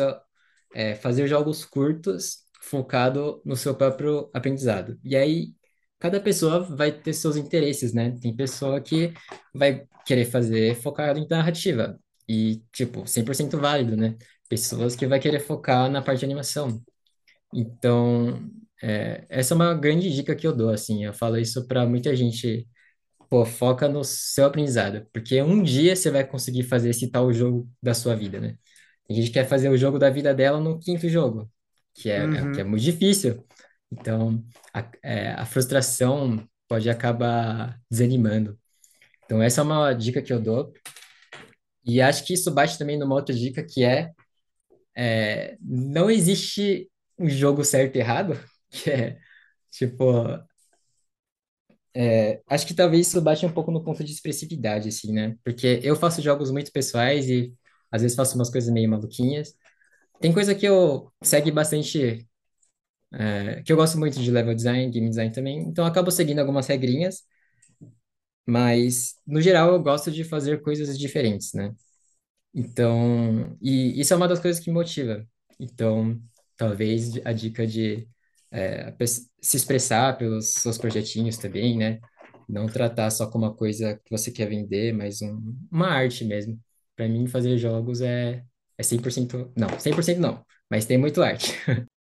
é, 0.73 0.95
fazer 0.95 1.27
jogos 1.27 1.65
curtos, 1.65 2.43
focado 2.61 3.41
no 3.45 3.55
seu 3.55 3.75
próprio 3.75 4.29
aprendizado. 4.33 4.99
E 5.03 5.15
aí, 5.15 5.53
cada 5.99 6.19
pessoa 6.19 6.61
vai 6.61 6.91
ter 6.91 7.13
seus 7.13 7.35
interesses, 7.37 7.93
né? 7.93 8.17
Tem 8.21 8.35
pessoa 8.35 8.81
que 8.81 9.13
vai 9.53 9.87
querer 10.05 10.25
fazer 10.25 10.75
focado 10.75 11.19
em 11.19 11.27
narrativa. 11.27 11.99
E, 12.27 12.63
tipo, 12.71 13.07
100% 13.07 13.57
válido, 13.59 13.95
né? 13.95 14.17
Pessoas 14.49 14.95
que 14.95 15.07
vai 15.07 15.19
querer 15.19 15.39
focar 15.39 15.89
na 15.89 16.01
parte 16.01 16.19
de 16.19 16.25
animação. 16.25 16.81
Então, 17.53 18.49
é, 18.81 19.25
essa 19.29 19.53
é 19.53 19.55
uma 19.55 19.73
grande 19.73 20.13
dica 20.13 20.35
que 20.35 20.47
eu 20.47 20.55
dou, 20.55 20.69
assim. 20.69 21.05
Eu 21.05 21.13
falo 21.13 21.37
isso 21.37 21.67
para 21.67 21.85
muita 21.85 22.15
gente 22.15 22.67
Pô, 23.29 23.45
foca 23.45 23.89
no 23.89 24.03
seu 24.03 24.45
aprendizado, 24.45 25.05
porque 25.11 25.41
um 25.41 25.61
dia 25.63 25.95
você 25.95 26.11
vai 26.11 26.25
conseguir 26.25 26.63
fazer 26.63 26.91
esse 26.91 27.09
tal 27.09 27.33
jogo 27.33 27.69
da 27.81 27.93
sua 27.93 28.15
vida, 28.15 28.39
né? 28.39 28.57
Tem 29.07 29.15
gente 29.15 29.27
que 29.27 29.33
quer 29.33 29.47
fazer 29.47 29.69
o 29.69 29.77
jogo 29.77 29.99
da 29.99 30.09
vida 30.09 30.33
dela 30.33 30.59
no 30.59 30.79
quinto 30.79 31.07
jogo, 31.09 31.49
que 31.93 32.09
é, 32.09 32.23
é, 32.23 32.45
que 32.47 32.61
é 32.61 32.63
Uhum. 32.63 32.71
muito 32.71 32.83
difícil. 32.83 33.45
Então, 33.91 34.43
a, 34.73 34.89
é, 35.03 35.31
a 35.31 35.45
frustração 35.45 36.47
pode 36.67 36.89
acabar 36.89 37.79
desanimando. 37.89 38.59
Então, 39.25 39.41
essa 39.41 39.61
é 39.61 39.63
uma 39.63 39.93
dica 39.93 40.21
que 40.21 40.33
eu 40.33 40.41
dou. 40.41 40.73
E 41.85 42.01
acho 42.01 42.25
que 42.25 42.33
isso 42.33 42.51
bate 42.51 42.77
também 42.77 42.97
numa 42.97 43.15
outra 43.15 43.33
dica, 43.35 43.63
que 43.63 43.83
é, 43.83 44.11
é, 44.95 45.57
não 45.61 46.09
existe 46.09 46.89
um 47.17 47.29
jogo 47.29 47.63
certo 47.63 47.95
e 47.95 47.99
errado, 47.99 48.33
que 48.69 48.89
é, 48.91 49.19
tipo, 49.71 50.05
Acho 52.47 52.67
que 52.67 52.73
talvez 52.73 53.07
isso 53.07 53.21
bate 53.21 53.45
um 53.45 53.51
pouco 53.51 53.71
no 53.71 53.83
ponto 53.83 54.03
de 54.03 54.11
expressividade, 54.11 54.89
assim, 54.89 55.11
né? 55.11 55.35
Porque 55.43 55.79
eu 55.83 55.95
faço 55.95 56.21
jogos 56.21 56.51
muito 56.51 56.71
pessoais 56.71 57.29
e 57.29 57.53
às 57.95 58.01
vezes 58.03 58.15
faço 58.17 58.35
umas 58.35 58.49
coisas 58.51 58.71
meio 58.73 58.89
maluquinhas. 58.89 59.55
Tem 60.21 60.33
coisa 60.33 60.55
que 60.55 60.65
eu 60.67 61.11
segue 61.23 61.51
bastante, 61.51 62.27
é, 63.13 63.61
que 63.63 63.71
eu 63.73 63.77
gosto 63.77 63.97
muito 63.97 64.19
de 64.21 64.31
level 64.31 64.53
design, 64.55 64.91
game 64.91 65.09
design 65.09 65.31
também, 65.33 65.59
então 65.61 65.85
eu 65.85 65.89
acabo 65.91 66.11
seguindo 66.11 66.39
algumas 66.39 66.67
regrinhas, 66.67 67.23
mas 68.47 69.15
no 69.25 69.41
geral 69.41 69.71
eu 69.73 69.81
gosto 69.81 70.11
de 70.11 70.23
fazer 70.23 70.61
coisas 70.61 70.97
diferentes, 70.97 71.53
né? 71.53 71.73
Então, 72.53 73.57
e 73.61 73.99
isso 73.99 74.13
é 74.13 74.17
uma 74.17 74.27
das 74.27 74.39
coisas 74.39 74.63
que 74.63 74.69
me 74.71 74.75
motiva. 74.75 75.25
Então, 75.59 76.21
talvez 76.57 77.13
a 77.25 77.33
dica 77.33 77.67
de 77.67 78.07
é, 78.51 78.93
se 79.41 79.57
expressar 79.57 80.17
pelos 80.17 80.47
seus 80.55 80.77
projetinhos 80.77 81.37
também, 81.37 81.77
né? 81.77 81.99
Não 82.49 82.67
tratar 82.67 83.11
só 83.11 83.29
como 83.29 83.45
uma 83.45 83.55
coisa 83.55 83.97
que 84.05 84.11
você 84.11 84.31
quer 84.31 84.47
vender, 84.49 84.93
mas 84.93 85.21
um- 85.21 85.55
uma 85.71 85.89
arte 85.89 86.25
mesmo. 86.25 86.59
Para 86.95 87.07
mim, 87.07 87.27
fazer 87.27 87.57
jogos 87.57 88.01
é, 88.01 88.43
é 88.77 88.83
100%, 88.83 89.51
não, 89.55 89.67
100% 89.79 90.17
não, 90.17 90.45
mas 90.69 90.85
tem 90.85 90.97
muito 90.97 91.21
arte. 91.21 91.53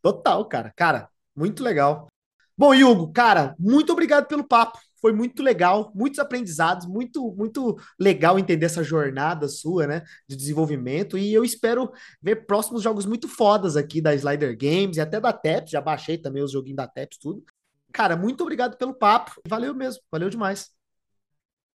Total, 0.03 0.45
cara. 0.47 0.73
Cara, 0.77 1.09
muito 1.35 1.63
legal. 1.63 2.09
Bom, 2.57 2.75
Hugo, 2.75 3.13
cara, 3.13 3.55
muito 3.59 3.93
obrigado 3.93 4.27
pelo 4.27 4.47
papo. 4.47 4.79
Foi 5.01 5.13
muito 5.13 5.45
legal, 5.45 5.93
muitos 5.95 6.19
aprendizados, 6.19 6.85
muito, 6.87 7.33
muito 7.37 7.77
legal 7.99 8.37
entender 8.37 8.67
essa 8.67 8.83
jornada 8.83 9.47
sua, 9.49 9.87
né, 9.87 10.03
de 10.27 10.35
desenvolvimento. 10.37 11.17
E 11.17 11.33
eu 11.33 11.45
espero 11.45 11.93
ver 12.21 12.47
próximos 12.47 12.83
jogos 12.83 13.07
muito 13.07 13.29
fodas 13.29 13.77
aqui 13.77 14.01
da 14.01 14.13
Slider 14.15 14.57
Games 14.59 14.97
e 14.97 15.01
até 15.01 15.21
da 15.21 15.33
Taps. 15.33 15.71
Já 15.71 15.81
baixei 15.81 16.19
também 16.19 16.43
os 16.43 16.51
joguinhos 16.51 16.79
da 16.79 16.89
Taps, 16.89 17.19
tudo. 17.19 17.45
Cara, 17.93 18.17
muito 18.17 18.43
obrigado 18.43 18.77
pelo 18.77 18.93
papo. 18.93 19.41
Valeu 19.47 19.73
mesmo, 19.75 20.03
valeu 20.11 20.29
demais. 20.29 20.78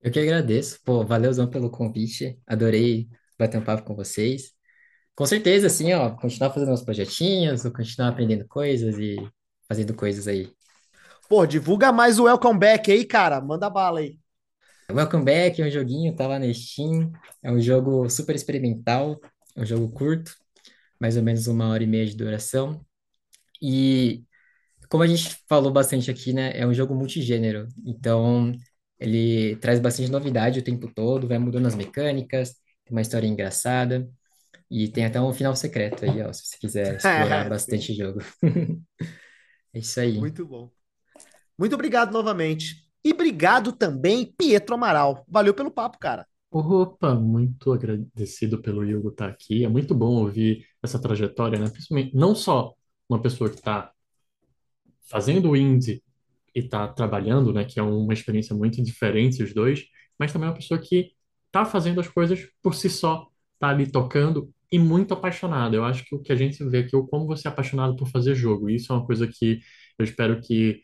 Eu 0.03 0.11
que 0.11 0.19
agradeço, 0.19 0.81
pô, 0.83 1.05
valeuzão 1.05 1.49
pelo 1.49 1.71
convite, 1.71 2.39
adorei 2.47 3.09
bater 3.39 3.59
um 3.59 3.65
papo 3.65 3.85
com 3.85 3.95
vocês. 3.95 4.53
Com 5.15 5.27
certeza, 5.27 5.67
assim, 5.67 5.93
ó, 5.93 6.11
continuar 6.17 6.51
fazendo 6.51 6.73
uns 6.73 6.83
projetinhos, 6.83 7.63
vou 7.63 7.73
continuar 7.73 8.09
aprendendo 8.09 8.47
coisas 8.49 8.99
e 8.99 9.17
fazendo 9.69 9.95
coisas 9.95 10.27
aí. 10.27 10.51
Pô, 11.29 11.45
divulga 11.45 11.93
mais 11.93 12.19
o 12.19 12.25
Welcome 12.25 12.59
Back 12.59 12.91
aí, 12.91 13.05
cara. 13.05 13.41
Manda 13.43 13.69
bala 13.69 14.01
aí. 14.01 14.19
Welcome 14.91 15.25
Back 15.25 15.61
é 15.61 15.67
um 15.67 15.71
joguinho, 15.71 16.17
tá 16.17 16.27
lá 16.27 16.39
na 16.39 16.53
Steam, 16.53 17.13
é 17.43 17.53
um 17.53 17.61
jogo 17.61 18.09
super 18.09 18.35
experimental, 18.35 19.21
é 19.55 19.61
um 19.61 19.67
jogo 19.67 19.89
curto, 19.93 20.35
mais 20.99 21.17
ou 21.17 21.23
menos 21.23 21.47
uma 21.47 21.69
hora 21.69 21.85
e 21.85 21.87
meia 21.87 22.07
de 22.07 22.17
duração. 22.17 22.85
E 23.63 24.25
como 24.89 25.03
a 25.03 25.07
gente 25.07 25.39
falou 25.47 25.71
bastante 25.71 26.11
aqui, 26.11 26.33
né, 26.33 26.59
é 26.59 26.67
um 26.67 26.75
jogo 26.75 26.95
multigênero, 26.95 27.69
então 27.87 28.53
ele 29.01 29.57
traz 29.57 29.81
bastante 29.81 30.11
novidade 30.11 30.61
o 30.61 30.65
tempo 30.65 30.93
todo, 30.93 31.27
vai 31.27 31.39
mudando 31.39 31.67
as 31.67 31.75
mecânicas, 31.75 32.51
tem 32.85 32.93
uma 32.93 33.01
história 33.01 33.27
engraçada 33.27 34.09
e 34.71 34.89
tem 34.89 35.05
até 35.07 35.21
um 35.21 35.33
final 35.33 35.57
secreto 35.57 36.05
aí, 36.05 36.23
ó, 36.23 36.33
se 36.33 36.47
você 36.47 36.59
quiser 36.59 36.97
explorar 36.99 37.45
Sim. 37.45 37.49
bastante 37.49 37.93
o 37.93 37.97
jogo. 37.97 38.21
É 39.73 39.79
isso 39.79 40.01
aí. 40.01 40.19
Muito 40.19 40.45
bom. 40.45 40.69
Muito 41.57 41.75
obrigado 41.75 42.13
novamente. 42.13 42.91
E 43.05 43.13
obrigado 43.13 43.71
também, 43.71 44.35
Pietro 44.37 44.75
Amaral. 44.75 45.25
Valeu 45.29 45.55
pelo 45.55 45.71
papo, 45.71 45.97
cara. 45.97 46.27
Opa, 46.51 47.15
muito 47.15 47.73
agradecido 47.73 48.61
pelo 48.61 48.83
Hugo 48.83 49.11
estar 49.11 49.29
aqui. 49.29 49.65
É 49.65 49.69
muito 49.69 49.95
bom 49.95 50.17
ouvir 50.17 50.67
essa 50.83 50.99
trajetória, 50.99 51.57
né? 51.57 51.71
Principalmente, 51.71 52.17
não 52.17 52.35
só 52.35 52.75
uma 53.09 53.23
pessoa 53.23 53.49
que 53.49 53.57
está 53.57 53.93
fazendo 55.09 55.51
o 55.51 55.57
indie 55.57 56.03
e 56.55 56.61
está 56.61 56.89
trabalhando, 56.89 57.53
né? 57.53 57.65
Que 57.65 57.79
é 57.81 57.83
uma 57.83 58.13
experiência 58.15 58.55
muito 58.55 58.83
diferente 58.83 59.43
os 59.43 59.55
dois, 59.55 59.85
mas 60.19 60.33
também 60.33 60.49
uma 60.49 60.55
pessoa 60.55 60.81
que 60.81 61.13
está 61.47 61.65
fazendo 61.65 62.01
as 62.01 62.09
coisas 62.09 62.41
por 62.63 62.75
si 62.75 62.89
só, 62.91 63.29
está 63.55 63.69
ali 63.71 63.91
tocando 63.91 64.53
e 64.73 64.79
muito 64.79 65.15
apaixonado. 65.15 65.75
Eu 65.77 65.85
acho 65.85 66.05
que 66.05 66.15
o 66.15 66.21
que 66.23 66.33
a 66.33 66.37
gente 66.37 66.63
vê 66.65 66.79
aqui 66.79 66.95
é 66.95 66.99
o 66.99 67.07
como 67.07 67.27
você 67.27 67.49
é 67.49 67.51
apaixonado 67.51 67.97
por 67.97 68.09
fazer 68.09 68.35
jogo. 68.35 68.71
E 68.71 68.77
isso 68.77 68.93
é 68.93 68.97
uma 68.97 69.07
coisa 69.07 69.27
que 69.29 69.61
eu 69.99 70.05
espero 70.05 70.41
que 70.41 70.83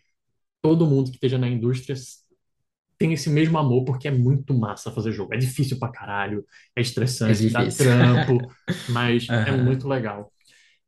todo 0.62 0.86
mundo 0.86 1.10
que 1.10 1.16
esteja 1.16 1.38
na 1.38 1.48
indústria 1.48 1.96
tenha 2.98 3.14
esse 3.14 3.28
mesmo 3.30 3.58
amor, 3.58 3.84
porque 3.84 4.08
é 4.08 4.10
muito 4.10 4.54
massa 4.54 4.90
fazer 4.92 5.12
jogo. 5.12 5.34
É 5.34 5.36
difícil 5.38 5.78
pra 5.78 5.90
caralho, 5.92 6.44
é 6.74 6.80
É 7.24 7.34
estressante, 7.34 7.48
dá 7.50 7.64
difícil. 7.64 7.86
trampo, 7.86 8.50
mas 8.86 9.36
é 9.44 9.52
Aham, 9.52 9.52
muito 9.52 9.86
legal. 9.88 10.32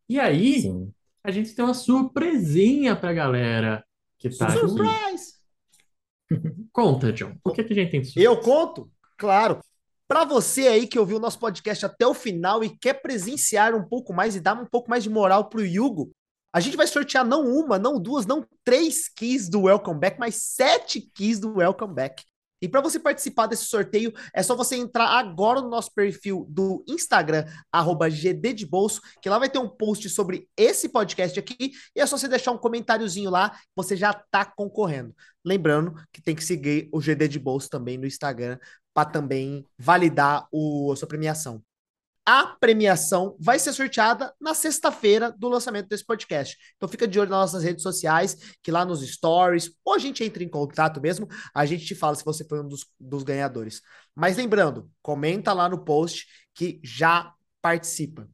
E 0.09 0.20
aí, 0.20 0.72
sim. 0.72 0.95
a 1.24 1.31
gente 1.33 1.55
tem 1.55 1.64
uma 1.64 1.74
surpresinha 1.74 2.97
pra 2.97 3.12
galera 3.14 3.85
que 4.19 4.31
tá 4.31 4.49
aqui. 4.49 4.59
Surprise! 4.59 5.35
Conta, 6.73 7.12
John, 7.12 7.37
o 7.45 7.53
que 7.53 7.61
é 7.61 7.64
que 7.64 7.73
a 7.73 7.77
gente 7.77 7.91
tem 7.91 8.01
de 8.01 8.09
Eu 8.21 8.35
surpresa? 8.35 8.57
conto? 8.57 8.91
Claro. 9.16 9.61
Para 10.07 10.25
você 10.25 10.69
aí 10.69 10.87
que 10.87 10.99
ouviu 10.99 11.19
o 11.19 11.21
nosso 11.21 11.39
podcast 11.39 11.85
até 11.85 12.07
o 12.07 12.14
final 12.14 12.64
e 12.64 12.77
quer 12.79 12.95
presenciar 12.95 13.75
um 13.75 13.87
pouco 13.87 14.12
mais 14.12 14.35
e 14.35 14.41
dar 14.41 14.59
um 14.59 14.64
pouco 14.66 14.89
mais 14.89 15.03
de 15.05 15.11
moral 15.11 15.49
pro 15.49 15.64
Yugo, 15.64 16.11
a 16.53 16.61
gente 16.61 16.77
vai 16.77 16.87
sortear 16.87 17.27
não 17.27 17.47
uma, 17.47 17.79
não 17.79 18.01
duas, 18.01 18.25
não 18.25 18.47
três 18.64 19.09
keys 19.09 19.49
do 19.51 19.62
Welcome 19.62 20.01
Back, 20.01 20.19
mas 20.19 20.37
sete 20.37 21.01
keys 21.14 21.39
do 21.39 21.57
Welcome 21.57 21.95
Back. 21.95 22.25
E 22.61 22.68
para 22.68 22.80
você 22.80 22.98
participar 22.98 23.46
desse 23.46 23.66
sorteio, 23.66 24.12
é 24.34 24.42
só 24.42 24.56
você 24.56 24.76
entrar 24.76 25.06
agora 25.06 25.61
no 25.61 25.68
nosso 25.68 25.92
perfil 25.94 26.46
do 26.48 26.84
Instagram, 26.88 27.44
arroba 27.72 28.11
GD 28.11 28.52
de 28.52 28.66
Bolso, 28.66 29.00
que 29.22 29.28
lá 29.28 29.38
vai 29.38 29.48
ter 29.48 29.59
um 29.59 29.68
post 29.68 30.09
sobre 30.09 30.48
esse 30.56 30.88
podcast 30.88 31.38
aqui, 31.38 31.72
e 31.94 32.00
é 32.00 32.06
só 32.06 32.16
você 32.16 32.28
deixar 32.28 32.52
um 32.52 32.59
comentáriozinho 32.59 33.30
lá, 33.30 33.56
você 33.74 33.96
já 33.96 34.12
tá 34.12 34.44
concorrendo. 34.44 35.14
Lembrando 35.44 35.94
que 36.12 36.20
tem 36.20 36.34
que 36.34 36.44
seguir 36.44 36.88
o 36.92 37.00
GD 37.00 37.28
de 37.28 37.38
Bolso 37.38 37.68
também 37.70 37.96
no 37.96 38.06
Instagram, 38.06 38.59
para 38.92 39.09
também 39.09 39.64
validar 39.78 40.48
o, 40.50 40.90
a 40.92 40.96
sua 40.96 41.06
premiação. 41.06 41.62
A 42.31 42.45
premiação 42.61 43.35
vai 43.41 43.59
ser 43.59 43.72
sorteada 43.72 44.35
na 44.39 44.53
sexta-feira 44.53 45.33
do 45.33 45.49
lançamento 45.49 45.89
desse 45.89 46.05
podcast. 46.05 46.59
Então 46.76 46.87
fica 46.87 47.09
de 47.09 47.18
olho 47.18 47.31
nas 47.31 47.53
nossas 47.53 47.64
redes 47.64 47.83
sociais, 47.83 48.37
que 48.62 48.70
lá 48.70 48.85
nos 48.85 49.01
stories, 49.01 49.72
ou 49.83 49.95
a 49.95 49.99
gente 49.99 50.22
entra 50.22 50.45
em 50.45 50.49
contato 50.49 51.01
mesmo, 51.01 51.26
a 51.55 51.64
gente 51.64 51.87
te 51.87 51.95
fala 51.95 52.14
se 52.14 52.22
você 52.22 52.45
foi 52.45 52.61
um 52.61 52.68
dos, 52.68 52.85
dos 53.01 53.22
ganhadores. 53.22 53.81
Mas 54.14 54.37
lembrando, 54.37 54.91
comenta 55.01 55.55
lá 55.55 55.70
no 55.70 55.83
post 55.83 56.26
que 56.55 56.79
já 56.85 57.33
participa. 57.62 58.29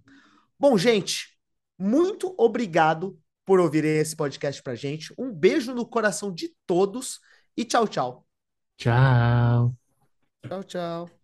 Bom, 0.58 0.76
gente, 0.76 1.38
muito 1.78 2.34
obrigado 2.36 3.16
por 3.44 3.60
ouvirem 3.60 3.98
esse 3.98 4.16
podcast 4.16 4.60
pra 4.60 4.74
gente. 4.74 5.14
Um 5.16 5.32
beijo 5.32 5.72
no 5.72 5.86
coração 5.86 6.34
de 6.34 6.52
todos 6.66 7.20
e 7.56 7.64
tchau, 7.64 7.86
tchau. 7.86 8.26
Tchau! 8.76 9.72
Tchau, 10.48 10.64
tchau. 10.64 11.23